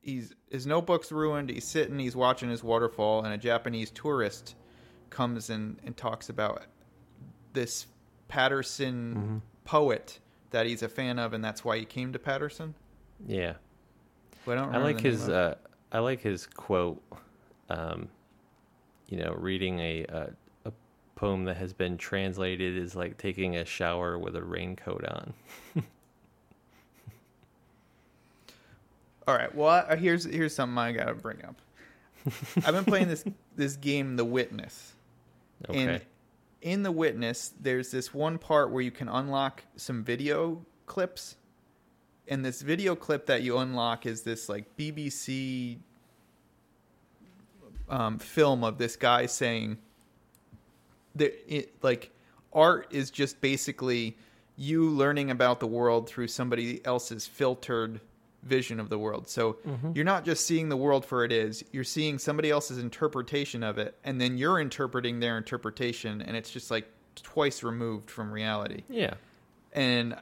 he's 0.00 0.34
his 0.50 0.66
notebook's 0.66 1.10
ruined. 1.10 1.50
He's 1.50 1.66
sitting, 1.66 1.98
he's 1.98 2.14
watching 2.16 2.48
his 2.50 2.62
waterfall, 2.62 3.24
and 3.24 3.34
a 3.34 3.38
Japanese 3.38 3.90
tourist 3.90 4.54
comes 5.10 5.50
in 5.50 5.78
and 5.84 5.96
talks 5.96 6.28
about 6.28 6.62
this 7.52 7.86
Paterson 8.28 9.14
Mm-hmm. 9.16 9.36
poet 9.64 10.20
that 10.50 10.66
he's 10.66 10.82
a 10.82 10.88
fan 10.88 11.18
of, 11.18 11.32
and 11.32 11.44
that's 11.44 11.64
why 11.64 11.78
he 11.78 11.84
came 11.84 12.12
to 12.12 12.18
Paterson. 12.18 12.74
Yeah, 13.26 13.54
But 14.44 14.58
I 14.58 14.60
don't. 14.60 14.74
I 14.74 14.78
like 14.78 15.00
his. 15.00 15.28
Uh, 15.28 15.54
I 15.90 15.98
like 16.00 16.20
his 16.20 16.46
quote. 16.46 17.02
Um, 17.68 18.08
you 19.08 19.18
know, 19.18 19.34
reading 19.38 19.78
a, 19.80 20.04
a 20.08 20.30
poem 21.16 21.44
that 21.46 21.56
has 21.56 21.72
been 21.72 21.96
translated 21.96 22.76
is 22.76 22.94
like 22.94 23.18
taking 23.18 23.56
a 23.56 23.64
shower 23.64 24.18
with 24.18 24.36
a 24.36 24.42
raincoat 24.42 25.04
on. 25.04 25.34
All 29.26 29.34
right. 29.34 29.52
Well, 29.54 29.84
I, 29.88 29.96
here's 29.96 30.24
here's 30.24 30.54
something 30.54 30.78
I 30.78 30.92
gotta 30.92 31.14
bring 31.14 31.44
up. 31.44 31.56
I've 32.64 32.74
been 32.74 32.84
playing 32.84 33.08
this 33.08 33.24
this 33.56 33.74
game, 33.76 34.16
The 34.16 34.24
Witness, 34.24 34.92
Okay. 35.68 35.78
and 35.80 36.00
in 36.62 36.82
The 36.82 36.92
Witness, 36.92 37.52
there's 37.60 37.90
this 37.90 38.14
one 38.14 38.38
part 38.38 38.70
where 38.70 38.82
you 38.82 38.90
can 38.92 39.08
unlock 39.08 39.64
some 39.76 40.04
video 40.04 40.64
clips, 40.86 41.36
and 42.28 42.44
this 42.44 42.62
video 42.62 42.94
clip 42.94 43.26
that 43.26 43.42
you 43.42 43.58
unlock 43.58 44.06
is 44.06 44.22
this 44.22 44.48
like 44.48 44.76
BBC 44.76 45.78
um, 47.88 48.18
film 48.18 48.62
of 48.64 48.78
this 48.78 48.96
guy 48.96 49.26
saying 49.26 49.78
that 51.16 51.54
it 51.54 51.82
like 51.82 52.10
art 52.52 52.88
is 52.90 53.10
just 53.10 53.40
basically 53.40 54.16
you 54.56 54.88
learning 54.88 55.30
about 55.30 55.60
the 55.60 55.66
world 55.66 56.08
through 56.08 56.28
somebody 56.28 56.84
else's 56.84 57.26
filtered 57.26 58.00
vision 58.42 58.80
of 58.80 58.88
the 58.88 58.98
world. 58.98 59.28
So 59.28 59.54
mm-hmm. 59.66 59.92
you're 59.94 60.04
not 60.04 60.24
just 60.24 60.46
seeing 60.46 60.68
the 60.68 60.76
world 60.76 61.04
for 61.04 61.24
it 61.24 61.32
is, 61.32 61.64
you're 61.72 61.84
seeing 61.84 62.18
somebody 62.18 62.50
else's 62.50 62.78
interpretation 62.78 63.62
of 63.62 63.78
it 63.78 63.98
and 64.04 64.20
then 64.20 64.38
you're 64.38 64.60
interpreting 64.60 65.20
their 65.20 65.36
interpretation 65.36 66.22
and 66.22 66.36
it's 66.36 66.50
just 66.50 66.70
like 66.70 66.88
twice 67.16 67.62
removed 67.62 68.10
from 68.10 68.32
reality. 68.32 68.82
yeah. 68.88 69.14
And 69.72 70.16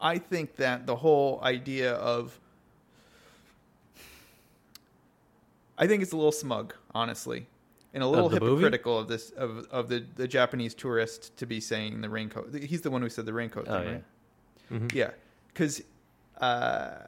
I 0.00 0.18
think 0.18 0.56
that 0.56 0.86
the 0.86 0.96
whole 0.96 1.40
idea 1.42 1.94
of 1.94 2.38
I 5.78 5.86
think 5.86 6.02
it's 6.02 6.12
a 6.12 6.16
little 6.16 6.30
smug, 6.30 6.74
honestly. 6.94 7.46
And 7.94 8.02
a 8.02 8.06
little 8.06 8.28
movie? 8.28 8.44
hypocritical 8.64 8.98
of 8.98 9.08
this 9.08 9.30
of 9.30 9.66
of 9.70 9.88
the, 9.88 10.04
the 10.16 10.28
Japanese 10.28 10.74
tourist 10.74 11.36
to 11.38 11.46
be 11.46 11.60
saying 11.60 12.00
the 12.00 12.10
raincoat. 12.10 12.54
He's 12.54 12.82
the 12.82 12.90
one 12.90 13.00
who 13.00 13.08
said 13.08 13.24
the 13.24 13.32
raincoat 13.32 13.66
Oh 13.68 13.78
thing, 13.78 13.86
yeah. 13.86 13.92
right? 13.92 14.04
Mhm. 14.72 14.94
Yeah. 14.94 15.10
Cuz 15.54 15.82
uh 16.38 17.06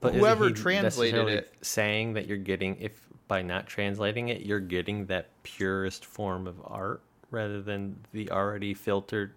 whoever 0.00 0.50
translated 0.50 1.28
it 1.28 1.52
saying 1.62 2.14
that 2.14 2.26
you're 2.26 2.36
getting 2.38 2.76
if 2.80 3.08
by 3.28 3.42
not 3.42 3.66
translating 3.66 4.28
it 4.28 4.42
you're 4.42 4.60
getting 4.60 5.06
that 5.06 5.28
purest 5.42 6.04
form 6.04 6.46
of 6.46 6.56
art 6.64 7.02
rather 7.30 7.62
than 7.62 7.96
the 8.12 8.30
already 8.30 8.74
filtered 8.74 9.32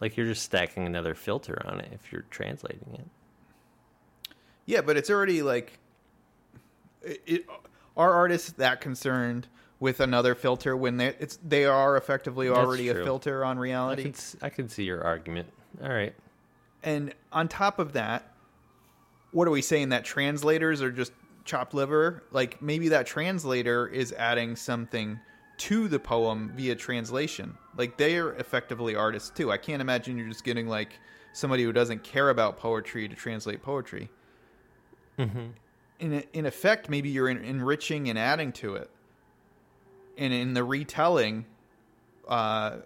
like 0.00 0.16
you're 0.16 0.26
just 0.26 0.42
stacking 0.42 0.86
another 0.86 1.14
filter 1.14 1.60
on 1.66 1.80
it 1.80 1.88
if 1.92 2.12
you're 2.12 2.24
translating 2.30 2.94
it 2.94 3.06
Yeah, 4.66 4.80
but 4.80 4.96
it's 4.96 5.10
already 5.10 5.42
like, 5.42 5.78
it, 7.02 7.22
it, 7.26 7.46
are 7.96 8.12
artists 8.12 8.52
that 8.52 8.80
concerned 8.80 9.48
with 9.80 10.00
another 10.00 10.34
filter 10.34 10.76
when 10.76 10.96
they 10.96 11.08
it's 11.20 11.38
they 11.46 11.64
are 11.64 11.96
effectively 11.96 12.48
already 12.48 12.88
a 12.88 12.94
filter 12.94 13.44
on 13.44 13.58
I 13.58 13.60
reality? 13.60 14.02
can, 14.04 14.12
s- 14.12 14.36
I 14.42 14.48
can 14.48 14.68
see 14.68 14.84
your 14.84 15.02
argument 15.02 15.48
all 15.82 15.88
right 15.90 16.14
And 16.82 17.14
on 17.32 17.48
top 17.48 17.78
of 17.78 17.92
that, 17.94 18.32
what 19.32 19.48
are 19.48 19.50
we 19.50 19.62
saying 19.62 19.88
that 19.90 20.04
translators 20.04 20.80
are 20.82 20.92
just 20.92 21.12
chopped 21.44 21.74
liver? 21.74 22.22
Like 22.30 22.62
maybe 22.62 22.88
that 22.90 23.06
translator 23.06 23.86
is 23.88 24.12
adding 24.12 24.54
something 24.56 25.18
to 25.56 25.88
the 25.88 25.98
poem 25.98 26.52
via 26.56 26.74
translation. 26.76 27.56
Like 27.76 27.96
they 27.96 28.16
are 28.18 28.32
effectively 28.34 28.94
artists 28.96 29.30
too. 29.30 29.50
I 29.52 29.56
can't 29.56 29.80
imagine 29.82 30.16
you're 30.18 30.28
just 30.28 30.44
getting 30.44 30.68
like 30.68 30.98
somebody 31.32 31.64
who 31.64 31.72
doesn't 31.72 32.04
care 32.04 32.30
about 32.30 32.56
poetry 32.58 33.08
to 33.08 33.14
translate 33.16 33.60
poetry. 33.62 34.08
mm-hmm. 35.18 35.46
In 36.00 36.24
in 36.32 36.46
effect, 36.46 36.88
maybe 36.88 37.08
you're 37.08 37.28
en- 37.28 37.44
enriching 37.44 38.08
and 38.08 38.18
adding 38.18 38.52
to 38.52 38.74
it, 38.74 38.90
and 40.18 40.32
in 40.32 40.54
the 40.54 40.64
retelling, 40.64 41.46
uh, 42.28 42.78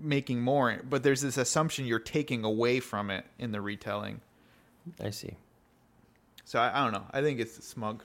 making 0.00 0.40
more. 0.40 0.80
But 0.88 1.02
there's 1.02 1.20
this 1.20 1.36
assumption 1.36 1.84
you're 1.86 1.98
taking 1.98 2.44
away 2.44 2.80
from 2.80 3.10
it 3.10 3.24
in 3.38 3.52
the 3.52 3.60
retelling. 3.60 4.20
i 5.02 5.10
see 5.10 5.36
So 6.46 6.58
I, 6.58 6.80
I 6.80 6.84
don't 6.84 6.92
know. 6.92 7.06
I 7.12 7.20
think 7.20 7.40
it's 7.40 7.62
smug. 7.64 8.02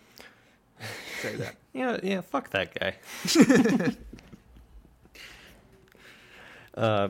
Say 1.22 1.36
that. 1.38 1.56
yeah 1.74 1.98
yeah 2.04 2.22
fuck 2.22 2.50
that 2.50 2.74
guy 2.78 2.96
uh 6.76 7.08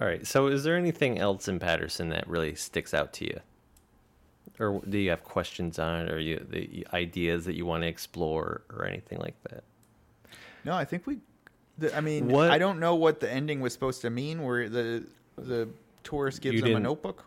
all 0.00 0.06
right 0.06 0.26
so 0.26 0.46
is 0.48 0.64
there 0.64 0.76
anything 0.76 1.18
else 1.18 1.48
in 1.48 1.58
Paterson 1.58 2.10
that 2.10 2.28
really 2.28 2.54
sticks 2.54 2.92
out 2.94 3.12
to 3.14 3.24
you 3.24 3.40
or 4.58 4.80
do 4.88 4.98
you 4.98 5.10
have 5.10 5.22
questions 5.24 5.78
on 5.78 6.06
it 6.06 6.10
or 6.12 6.18
you 6.18 6.44
the 6.50 6.86
ideas 6.92 7.44
that 7.44 7.54
you 7.54 7.66
want 7.66 7.82
to 7.82 7.86
explore 7.88 8.62
or 8.70 8.84
anything 8.86 9.18
like 9.18 9.34
that 9.50 9.64
No, 10.64 10.74
I 10.74 10.84
think 10.84 11.06
we. 11.06 11.18
The, 11.78 11.94
I 11.96 12.00
mean, 12.00 12.28
What- 12.28 12.50
I 12.50 12.58
don't 12.58 12.80
know 12.80 12.94
what 12.94 13.20
the 13.20 13.30
ending 13.30 13.60
was 13.60 13.72
supposed 13.72 14.00
to 14.02 14.10
mean. 14.10 14.42
Where 14.42 14.68
the 14.68 15.04
the 15.36 15.68
tourist 16.02 16.40
gives 16.40 16.60
them 16.62 16.74
a 16.76 16.80
notebook. 16.80 17.24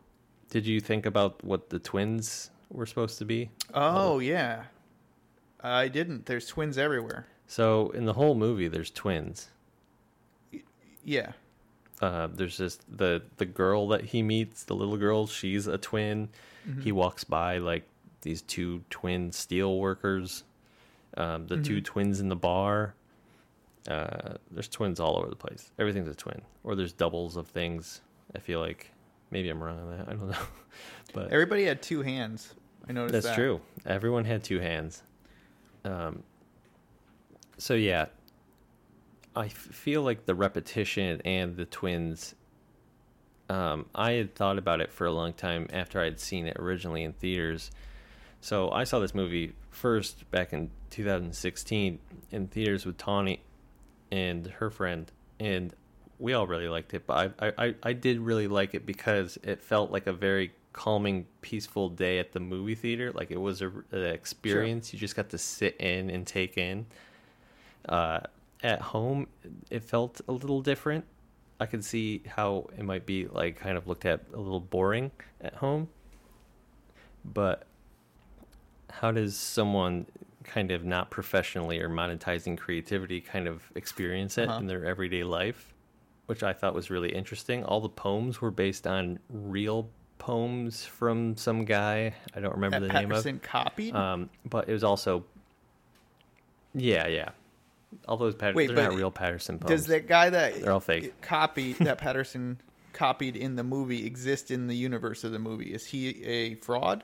Did 0.49 0.65
you 0.65 0.79
think 0.81 1.05
about 1.05 1.43
what 1.43 1.69
the 1.69 1.77
twins 1.79 2.49
were 2.71 2.85
supposed 2.87 3.17
to 3.19 3.25
be? 3.25 3.49
Oh 3.73 4.17
yeah, 4.19 4.63
I 5.61 5.87
didn't. 5.87 6.25
There's 6.25 6.47
twins 6.47 6.77
everywhere. 6.77 7.27
So 7.47 7.89
in 7.91 8.05
the 8.05 8.13
whole 8.13 8.33
movie, 8.35 8.67
there's 8.67 8.91
twins. 8.91 9.49
Yeah. 11.03 11.31
Uh, 12.01 12.27
there's 12.33 12.57
just 12.57 12.81
the 12.97 13.21
the 13.37 13.45
girl 13.45 13.89
that 13.89 14.05
he 14.05 14.23
meets, 14.23 14.63
the 14.63 14.75
little 14.75 14.97
girl. 14.97 15.27
She's 15.27 15.67
a 15.67 15.77
twin. 15.77 16.29
He 16.83 16.91
walks 16.91 17.23
by 17.23 17.57
like 17.57 17.83
these 18.21 18.43
two 18.43 18.83
twin 18.91 19.31
steel 19.31 19.79
workers. 19.79 20.43
Um, 21.17 21.47
the 21.47 21.57
two 21.57 21.81
twins 21.81 22.19
in 22.19 22.29
the 22.29 22.35
bar. 22.35 22.93
Uh, 23.87 24.33
there's 24.51 24.67
twins 24.67 24.99
all 24.99 25.17
over 25.17 25.29
the 25.29 25.35
place. 25.35 25.71
Everything's 25.79 26.07
a 26.07 26.13
twin, 26.13 26.41
or 26.63 26.75
there's 26.75 26.93
doubles 26.93 27.37
of 27.37 27.47
things. 27.47 28.01
I 28.35 28.39
feel 28.39 28.59
like 28.59 28.91
maybe 29.31 29.49
I'm 29.49 29.63
wrong 29.63 29.79
on 29.79 29.97
that. 29.97 30.07
I 30.07 30.11
don't 30.11 30.29
know, 30.29 30.37
but 31.13 31.31
Everybody 31.31 31.65
had 31.65 31.81
two 31.81 32.03
hands. 32.03 32.53
I 32.87 32.91
noticed 32.91 33.13
That's 33.13 33.25
that. 33.25 33.35
true. 33.35 33.61
Everyone 33.85 34.25
had 34.25 34.43
two 34.43 34.59
hands. 34.59 35.01
Um, 35.85 36.21
so 37.57 37.73
yeah, 37.73 38.07
I 39.35 39.45
f- 39.45 39.51
feel 39.53 40.01
like 40.01 40.25
the 40.25 40.35
repetition 40.35 41.21
and 41.25 41.55
the 41.55 41.65
twins. 41.65 42.35
Um, 43.49 43.87
I 43.95 44.11
had 44.11 44.35
thought 44.35 44.57
about 44.57 44.79
it 44.81 44.91
for 44.91 45.05
a 45.07 45.11
long 45.11 45.33
time 45.33 45.67
after 45.73 45.99
I 45.99 46.03
had 46.05 46.19
seen 46.19 46.45
it 46.45 46.57
originally 46.59 47.03
in 47.03 47.13
theaters. 47.13 47.71
So 48.41 48.69
I 48.71 48.83
saw 48.83 48.99
this 48.99 49.15
movie 49.15 49.53
first 49.71 50.29
back 50.31 50.53
in 50.53 50.69
2016 50.91 51.99
in 52.31 52.47
theaters 52.47 52.85
with 52.85 52.97
Tawny 52.97 53.41
and 54.11 54.47
her 54.47 54.69
friend, 54.69 55.11
and 55.39 55.73
we 56.19 56.33
all 56.33 56.47
really 56.47 56.67
liked 56.69 56.93
it. 56.93 57.05
But 57.07 57.33
I, 57.39 57.51
I, 57.57 57.75
I- 57.83 57.93
did 57.93 58.19
really 58.19 58.47
like 58.47 58.75
it 58.75 58.85
because 58.85 59.37
it 59.43 59.61
felt 59.61 59.91
like 59.91 60.07
a 60.07 60.13
very 60.13 60.51
calming, 60.73 61.25
peaceful 61.41 61.89
day 61.89 62.19
at 62.19 62.31
the 62.31 62.39
movie 62.39 62.75
theater. 62.75 63.11
Like 63.11 63.31
it 63.31 63.41
was 63.41 63.61
a, 63.61 63.67
an 63.91 64.05
experience 64.05 64.93
you 64.93 64.99
just 64.99 65.15
got 65.15 65.29
to 65.29 65.37
sit 65.37 65.75
in 65.79 66.09
and 66.09 66.25
take 66.25 66.57
in. 66.57 66.85
Uh, 67.87 68.19
at 68.63 68.81
home, 68.81 69.27
it 69.69 69.83
felt 69.83 70.21
a 70.27 70.31
little 70.31 70.61
different. 70.61 71.05
I 71.59 71.65
could 71.65 71.83
see 71.83 72.23
how 72.27 72.69
it 72.77 72.83
might 72.83 73.05
be 73.05 73.27
like 73.27 73.57
kind 73.57 73.77
of 73.77 73.87
looked 73.87 74.05
at 74.05 74.21
a 74.33 74.37
little 74.39 74.59
boring 74.59 75.11
at 75.41 75.55
home. 75.55 75.89
But 77.25 77.63
how 78.89 79.11
does 79.11 79.35
someone 79.35 80.05
kind 80.43 80.71
of 80.71 80.83
not 80.85 81.09
professionally 81.11 81.79
or 81.79 81.89
monetizing 81.89 82.57
creativity 82.57 83.19
kind 83.21 83.47
of 83.47 83.61
experience 83.75 84.37
it 84.37 84.47
Uh-huh. 84.49 84.59
in 84.59 84.67
their 84.67 84.85
everyday 84.85 85.23
life? 85.23 85.73
Which 86.27 86.43
I 86.43 86.53
thought 86.53 86.73
was 86.73 86.89
really 86.89 87.13
interesting. 87.13 87.63
All 87.65 87.81
the 87.81 87.89
poems 87.89 88.39
were 88.39 88.51
based 88.51 88.85
on 88.87 89.19
real 89.29 89.89
poems 90.17 90.85
from 90.85 91.35
some 91.35 91.65
guy. 91.65 92.13
I 92.35 92.39
don't 92.39 92.53
remember 92.53 92.79
That 92.79 92.87
the 92.87 92.93
name 92.93 93.11
of. 93.11 93.17
Paterson 93.23 93.39
copied. 93.39 93.95
Um, 93.95 94.29
but 94.45 94.69
it 94.69 94.73
was 94.73 94.83
also, 94.83 95.25
yeah, 96.73 97.07
yeah. 97.07 97.29
All 98.07 98.17
those 98.17 98.35
Paterson, 98.35 98.55
Wait, 98.55 98.67
they're 98.75 98.89
not 98.89 98.95
real 98.97 99.11
Paterson 99.11 99.59
poems. 99.59 99.69
Does 99.81 99.87
that 99.87 100.07
guy 100.07 100.29
that 100.29 100.61
They're 100.61 100.71
all 100.71 100.79
fake. 100.79 101.19
copied 101.21 101.77
that 101.77 101.97
Paterson 101.97 102.59
copied 102.93 103.35
in 103.35 103.55
the 103.55 103.63
movie 103.63 104.05
exist 104.05 104.51
in 104.51 104.67
the 104.67 104.75
universe 104.75 105.23
of 105.23 105.31
the 105.31 105.39
movie? 105.39 105.73
Is 105.73 105.85
he 105.87 106.23
a 106.23 106.55
fraud? 106.55 107.03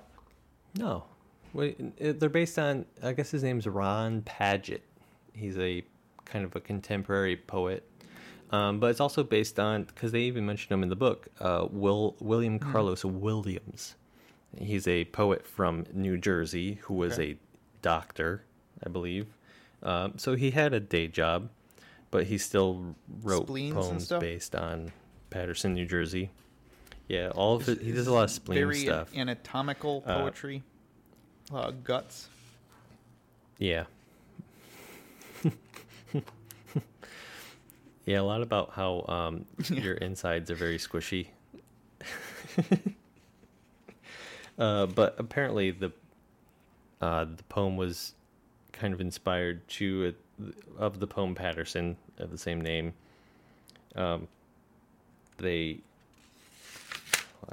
No, 0.77 1.05
Wait, 1.53 2.19
they're 2.19 2.27
based 2.29 2.59
on. 2.59 2.85
I 3.01 3.13
guess 3.13 3.31
his 3.31 3.41
name's 3.43 3.65
Ron 3.65 4.21
Padgett. 4.23 4.81
He's 5.33 5.57
a 5.57 5.83
kind 6.25 6.43
of 6.43 6.53
a 6.55 6.59
contemporary 6.59 7.37
poet, 7.37 7.87
um, 8.51 8.79
but 8.81 8.87
it's 8.91 8.99
also 8.99 9.23
based 9.23 9.57
on 9.59 9.83
because 9.83 10.11
they 10.11 10.21
even 10.21 10.45
mention 10.45 10.73
him 10.73 10.83
in 10.83 10.89
the 10.89 10.95
book. 10.97 11.27
Uh, 11.39 11.67
Will 11.71 12.15
William 12.19 12.59
Hmm. 12.59 12.71
Carlos 12.71 13.05
Williams. 13.05 13.95
He's 14.59 14.85
a 14.87 15.05
poet 15.05 15.47
from 15.47 15.85
New 15.93 16.17
Jersey 16.17 16.79
who 16.83 16.93
was 16.95 17.13
Okay. 17.13 17.31
a 17.31 17.37
doctor, 17.81 18.43
I 18.85 18.89
believe. 18.89 19.27
Um, 19.85 20.17
so 20.17 20.35
he 20.35 20.51
had 20.51 20.73
a 20.73 20.79
day 20.79 21.07
job, 21.07 21.49
but 22.11 22.25
he 22.25 22.37
still 22.37 22.95
wrote 23.21 23.47
Spleens 23.47 23.73
poems 23.73 24.07
based 24.19 24.55
on 24.55 24.91
Paterson, 25.29 25.73
New 25.75 25.85
Jersey. 25.85 26.31
Yeah, 27.07 27.29
all 27.35 27.55
of 27.55 27.69
it. 27.69 27.81
He 27.81 27.91
does 27.91 28.07
a 28.07 28.13
lot 28.13 28.23
of 28.23 28.31
spleen 28.31 28.57
very 28.57 28.79
stuff. 28.79 29.15
anatomical 29.15 30.03
Uh, 30.07 30.21
poetry. 30.21 30.63
Uh, 31.53 31.69
guts. 31.83 32.27
Yeah. 33.59 33.83
yeah, 38.05 38.19
a 38.19 38.23
lot 38.23 38.41
about 38.41 38.71
how 38.71 39.05
um, 39.07 39.45
your 39.69 39.93
insides 39.95 40.49
are 40.49 40.55
very 40.55 40.79
squishy. 40.79 41.27
uh, 44.57 44.87
but 44.87 45.15
apparently 45.19 45.69
the 45.69 45.91
uh, 47.01 47.25
the 47.25 47.43
poem 47.43 47.77
was 47.77 48.13
kind 48.75 48.93
of 48.93 49.01
inspired 49.01 49.67
to 49.69 50.13
of 50.77 50.99
the 50.99 51.07
poem 51.07 51.33
Paterson 51.33 51.95
of 52.19 52.29
the 52.29 52.37
same 52.37 52.61
name. 52.61 52.93
Um, 53.95 54.27
they, 55.37 55.79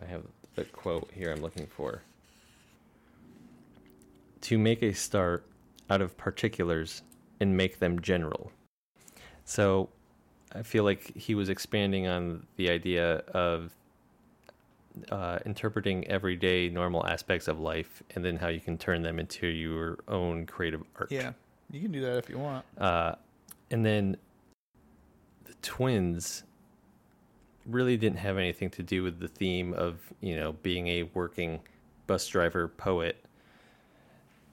I 0.00 0.04
have 0.06 0.22
the 0.56 0.64
quote 0.64 1.08
here 1.14 1.32
I'm 1.32 1.40
looking 1.40 1.66
for. 1.66 2.02
To 4.42 4.58
make 4.58 4.82
a 4.82 4.92
start 4.92 5.46
out 5.88 6.02
of 6.02 6.16
particulars 6.16 7.02
and 7.40 7.56
make 7.56 7.78
them 7.78 8.00
general. 8.00 8.50
So 9.44 9.88
I 10.52 10.62
feel 10.62 10.84
like 10.84 11.16
he 11.16 11.34
was 11.34 11.48
expanding 11.48 12.06
on 12.08 12.46
the 12.56 12.68
idea 12.68 13.18
of 13.32 13.72
uh, 15.10 15.38
interpreting 15.46 16.06
everyday 16.08 16.68
normal 16.68 17.06
aspects 17.06 17.48
of 17.48 17.58
life 17.58 18.02
and 18.14 18.24
then 18.24 18.36
how 18.36 18.48
you 18.48 18.60
can 18.60 18.76
turn 18.76 19.02
them 19.02 19.18
into 19.18 19.46
your 19.46 19.98
own 20.08 20.46
creative 20.46 20.82
art. 20.98 21.10
Yeah, 21.10 21.32
you 21.70 21.80
can 21.80 21.92
do 21.92 22.00
that 22.02 22.18
if 22.18 22.28
you 22.28 22.38
want. 22.38 22.64
Uh, 22.78 23.14
and 23.70 23.84
then 23.84 24.16
the 25.44 25.54
twins 25.62 26.44
really 27.66 27.96
didn't 27.96 28.18
have 28.18 28.38
anything 28.38 28.68
to 28.70 28.82
do 28.82 29.02
with 29.02 29.20
the 29.20 29.28
theme 29.28 29.72
of 29.74 30.00
you 30.20 30.36
know 30.36 30.52
being 30.62 30.88
a 30.88 31.04
working 31.14 31.60
bus 32.06 32.26
driver 32.26 32.68
poet. 32.68 33.24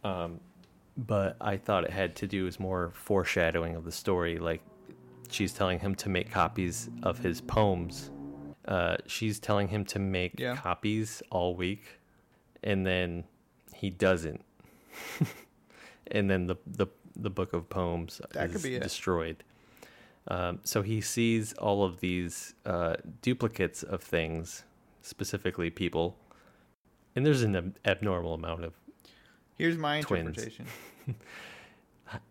Um, 0.04 0.40
but 0.98 1.36
I 1.42 1.58
thought 1.58 1.84
it 1.84 1.92
had 1.92 2.16
to 2.18 2.28
do 2.28 2.44
with 2.44 2.60
more 2.60 2.92
foreshadowing 2.94 3.76
of 3.76 3.84
the 3.84 3.92
story. 3.92 4.38
Like 4.38 4.62
she's 5.30 5.54
telling 5.54 5.80
him 5.80 5.96
to 5.96 6.10
make 6.10 6.32
copies 6.32 6.90
of 7.04 7.20
his 7.20 7.42
poems. 7.42 8.12
Uh, 8.70 8.96
she's 9.08 9.40
telling 9.40 9.68
him 9.68 9.84
to 9.84 10.00
make 10.00 10.40
Yeah. 10.40 10.56
copies 10.56 11.22
all 11.32 11.56
week, 11.56 11.84
and 12.64 12.86
then 12.86 13.24
he 13.74 13.90
doesn't. 13.90 14.42
and 16.12 16.30
then 16.30 16.46
the 16.48 16.56
the 16.68 16.88
the 17.16 17.30
book 17.30 17.52
of 17.54 17.68
poems 17.70 18.22
That 18.32 18.52
is 18.52 18.62
destroyed. 18.64 19.44
Um, 20.28 20.60
so 20.64 20.84
he 20.84 21.02
sees 21.02 21.54
all 21.54 21.84
of 21.84 22.00
these 22.00 22.54
uh, 22.66 22.96
duplicates 23.24 23.82
of 23.84 24.04
things, 24.04 24.64
specifically 25.02 25.70
people, 25.72 26.16
and 27.16 27.26
there's 27.26 27.42
an 27.42 27.56
ab- 27.56 27.78
abnormal 27.86 28.36
amount 28.36 28.64
of. 28.64 28.74
Here's 29.58 29.78
my 29.78 30.02
Twins. 30.02 30.28
interpretation. 30.38 30.66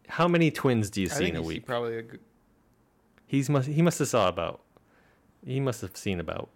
How 0.09 0.27
many 0.29 0.51
twins 0.51 0.91
do 0.91 1.01
you 1.03 1.09
I 1.11 1.15
see 1.15 1.29
in 1.29 1.37
a 1.37 1.43
week? 1.43 1.67
probably 1.67 1.99
a 1.99 2.03
good, 2.03 2.21
He's 3.27 3.51
must 3.51 3.69
he 3.69 3.83
must 3.83 3.99
have 3.99 4.09
saw 4.09 4.29
about 4.29 4.61
he 5.45 5.61
must 5.61 5.81
have 5.83 5.97
seen 5.97 6.21
about 6.21 6.49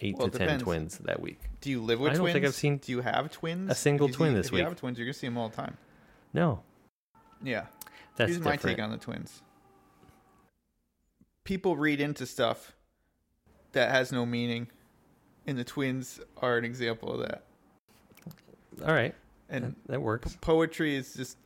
eight 0.00 0.16
Well, 0.16 0.28
to 0.28 0.38
ten 0.38 0.58
twins 0.60 0.98
that 0.98 1.20
week. 1.20 1.40
Do 1.60 1.70
you 1.70 1.80
live 1.82 1.98
with 2.00 2.10
twins? 2.10 2.20
I 2.20 2.22
don't 2.24 2.32
think 2.32 2.44
I've 2.46 2.54
seen 2.54 2.76
Do 2.78 2.92
you 2.92 3.00
have 3.00 3.30
twins? 3.30 3.70
a 3.70 3.74
single 3.74 4.08
If 4.08 4.14
twin 4.16 4.30
see- 4.32 4.36
this 4.36 4.46
if 4.46 4.52
week. 4.52 4.60
you 4.60 4.64
have 4.66 4.76
twins, 4.76 4.98
you're 4.98 5.06
gonna 5.06 5.14
see 5.14 5.26
them 5.26 5.36
all 5.38 5.48
the 5.48 5.56
time. 5.56 5.76
No, 6.32 6.62
Yeah. 7.42 7.66
that's 8.16 8.30
Here's 8.30 8.42
my 8.42 8.56
take 8.56 8.78
on 8.78 8.90
the 8.90 8.98
twins. 8.98 9.42
People 11.44 11.76
read 11.76 12.00
into 12.00 12.26
stuff 12.26 12.74
that 13.72 13.90
has 13.90 14.12
no 14.12 14.26
meaning, 14.26 14.68
and 15.46 15.58
the 15.58 15.64
twins 15.64 16.20
are 16.36 16.58
an 16.58 16.64
example 16.64 17.12
of 17.12 17.20
that. 17.20 17.44
All 18.86 18.92
right, 18.94 19.14
And 19.48 19.64
that, 19.64 19.74
that 19.86 20.02
works. 20.02 20.36
poetry 20.40 20.94
is 20.94 21.14
just 21.14 21.38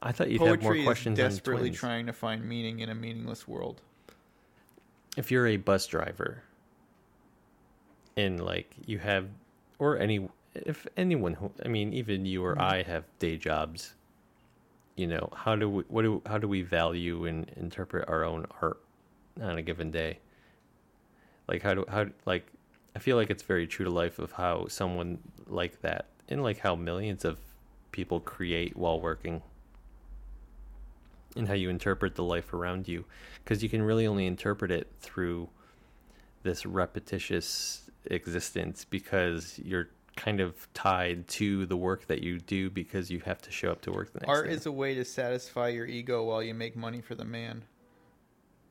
I 0.00 0.12
thought 0.12 0.30
you'd 0.30 0.40
have 0.40 0.48
more 0.48 0.56
poetry 0.58 0.80
is 0.80 0.84
questions 0.84 1.16
desperately 1.18 1.70
trying 1.70 2.06
to 2.06 2.12
find 2.12 2.44
meaning 2.44 2.80
in 2.80 2.88
a 2.90 2.94
meaningless 2.94 3.48
world. 3.48 3.80
If 5.16 5.30
you're 5.30 5.46
a 5.46 5.56
bus 5.56 5.86
driver 5.86 6.42
and 8.16 8.44
like 8.44 8.74
you 8.86 8.98
have 8.98 9.26
or 9.78 9.98
any 9.98 10.28
if 10.54 10.86
anyone 10.96 11.34
who 11.34 11.50
i 11.64 11.68
mean 11.68 11.92
even 11.92 12.26
you 12.26 12.44
or 12.44 12.54
Mhm. 12.56 12.60
i 12.60 12.82
have 12.82 13.04
day 13.18 13.36
jobs 13.36 13.94
you 14.96 15.06
know 15.06 15.28
how 15.34 15.56
do 15.56 15.68
we 15.68 15.82
what 15.88 16.02
do 16.02 16.20
how 16.26 16.38
do 16.38 16.46
we 16.48 16.62
value 16.62 17.24
and 17.24 17.48
interpret 17.56 18.08
our 18.08 18.24
own 18.24 18.46
art 18.60 18.80
on 19.40 19.56
a 19.56 19.62
given 19.62 19.90
day 19.90 20.18
like 21.48 21.62
how 21.62 21.72
do 21.74 21.84
how 21.88 22.06
like 22.26 22.46
i 22.94 22.98
feel 22.98 23.16
like 23.16 23.30
it's 23.30 23.42
very 23.42 23.66
true 23.66 23.84
to 23.84 23.90
life 23.90 24.18
of 24.18 24.32
how 24.32 24.66
someone 24.68 25.18
like 25.46 25.80
that 25.80 26.06
and 26.28 26.42
like 26.42 26.58
how 26.58 26.74
millions 26.76 27.24
of 27.24 27.38
people 27.92 28.20
create 28.20 28.76
while 28.76 29.00
working 29.00 29.42
and 31.36 31.48
how 31.48 31.54
you 31.54 31.68
interpret 31.70 32.14
the 32.14 32.22
life 32.24 32.52
around 32.52 32.86
you 32.88 33.04
because 33.42 33.62
you 33.62 33.68
can 33.68 33.82
really 33.82 34.06
only 34.06 34.26
interpret 34.26 34.70
it 34.70 34.92
through 35.00 35.48
this 36.42 36.66
repetitious 36.66 37.90
existence 38.06 38.84
because 38.84 39.58
you're 39.64 39.88
kind 40.16 40.40
of 40.40 40.68
tied 40.74 41.26
to 41.26 41.64
the 41.66 41.76
work 41.76 42.06
that 42.06 42.22
you 42.22 42.38
do 42.38 42.68
because 42.68 43.10
you 43.10 43.20
have 43.20 43.40
to 43.40 43.50
show 43.50 43.70
up 43.70 43.80
to 43.80 43.90
work 43.90 44.12
the 44.12 44.20
next 44.20 44.28
Art 44.28 44.46
day. 44.48 44.52
is 44.52 44.66
a 44.66 44.72
way 44.72 44.94
to 44.94 45.04
satisfy 45.04 45.68
your 45.68 45.86
ego 45.86 46.24
while 46.24 46.42
you 46.42 46.52
make 46.54 46.76
money 46.76 47.00
for 47.00 47.14
the 47.14 47.24
man. 47.24 47.62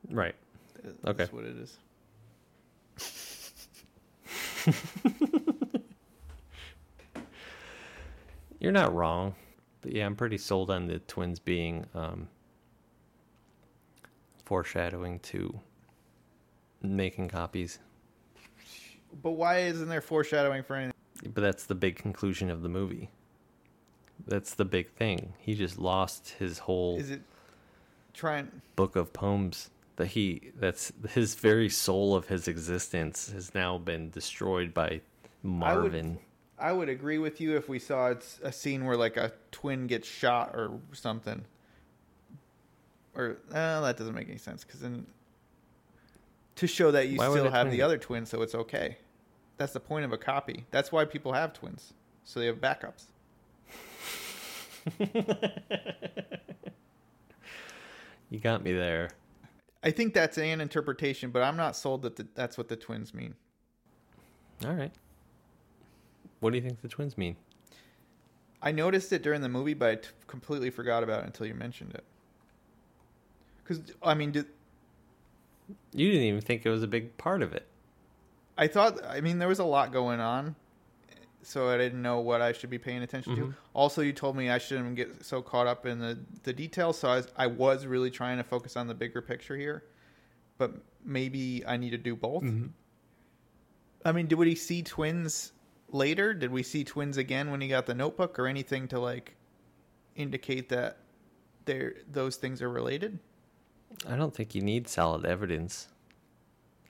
right 0.09 0.35
That's 0.83 1.21
Okay. 1.21 1.27
what 1.35 1.45
it 1.45 1.55
is. 1.57 1.77
you're 8.59 8.71
not 8.71 8.93
wrong 8.93 9.33
but 9.81 9.91
yeah 9.91 10.05
i'm 10.05 10.15
pretty 10.15 10.37
sold 10.37 10.69
on 10.69 10.87
the 10.87 10.99
twins 10.99 11.39
being 11.39 11.85
um 11.95 12.27
foreshadowing 14.55 15.17
to 15.21 15.57
making 16.81 17.29
copies 17.29 17.79
But 19.23 19.31
why 19.31 19.59
isn't 19.59 19.87
there 19.87 20.01
foreshadowing 20.01 20.63
for 20.63 20.75
anything? 20.75 20.93
but 21.33 21.39
that's 21.39 21.67
the 21.67 21.75
big 21.75 21.95
conclusion 21.95 22.49
of 22.49 22.61
the 22.61 22.67
movie 22.67 23.09
that's 24.27 24.53
the 24.55 24.65
big 24.65 24.89
thing 24.91 25.31
he 25.39 25.55
just 25.55 25.79
lost 25.79 26.35
his 26.37 26.59
whole 26.59 26.99
Is 26.99 27.11
it 27.11 27.21
trying? 28.13 28.51
book 28.75 28.97
of 28.97 29.13
poems 29.13 29.69
that 29.95 30.07
he 30.07 30.51
that's 30.57 30.91
his 31.11 31.33
very 31.35 31.69
soul 31.69 32.13
of 32.13 32.27
his 32.27 32.49
existence 32.49 33.31
has 33.31 33.55
now 33.55 33.77
been 33.77 34.09
destroyed 34.09 34.73
by 34.73 34.99
Marvin. 35.43 36.19
I 36.59 36.73
would 36.73 36.89
agree 36.89 37.19
with 37.19 37.39
you 37.39 37.55
if 37.55 37.69
we 37.69 37.79
saw 37.79 38.07
it's 38.07 38.37
a 38.43 38.51
scene 38.51 38.83
where 38.83 38.97
like 38.97 39.15
a 39.15 39.31
twin 39.53 39.87
gets 39.87 40.07
shot 40.09 40.51
or 40.53 40.79
something. 40.91 41.45
Or 43.15 43.37
uh, 43.53 43.81
that 43.81 43.97
doesn't 43.97 44.15
make 44.15 44.29
any 44.29 44.37
sense 44.37 44.63
because 44.63 44.79
then 44.79 45.05
to 46.55 46.67
show 46.67 46.91
that 46.91 47.09
you 47.09 47.17
Why 47.17 47.29
still 47.29 47.49
have 47.49 47.67
twin 47.67 47.71
the 47.77 47.81
other 47.81 47.97
twin, 47.97 48.25
so 48.25 48.41
it's 48.41 48.55
okay. 48.55 48.97
That's 49.57 49.73
the 49.73 49.79
point 49.79 50.05
of 50.05 50.13
a 50.13 50.17
copy. 50.17 50.65
That's 50.71 50.91
why 50.91 51.05
people 51.05 51.33
have 51.33 51.53
twins, 51.53 51.93
so 52.23 52.39
they 52.39 52.45
have 52.47 52.57
backups. 52.57 53.05
you 58.29 58.39
got 58.39 58.63
me 58.63 58.73
there. 58.73 59.09
I 59.83 59.91
think 59.91 60.13
that's 60.13 60.37
an 60.37 60.61
interpretation, 60.61 61.31
but 61.31 61.41
I'm 61.41 61.57
not 61.57 61.75
sold 61.75 62.03
that 62.03 62.15
the, 62.15 62.27
that's 62.35 62.57
what 62.57 62.67
the 62.69 62.75
twins 62.75 63.13
mean. 63.13 63.35
All 64.65 64.73
right. 64.73 64.91
What 66.39 66.51
do 66.51 66.57
you 66.57 66.63
think 66.63 66.81
the 66.81 66.87
twins 66.87 67.17
mean? 67.17 67.35
I 68.61 68.71
noticed 68.71 69.11
it 69.11 69.23
during 69.23 69.41
the 69.41 69.49
movie, 69.49 69.73
but 69.73 69.89
I 69.89 69.95
t- 69.95 70.09
completely 70.27 70.69
forgot 70.69 71.01
about 71.03 71.23
it 71.23 71.25
until 71.25 71.47
you 71.47 71.55
mentioned 71.55 71.93
it. 71.95 72.03
Because 73.71 73.93
I 74.03 74.13
mean, 74.15 74.31
did, 74.31 74.47
You 75.93 76.07
didn't 76.11 76.25
even 76.25 76.41
think 76.41 76.65
it 76.65 76.69
was 76.69 76.83
a 76.83 76.87
big 76.87 77.17
part 77.17 77.41
of 77.41 77.53
it. 77.53 77.65
I 78.57 78.67
thought, 78.67 79.03
I 79.05 79.21
mean, 79.21 79.39
there 79.39 79.47
was 79.47 79.59
a 79.59 79.63
lot 79.65 79.93
going 79.93 80.19
on, 80.19 80.55
so 81.41 81.69
I 81.69 81.77
didn't 81.77 82.01
know 82.01 82.19
what 82.19 82.41
I 82.41 82.51
should 82.51 82.69
be 82.69 82.77
paying 82.77 83.01
attention 83.01 83.33
Mhm. 83.33 83.37
to. 83.37 83.53
Also, 83.73 84.01
you 84.01 84.11
told 84.11 84.35
me 84.35 84.49
I 84.49 84.57
shouldn't 84.57 84.95
get 84.95 85.25
so 85.25 85.41
caught 85.41 85.67
up 85.67 85.85
in 85.85 85.99
the, 85.99 86.19
the 86.43 86.51
details, 86.51 86.99
so 86.99 87.07
I 87.09 87.15
was, 87.15 87.27
I 87.37 87.47
was 87.47 87.85
really 87.85 88.11
trying 88.11 88.37
to 88.37 88.43
focus 88.43 88.75
on 88.75 88.87
the 88.87 88.93
bigger 88.93 89.21
picture 89.21 89.55
here, 89.55 89.83
but 90.57 90.73
maybe 91.05 91.63
I 91.65 91.77
need 91.77 91.91
to 91.91 91.97
do 91.97 92.15
both. 92.15 92.43
I 94.03 94.11
mean, 94.11 94.27
did 94.27 94.35
we 94.37 94.53
see 94.55 94.83
twins 94.83 95.53
later? 95.89 96.33
Did 96.33 96.51
we 96.51 96.61
see 96.63 96.83
twins 96.83 97.15
again 97.17 97.51
when 97.51 97.61
he 97.61 97.69
got 97.69 97.85
the 97.85 97.95
notebook 97.95 98.37
or 98.37 98.47
anything 98.47 98.87
to 98.89 98.99
like 98.99 99.35
indicate 100.15 100.67
that 100.69 100.97
they're, 101.65 101.95
those 102.11 102.35
things 102.35 102.61
are 102.61 102.69
related? 102.69 103.17
I 104.07 104.15
don't 104.15 104.33
think 104.33 104.55
you 104.55 104.61
need 104.61 104.87
solid 104.87 105.25
evidence. 105.25 105.87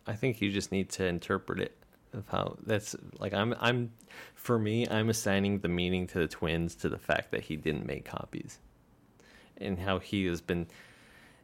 I 0.08 0.14
think 0.14 0.42
you 0.42 0.52
just 0.52 0.72
need 0.72 0.90
to 0.92 1.06
interpret 1.06 1.60
it 1.60 1.78
of 2.14 2.28
how 2.28 2.58
that's 2.66 2.96
like 3.20 3.34
I'm 3.34 3.56
I'm 3.60 3.92
for 4.36 4.60
me 4.60 4.88
I'm 4.90 5.10
assigning 5.10 5.60
the 5.60 5.70
meaning 5.70 6.08
to 6.08 6.20
the 6.20 6.28
twins 6.28 6.76
to 6.76 6.90
the 6.90 6.98
fact 6.98 7.32
that 7.32 7.42
he 7.42 7.56
didn't 7.56 7.86
make 7.86 8.06
copies. 8.06 8.60
And 9.58 9.80
how 9.80 10.00
he 10.00 10.26
has 10.26 10.42
been 10.42 10.68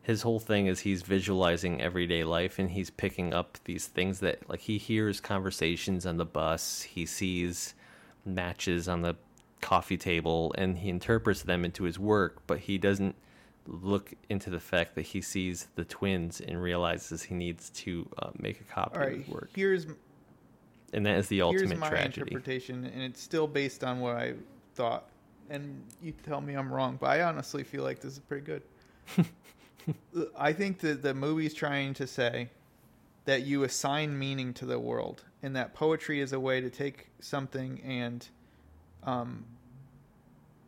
his 0.01 0.21
whole 0.21 0.39
thing 0.39 0.67
is 0.67 0.79
he's 0.79 1.01
visualizing 1.01 1.81
everyday 1.81 2.23
life 2.23 2.59
and 2.59 2.71
he's 2.71 2.89
picking 2.89 3.33
up 3.33 3.57
these 3.65 3.87
things 3.87 4.19
that 4.21 4.49
like 4.49 4.61
he 4.61 4.77
hears 4.77 5.19
conversations 5.19 6.05
on 6.05 6.17
the 6.17 6.25
bus, 6.25 6.81
he 6.81 7.05
sees 7.05 7.73
matches 8.25 8.87
on 8.87 9.01
the 9.01 9.15
coffee 9.61 9.97
table 9.97 10.53
and 10.57 10.77
he 10.79 10.89
interprets 10.89 11.43
them 11.43 11.65
into 11.65 11.83
his 11.83 11.99
work, 11.99 12.41
but 12.47 12.59
he 12.59 12.77
doesn't 12.77 13.15
look 13.68 14.13
into 14.30 14.49
the 14.49 14.59
fact 14.59 14.95
that 14.95 15.03
he 15.03 15.22
sees 15.22 15.68
the 15.76 15.86
twins 15.86 16.41
and 16.41 16.61
realizes 16.61 17.24
he 17.24 17.36
needs 17.36 17.70
to 17.72 18.07
uh, 18.20 18.30
make 18.39 18.61
a 18.61 18.63
copy 18.63 18.99
of 18.99 19.11
his 19.13 19.28
work. 19.28 19.49
here's 19.55 19.88
And 20.93 21.05
that 21.05 21.18
is 21.18 21.28
the 21.28 21.41
ultimate 21.41 21.68
here's 21.68 21.80
my 21.80 21.89
tragedy. 21.89 22.22
interpretation, 22.22 22.86
and 22.86 23.03
it's 23.03 23.22
still 23.22 23.47
based 23.47 23.84
on 23.84 23.99
what 23.99 24.15
I 24.15 24.34
thought. 24.76 25.09
And 25.49 25.84
you 26.01 26.13
tell 26.24 26.41
me 26.41 26.55
I'm 26.55 26.72
wrong, 26.72 26.97
but 26.99 27.07
I 27.07 27.24
honestly 27.24 27.63
feel 27.63 27.84
like 27.84 27.99
this 27.99 28.13
is 28.13 28.20
pretty 28.20 28.45
good. 28.45 28.61
I 30.38 30.53
think 30.53 30.80
that 30.80 31.01
the 31.01 31.13
movie's 31.13 31.53
trying 31.53 31.93
to 31.95 32.07
say 32.07 32.49
that 33.26 33.45
you 33.45 33.63
assign 33.63 34.18
meaning 34.18 34.53
to 34.55 34.65
the 34.65 34.80
world, 34.80 35.24
and 35.43 35.55
that 35.55 35.74
poetry 35.74 36.22
is 36.22 36.34
a 36.34 36.39
way 36.39 36.61
to 36.61 36.70
take 36.70 37.09
something 37.20 37.82
and 37.86 38.28
um, 39.03 39.43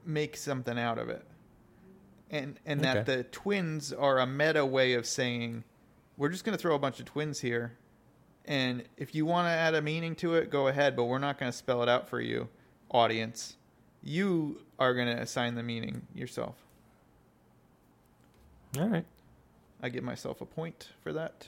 make 0.06 0.36
something 0.36 0.78
out 0.78 0.98
of 0.98 1.10
it, 1.10 1.24
and 2.30 2.60
and 2.66 2.82
that 2.82 3.06
the 3.06 3.24
twins 3.24 3.92
are 3.92 4.20
a 4.20 4.28
meta 4.28 4.66
way 4.66 4.94
of 4.94 5.06
saying 5.06 5.64
we're 6.18 6.30
just 6.30 6.44
going 6.44 6.58
to 6.58 6.62
throw 6.62 6.76
a 6.76 6.80
bunch 6.80 7.00
of 7.00 7.06
twins 7.06 7.40
here, 7.40 7.74
and 8.46 8.84
if 8.98 9.16
you 9.16 9.26
want 9.26 9.48
to 9.48 9.52
add 9.52 9.76
a 9.76 9.82
meaning 9.82 10.16
to 10.16 10.36
it, 10.36 10.50
go 10.50 10.68
ahead, 10.68 10.96
but 10.96 11.06
we're 11.06 11.18
not 11.18 11.40
going 11.40 11.52
to 11.52 11.58
spell 11.58 11.82
it 11.84 11.90
out 11.90 12.10
for 12.10 12.20
you, 12.20 12.50
audience. 12.90 13.56
You 14.04 14.62
are 14.78 14.94
going 14.94 15.08
to 15.08 15.22
assign 15.22 15.56
the 15.56 15.64
meaning 15.64 16.08
yourself. 16.14 16.56
All 18.78 18.88
right. 18.88 19.06
I 19.82 19.90
give 19.90 20.04
myself 20.04 20.42
a 20.42 20.46
point 20.46 20.90
for 21.02 21.14
that. 21.14 21.48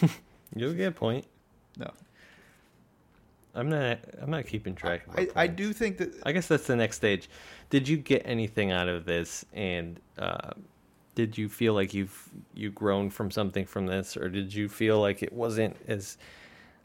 You'll 0.54 0.74
get 0.74 0.88
a 0.88 0.92
point. 0.92 1.26
No, 1.76 1.90
I'm 3.58 3.68
not 3.68 3.98
I'm 4.22 4.30
not 4.30 4.46
keeping 4.46 4.74
track 4.74 5.06
of 5.06 5.18
I, 5.18 5.42
I 5.42 5.46
do 5.46 5.72
think 5.72 5.98
that 5.98 6.14
I 6.24 6.32
guess 6.32 6.46
that's 6.46 6.66
the 6.66 6.76
next 6.76 6.96
stage. 6.96 7.28
Did 7.70 7.88
you 7.88 7.96
get 7.96 8.22
anything 8.24 8.70
out 8.70 8.88
of 8.88 9.04
this, 9.04 9.44
and 9.52 10.00
uh, 10.16 10.52
did 11.14 11.36
you 11.36 11.48
feel 11.48 11.74
like 11.74 11.92
you've 11.92 12.30
you 12.54 12.70
grown 12.70 13.10
from 13.10 13.30
something 13.30 13.66
from 13.66 13.86
this, 13.86 14.16
or 14.16 14.28
did 14.28 14.54
you 14.54 14.68
feel 14.68 15.00
like 15.00 15.22
it 15.22 15.32
wasn't 15.32 15.76
as 15.88 16.16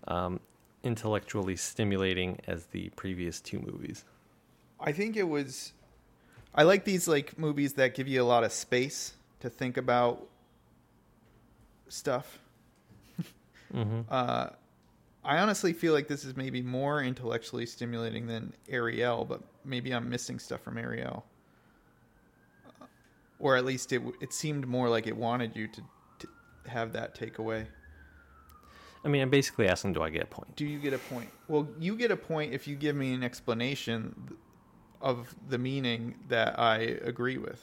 um, 0.08 0.40
intellectually 0.84 1.56
stimulating 1.56 2.40
as 2.48 2.66
the 2.68 2.90
previous 2.96 3.40
two 3.40 3.60
movies? 3.60 4.04
I 4.80 4.92
think 4.92 5.16
it 5.16 5.28
was. 5.30 5.74
I 6.56 6.64
like 6.64 6.84
these 6.84 7.08
like 7.08 7.38
movies 7.38 7.74
that 7.74 7.94
give 7.94 8.08
you 8.08 8.22
a 8.22 8.26
lot 8.26 8.44
of 8.44 8.52
space 8.52 9.14
to 9.42 9.50
think 9.50 9.78
about 9.78 10.28
stuff. 11.88 12.40
Mm-hmm. 13.74 14.02
Uh, 14.10 14.50
I 15.26 15.38
honestly 15.38 15.74
feel 15.74 15.94
like 15.94 16.08
this 16.08 16.26
is 16.26 16.36
maybe 16.36 16.62
more 16.62 17.02
intellectually 17.02 17.66
stimulating 17.66 18.28
than 18.28 18.54
Ariel, 18.68 19.24
but 19.26 19.42
maybe 19.64 19.94
I'm 19.94 20.10
missing 20.10 20.38
stuff 20.40 20.62
from 20.62 20.78
Ariel, 20.78 21.24
Uh, 22.82 22.86
or 23.40 23.56
at 23.56 23.66
least 23.66 23.94
it 23.94 24.02
it 24.22 24.34
seemed 24.34 24.68
more 24.68 24.90
like 24.90 25.08
it 25.08 25.16
wanted 25.16 25.56
you 25.56 25.68
to, 25.68 25.82
to 26.20 26.28
have 26.68 26.92
that 26.94 27.16
takeaway. 27.16 27.66
I 29.06 29.10
mean, 29.10 29.22
I'm 29.22 29.30
basically 29.30 29.68
asking, 29.68 29.94
do 29.94 30.02
I 30.02 30.10
get 30.10 30.24
a 30.24 30.28
point? 30.28 30.56
Do 30.56 30.66
you 30.66 30.80
get 30.80 30.94
a 30.94 30.98
point? 30.98 31.30
Well, 31.50 31.68
you 31.78 31.98
get 31.98 32.10
a 32.12 32.16
point 32.16 32.54
if 32.54 32.68
you 32.68 32.76
give 32.76 32.96
me 32.96 33.14
an 33.14 33.22
explanation 33.24 34.38
of 35.02 35.36
the 35.50 35.58
meaning 35.58 36.16
that 36.30 36.58
I 36.58 36.78
agree 37.04 37.38
with. 37.38 37.62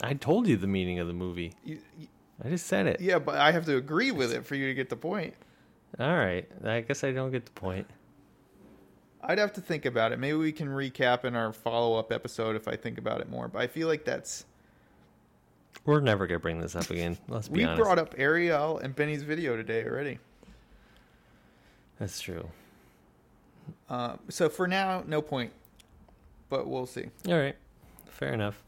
I 0.00 0.14
told 0.14 0.48
you 0.48 0.56
the 0.56 0.66
meaning 0.66 0.98
of 0.98 1.06
the 1.06 1.12
movie. 1.12 1.52
You, 1.64 1.78
you- 1.98 2.08
I 2.44 2.48
just 2.48 2.66
said 2.66 2.88
it. 2.88 3.00
yeah, 3.00 3.20
but 3.20 3.36
I 3.36 3.52
have 3.52 3.64
to 3.66 3.76
agree 3.76 4.10
with 4.10 4.32
it 4.32 4.44
for 4.44 4.56
you 4.56 4.66
to 4.66 4.74
get 4.74 4.88
the 4.90 4.96
point. 4.96 5.34
All 5.98 6.16
right. 6.16 6.48
I 6.64 6.80
guess 6.80 7.04
I 7.04 7.12
don't 7.12 7.30
get 7.30 7.44
the 7.44 7.52
point. 7.52 7.86
I'd 9.22 9.38
have 9.38 9.52
to 9.54 9.60
think 9.60 9.86
about 9.86 10.12
it. 10.12 10.18
Maybe 10.18 10.36
we 10.36 10.52
can 10.52 10.68
recap 10.68 11.24
in 11.24 11.34
our 11.34 11.52
follow 11.52 11.98
up 11.98 12.12
episode 12.12 12.56
if 12.56 12.68
I 12.68 12.76
think 12.76 12.98
about 12.98 13.20
it 13.20 13.30
more. 13.30 13.48
But 13.48 13.62
I 13.62 13.66
feel 13.66 13.88
like 13.88 14.04
that's 14.04 14.44
We're 15.86 16.00
never 16.00 16.26
gonna 16.26 16.40
bring 16.40 16.60
this 16.60 16.76
up 16.76 16.90
again. 16.90 17.16
Let's 17.28 17.48
be 17.48 17.60
we 17.60 17.64
honest. 17.64 17.82
brought 17.82 17.98
up 17.98 18.14
Ariel 18.18 18.78
and 18.78 18.94
Benny's 18.94 19.22
video 19.22 19.56
today 19.56 19.84
already. 19.84 20.18
That's 21.98 22.20
true. 22.20 22.48
Uh, 23.88 24.16
so 24.28 24.48
for 24.48 24.66
now, 24.68 25.04
no 25.06 25.22
point. 25.22 25.52
But 26.50 26.66
we'll 26.66 26.86
see. 26.86 27.06
All 27.28 27.38
right. 27.38 27.56
Fair 28.06 28.34
enough. 28.34 28.62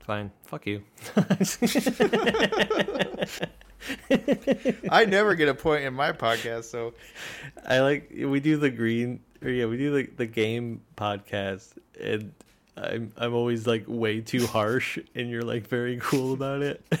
Fine. 0.00 0.30
Fuck 0.44 0.66
you. 0.66 0.82
I 4.90 5.04
never 5.04 5.34
get 5.34 5.48
a 5.48 5.54
point 5.54 5.84
in 5.84 5.94
my 5.94 6.12
podcast, 6.12 6.64
so 6.64 6.94
I 7.66 7.80
like 7.80 8.10
we 8.12 8.40
do 8.40 8.56
the 8.56 8.70
green 8.70 9.20
or 9.42 9.50
yeah, 9.50 9.66
we 9.66 9.76
do 9.76 9.90
the 9.92 10.10
the 10.16 10.26
game 10.26 10.82
podcast 10.96 11.72
and 12.00 12.32
I'm 12.76 13.12
I'm 13.16 13.34
always 13.34 13.66
like 13.66 13.84
way 13.86 14.20
too 14.20 14.46
harsh 14.46 14.98
and 15.14 15.30
you're 15.30 15.42
like 15.42 15.66
very 15.66 15.98
cool 16.00 16.32
about 16.32 16.62
it. 16.62 16.84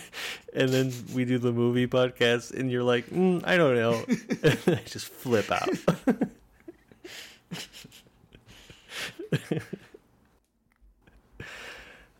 And 0.54 0.70
then 0.70 0.92
we 1.14 1.26
do 1.26 1.38
the 1.38 1.52
movie 1.52 1.86
podcast 1.86 2.58
and 2.58 2.72
you're 2.72 2.82
like, 2.82 3.06
mm, 3.10 3.42
I 3.46 3.56
don't 3.58 3.76
know. 3.76 4.02
And 4.42 4.76
I 4.78 4.82
just 4.86 5.06
flip 5.06 5.52
out. 5.52 5.68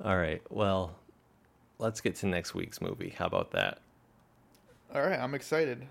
All 0.04 0.16
right. 0.16 0.42
Well, 0.50 0.94
let's 1.78 2.00
get 2.00 2.16
to 2.16 2.26
next 2.26 2.54
week's 2.54 2.80
movie. 2.80 3.14
How 3.16 3.26
about 3.26 3.52
that? 3.52 3.80
All 4.94 5.02
right, 5.02 5.18
I'm 5.18 5.34
excited. 5.34 5.86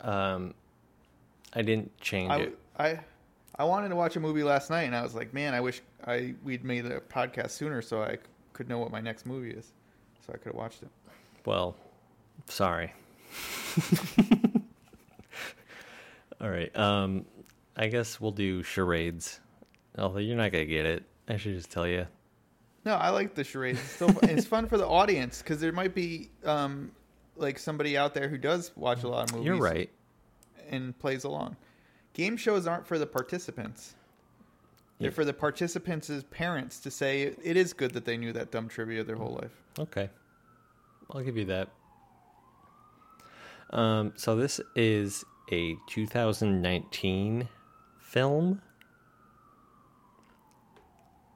Um 0.00 0.54
I 1.54 1.62
didn't 1.62 1.98
change 2.00 2.30
I, 2.30 2.38
it. 2.38 2.58
I 2.78 3.00
I 3.58 3.64
wanted 3.64 3.88
to 3.88 3.96
watch 3.96 4.14
a 4.16 4.20
movie 4.20 4.44
last 4.44 4.70
night, 4.70 4.82
and 4.82 4.94
I 4.94 5.02
was 5.02 5.16
like, 5.16 5.34
man, 5.34 5.52
I 5.52 5.60
wish 5.60 5.82
I 6.06 6.34
we'd 6.44 6.64
made 6.64 6.86
a 6.86 7.00
podcast 7.00 7.50
sooner 7.50 7.82
so 7.82 8.02
I 8.02 8.18
could 8.52 8.68
know 8.68 8.78
what 8.78 8.92
my 8.92 9.00
next 9.00 9.26
movie 9.26 9.50
is, 9.50 9.72
so 10.24 10.32
I 10.32 10.36
could 10.36 10.52
have 10.52 10.54
watched 10.54 10.82
it. 10.82 10.88
Well, 11.44 11.74
sorry. 12.46 12.92
All 16.40 16.50
right. 16.50 16.74
Um, 16.76 17.24
I 17.76 17.88
guess 17.88 18.20
we'll 18.20 18.30
do 18.30 18.62
charades. 18.62 19.40
Although 19.98 20.20
you're 20.20 20.36
not 20.36 20.52
gonna 20.52 20.64
get 20.64 20.86
it, 20.86 21.02
I 21.28 21.36
should 21.36 21.54
just 21.54 21.70
tell 21.72 21.86
you. 21.86 22.06
No, 22.84 22.94
I 22.94 23.10
like 23.10 23.34
the 23.34 23.42
charades. 23.42 23.80
It's, 23.80 23.90
still 23.90 24.12
fun. 24.12 24.30
it's 24.30 24.46
fun 24.46 24.66
for 24.66 24.78
the 24.78 24.86
audience 24.86 25.42
because 25.42 25.60
there 25.60 25.72
might 25.72 25.94
be 25.94 26.30
um, 26.44 26.92
like 27.38 27.58
somebody 27.58 27.96
out 27.96 28.14
there 28.14 28.28
who 28.28 28.38
does 28.38 28.72
watch 28.76 29.02
a 29.02 29.08
lot 29.08 29.28
of 29.30 29.32
movies. 29.36 29.46
You're 29.46 29.56
right. 29.56 29.90
and 30.70 30.98
plays 30.98 31.24
along. 31.24 31.56
Game 32.12 32.36
shows 32.36 32.66
aren't 32.66 32.86
for 32.86 32.98
the 32.98 33.06
participants. 33.06 33.94
They're 34.98 35.10
Yeah. 35.10 35.14
for 35.14 35.24
the 35.24 35.32
participants' 35.32 36.10
parents 36.30 36.80
to 36.80 36.90
say 36.90 37.22
it 37.22 37.56
is 37.56 37.72
good 37.72 37.92
that 37.94 38.04
they 38.04 38.16
knew 38.18 38.32
that 38.34 38.50
dumb 38.50 38.68
trivia 38.68 39.02
their 39.04 39.16
whole 39.16 39.34
life. 39.40 39.62
Okay. 39.78 40.10
I'll 41.10 41.22
give 41.22 41.36
you 41.38 41.46
that. 41.46 41.68
Um, 43.70 44.12
so 44.16 44.34
this 44.36 44.60
is 44.74 45.24
a 45.52 45.76
2019 45.86 47.48
film. 48.00 48.60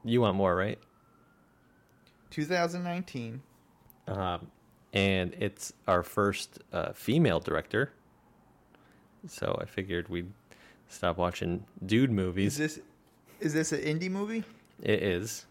You 0.04 0.20
want 0.20 0.36
more, 0.36 0.54
right? 0.56 0.78
2019. 2.30 3.42
um, 4.08 4.50
and 4.92 5.34
it's 5.38 5.72
our 5.88 6.02
first 6.02 6.58
uh, 6.72 6.92
female 6.92 7.40
director. 7.40 7.92
So 9.28 9.56
I 9.60 9.64
figured 9.66 10.08
we'd 10.08 10.30
stop 10.88 11.16
watching 11.16 11.64
dude 11.86 12.10
movies. 12.10 12.58
Is 12.58 12.76
this 12.76 12.84
is 13.40 13.52
this 13.54 13.72
an 13.72 13.80
indie 13.80 14.10
movie? 14.10 14.44
It 14.82 15.02
is. 15.02 15.46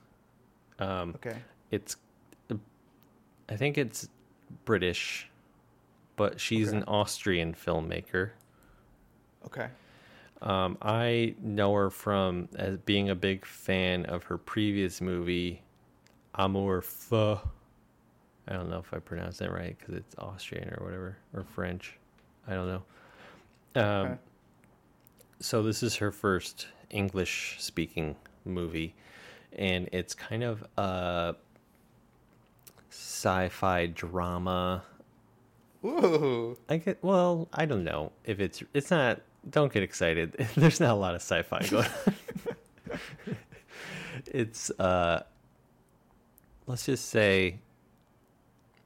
Um, 0.79 1.11
Okay. 1.15 1.37
it's, 1.71 1.95
I 3.49 3.55
think 3.57 3.77
it's 3.77 4.07
British, 4.65 5.29
but 6.15 6.39
she's 6.39 6.69
Okay. 6.69 6.77
an 6.77 6.83
Austrian 6.87 7.53
filmmaker. 7.53 8.31
Okay. 9.45 9.67
Um, 10.41 10.77
I 10.81 11.35
know 11.41 11.73
her 11.75 11.89
from 11.89 12.47
as 12.55 12.77
being 12.77 13.09
a 13.09 13.15
big 13.15 13.45
fan 13.45 14.05
of 14.05 14.23
her 14.23 14.37
previous 14.37 15.01
movie, 15.01 15.61
Amour 16.35 16.81
Fou. 16.81 17.37
I 18.47 18.53
don't 18.53 18.69
know 18.69 18.79
if 18.79 18.93
I 18.93 18.99
pronounced 18.99 19.39
that 19.39 19.51
right 19.51 19.77
because 19.77 19.95
it's 19.95 20.15
Austrian 20.17 20.69
or 20.69 20.83
whatever 20.83 21.17
or 21.33 21.43
French. 21.43 21.97
I 22.47 22.53
don't 22.53 22.67
know. 22.67 22.83
Um, 23.81 24.07
Okay. 24.07 24.17
So 25.39 25.63
this 25.63 25.81
is 25.81 25.95
her 25.95 26.11
first 26.11 26.67
English-speaking 26.91 28.15
movie, 28.45 28.93
and 29.53 29.89
it's 29.91 30.13
kind 30.13 30.43
of 30.43 30.63
a 30.77 31.35
sci-fi 32.91 33.87
drama. 33.87 34.83
Ooh. 35.83 36.57
I 36.69 36.77
get 36.77 37.03
well. 37.03 37.47
I 37.51 37.65
don't 37.65 37.83
know 37.83 38.11
if 38.23 38.39
it's 38.39 38.61
it's 38.73 38.91
not. 38.91 39.21
Don't 39.49 39.73
get 39.73 39.81
excited. 39.81 40.33
There's 40.55 40.79
not 40.79 40.91
a 40.91 40.99
lot 40.99 41.15
of 41.15 41.21
sci-fi 41.21 41.65
going. 41.69 41.87
on. 41.87 42.97
it's 44.27 44.69
uh, 44.79 45.23
let's 46.67 46.85
just 46.85 47.05
say 47.09 47.59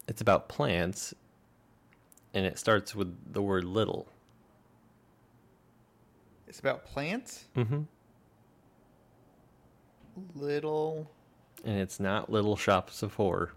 it's 0.08 0.22
about 0.22 0.49
plants, 0.49 1.14
and 2.34 2.45
it 2.45 2.58
starts 2.60 2.95
with 2.95 3.16
the 3.32 3.41
word 3.41 3.64
"little." 3.64 4.08
It's 6.47 6.60
about 6.60 6.86
plants. 6.86 7.45
Mm-hmm. 7.56 7.82
Little, 10.36 11.12
and 11.66 11.80
it's 11.80 11.99
not 11.99 12.32
Little 12.32 12.56
Shops 12.56 13.03
of 13.03 13.16
Horror, 13.16 13.51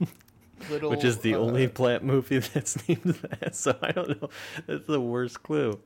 little. 0.70 0.90
which 0.90 1.04
is 1.04 1.18
the 1.18 1.34
uh, 1.34 1.38
only 1.38 1.68
plant 1.68 2.02
movie 2.04 2.38
that's 2.54 2.88
named 2.88 3.02
that. 3.04 3.54
So 3.54 3.76
I 3.82 3.92
don't 3.92 4.22
know. 4.22 4.30
That's 4.66 4.86
the 4.86 5.00
worst 5.00 5.42
clue. 5.42 5.78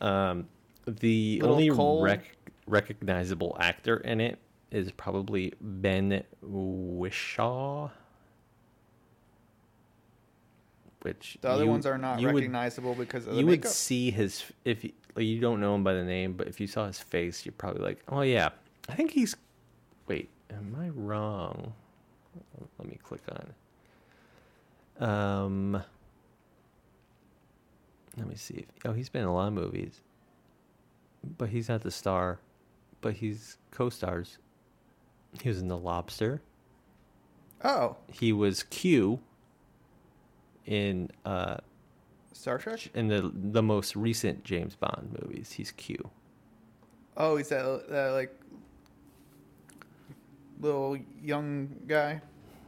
Um, 0.00 0.48
the 0.86 1.42
only 1.42 1.70
rec- 1.70 2.36
recognizable 2.66 3.56
actor 3.60 3.96
in 3.98 4.20
it 4.20 4.38
is 4.70 4.90
probably 4.92 5.52
Ben 5.60 6.22
Whishaw. 6.42 7.90
Which 11.06 11.38
The 11.40 11.48
other 11.50 11.62
you- 11.62 11.70
ones 11.70 11.86
are 11.86 11.96
not 11.98 12.18
you 12.18 12.26
would- 12.26 12.34
recognizable 12.34 12.96
because 12.96 13.28
of 13.28 13.34
the 13.34 13.40
you 13.40 13.46
would 13.46 13.64
see 13.64 14.10
his 14.10 14.42
if 14.64 14.82
you, 14.82 14.90
like, 15.14 15.24
you 15.24 15.38
don't 15.40 15.60
know 15.60 15.72
him 15.76 15.84
by 15.84 15.94
the 15.94 16.02
name, 16.02 16.32
but 16.32 16.48
if 16.48 16.58
you 16.58 16.66
saw 16.66 16.88
his 16.88 16.98
face, 16.98 17.46
you're 17.46 17.52
probably 17.52 17.80
like, 17.82 18.02
oh 18.08 18.22
yeah, 18.22 18.48
I 18.88 18.94
think 18.96 19.12
he's. 19.12 19.36
Wait, 20.08 20.30
am 20.50 20.76
I 20.80 20.88
wrong? 20.88 21.72
Let 22.80 22.88
me 22.88 22.98
click 23.00 23.20
on. 24.98 25.08
Um. 25.08 25.82
Let 28.16 28.26
me 28.26 28.34
see. 28.34 28.54
If, 28.54 28.66
oh, 28.84 28.92
he's 28.92 29.08
been 29.08 29.22
in 29.22 29.28
a 29.28 29.34
lot 29.34 29.46
of 29.46 29.52
movies, 29.52 30.00
but 31.38 31.50
he's 31.50 31.68
not 31.68 31.82
the 31.82 31.90
star, 31.92 32.40
but 33.00 33.14
he's 33.14 33.58
co-stars. 33.70 34.38
He 35.40 35.48
was 35.50 35.60
in 35.60 35.68
The 35.68 35.76
Lobster. 35.78 36.40
Oh, 37.62 37.96
He 38.10 38.32
was 38.32 38.64
Q. 38.64 39.20
In 40.66 41.10
uh, 41.24 41.56
Star 42.32 42.58
Trek. 42.58 42.90
in 42.94 43.08
the 43.08 43.30
the 43.34 43.62
most 43.62 43.96
recent 43.96 44.44
James 44.44 44.74
Bond 44.76 45.16
movies. 45.22 45.52
He's 45.52 45.70
Q. 45.72 46.10
Oh, 47.16 47.36
he's 47.36 47.48
that 47.48 47.88
that 47.88 48.08
like 48.10 48.34
little 50.60 50.98
young 51.22 51.68
guy. 51.86 52.20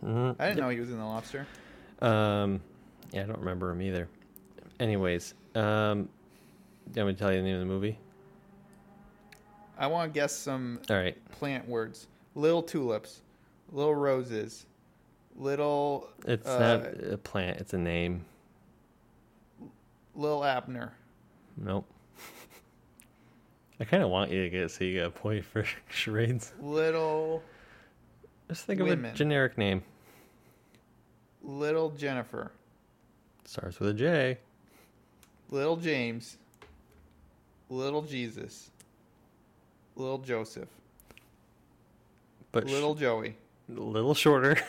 Mhm. 0.04 0.36
I 0.38 0.48
didn't 0.48 0.60
know 0.60 0.68
he 0.68 0.80
was 0.80 0.90
in 0.90 0.98
the 0.98 1.04
Lobster. 1.04 1.46
Um, 2.00 2.60
yeah, 3.12 3.24
I 3.24 3.26
don't 3.26 3.38
remember 3.40 3.70
him 3.70 3.82
either. 3.82 4.08
Anyways, 4.78 5.34
um, 5.56 6.08
do 6.92 7.00
you 7.00 7.04
want 7.04 7.08
me 7.08 7.12
to 7.14 7.18
tell 7.18 7.32
you 7.32 7.38
the 7.38 7.42
name 7.42 7.54
of 7.54 7.60
the 7.60 7.66
movie? 7.66 7.98
I 9.76 9.86
want 9.88 10.12
to 10.12 10.18
guess 10.18 10.32
some 10.34 10.80
All 10.90 10.96
right, 10.96 11.16
plant 11.32 11.68
words. 11.68 12.06
Little 12.34 12.62
tulips, 12.62 13.22
little 13.72 13.94
roses, 13.94 14.66
little 15.38 16.08
it's 16.26 16.46
Uh, 16.46 16.58
not 16.58 17.12
a 17.12 17.16
plant; 17.16 17.58
it's 17.60 17.72
a 17.72 17.78
name. 17.78 18.24
little 20.14 20.44
Abner. 20.44 20.92
Nope. 21.56 21.88
I 23.80 23.84
kind 23.84 24.02
of 24.02 24.10
want 24.10 24.30
you 24.32 24.42
to 24.42 24.50
get 24.50 24.70
so 24.72 24.82
you 24.84 24.94
get 24.94 25.06
a 25.06 25.10
point 25.10 25.44
for 25.44 25.64
charades. 25.88 26.52
Little 26.60 27.42
Just 28.48 28.64
think 28.66 28.80
of 28.80 28.88
a 28.88 29.12
generic 29.12 29.56
name. 29.56 29.82
little 31.42 31.90
Jennifer, 31.90 32.50
Starts 33.44 33.78
with 33.78 33.90
a 33.90 33.94
J. 33.94 34.38
little 35.50 35.76
James, 35.76 36.36
little 37.70 38.02
Jesus, 38.02 38.70
little 39.94 40.18
Joseph, 40.18 40.68
But 42.50 42.68
sh- 42.68 42.72
little 42.72 42.94
Joey, 42.96 43.36
a 43.68 43.80
little 43.80 44.14
shorter. 44.14 44.56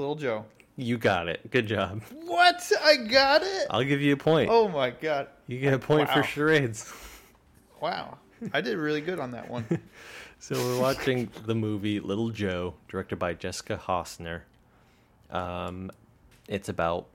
little 0.00 0.16
Joe. 0.16 0.44
you 0.76 0.98
got 0.98 1.28
it. 1.28 1.50
Good 1.50 1.66
job. 1.66 2.02
What? 2.24 2.60
I 2.82 2.96
got 2.96 3.42
it. 3.42 3.66
I'll 3.70 3.84
give 3.84 4.00
you 4.00 4.14
a 4.14 4.16
point. 4.16 4.50
Oh 4.50 4.68
my 4.68 4.90
god! 4.90 5.28
You 5.46 5.58
get 5.60 5.74
a 5.74 5.78
point 5.78 6.08
for 6.10 6.22
charades. 6.22 6.92
Wow, 7.80 8.18
I 8.52 8.60
did 8.60 8.76
really 8.78 9.00
good 9.00 9.18
on 9.20 9.30
that 9.32 9.48
one. 9.48 9.66
So 10.42 10.54
we're 10.54 10.80
watching 10.80 11.30
the 11.44 11.54
movie 11.54 12.00
Little 12.00 12.30
Joe, 12.30 12.72
directed 12.88 13.18
by 13.18 13.34
Jessica 13.34 13.78
Hausner. 13.86 14.40
Um, 15.28 15.90
it's 16.48 16.70
about 16.70 17.08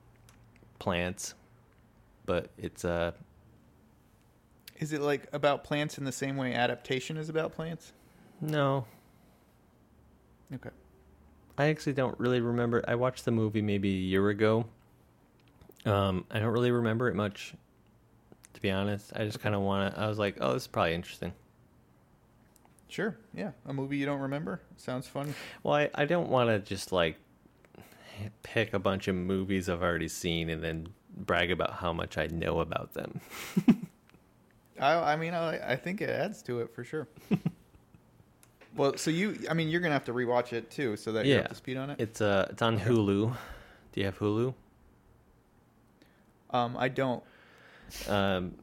plants, 0.77 1.33
but 2.27 2.51
it's 2.59 2.85
uh, 2.85 3.13
Is 4.77 4.93
it 4.93 5.01
like 5.01 5.27
about 5.33 5.63
plants 5.63 5.97
in 5.97 6.03
the 6.03 6.11
same 6.11 6.37
way 6.37 6.53
adaptation 6.53 7.17
is 7.17 7.29
about 7.29 7.53
plants? 7.53 7.93
no. 8.41 8.85
Okay. 10.53 10.69
I 11.57 11.67
actually 11.67 11.93
don't 11.93 12.19
really 12.19 12.41
remember. 12.41 12.83
I 12.87 12.95
watched 12.95 13.25
the 13.25 13.31
movie 13.31 13.61
maybe 13.61 13.89
a 13.89 14.01
year 14.01 14.29
ago. 14.29 14.65
Um, 15.85 16.25
I 16.31 16.39
don't 16.39 16.51
really 16.51 16.71
remember 16.71 17.07
it 17.07 17.15
much, 17.15 17.53
to 18.53 18.61
be 18.61 18.71
honest. 18.71 19.13
I 19.15 19.23
just 19.23 19.39
kind 19.39 19.55
of 19.55 19.61
want 19.61 19.93
to. 19.93 19.99
I 20.01 20.07
was 20.07 20.17
like, 20.17 20.37
oh, 20.41 20.53
this 20.53 20.63
is 20.63 20.67
probably 20.67 20.93
interesting. 20.93 21.31
Sure. 22.87 23.17
Yeah. 23.33 23.51
A 23.65 23.73
movie 23.73 23.97
you 23.97 24.05
don't 24.05 24.21
remember 24.21 24.61
sounds 24.77 25.07
fun. 25.07 25.33
Well, 25.63 25.75
I, 25.75 25.89
I 25.95 26.05
don't 26.05 26.29
want 26.29 26.49
to 26.49 26.59
just 26.59 26.91
like 26.91 27.17
pick 28.43 28.73
a 28.73 28.79
bunch 28.79 29.07
of 29.07 29.15
movies 29.15 29.69
I've 29.69 29.83
already 29.83 30.07
seen 30.07 30.49
and 30.49 30.63
then 30.63 30.87
brag 31.17 31.51
about 31.51 31.73
how 31.73 31.93
much 31.93 32.17
I 32.17 32.27
know 32.27 32.59
about 32.59 32.93
them. 32.93 33.19
I 34.79 35.13
I 35.13 35.15
mean 35.15 35.33
I 35.33 35.73
I 35.73 35.75
think 35.75 36.01
it 36.01 36.09
adds 36.09 36.41
to 36.43 36.59
it 36.61 36.73
for 36.73 36.83
sure. 36.83 37.07
well, 38.75 38.97
so 38.97 39.09
you 39.11 39.39
I 39.49 39.53
mean 39.53 39.69
you're 39.69 39.81
gonna 39.81 39.93
have 39.93 40.05
to 40.05 40.13
rewatch 40.13 40.53
it 40.53 40.69
too, 40.71 40.95
so 40.97 41.11
that 41.13 41.25
you're 41.25 41.37
Yeah. 41.37 41.43
up 41.43 41.49
to 41.49 41.55
speed 41.55 41.77
on 41.77 41.89
it. 41.91 41.99
It's 41.99 42.21
uh, 42.21 42.47
it's 42.51 42.61
on 42.61 42.79
Hulu. 42.79 43.35
Do 43.93 43.99
you 43.99 44.05
have 44.05 44.17
Hulu? 44.19 44.53
Um, 46.51 46.75
I 46.77 46.87
don't. 46.89 47.23
Um, 48.07 48.55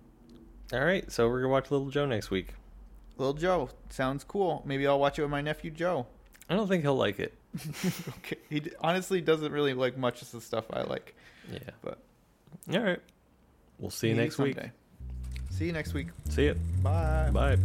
all 0.73 0.81
right, 0.85 1.11
so 1.11 1.29
we're 1.29 1.41
gonna 1.43 1.53
watch 1.53 1.71
Little 1.71 1.91
Joe 1.91 2.07
next 2.07 2.31
week. 2.31 2.55
Little 3.19 3.35
Joe 3.35 3.69
sounds 3.91 4.25
cool. 4.25 4.63
Maybe 4.65 4.87
I'll 4.87 4.99
watch 4.99 5.19
it 5.19 5.23
with 5.23 5.31
my 5.31 5.43
nephew 5.43 5.71
Joe. 5.71 6.07
I 6.49 6.57
don't 6.57 6.67
think 6.69 6.83
he'll 6.83 6.97
like 6.97 7.21
it. 7.21 7.35
okay. 8.19 8.37
He 8.49 8.61
d- 8.61 8.73
honestly 8.81 9.21
doesn't 9.21 9.53
really 9.53 9.75
like 9.75 9.97
much 9.97 10.23
of 10.23 10.31
the 10.33 10.41
stuff 10.41 10.65
I 10.73 10.83
like, 10.83 11.15
Yeah. 11.53 11.59
but 11.83 11.99
All 12.73 12.81
right. 12.81 13.01
We'll 13.79 13.91
see 13.91 14.09
you 14.09 14.15
next 14.15 14.39
week. 14.39 14.57
See 15.51 15.67
you 15.67 15.73
next 15.73 15.93
week. 15.93 16.09
See 16.31 16.45
you. 16.47 16.55
Bye. 16.83 17.31
Bye. 17.33 17.59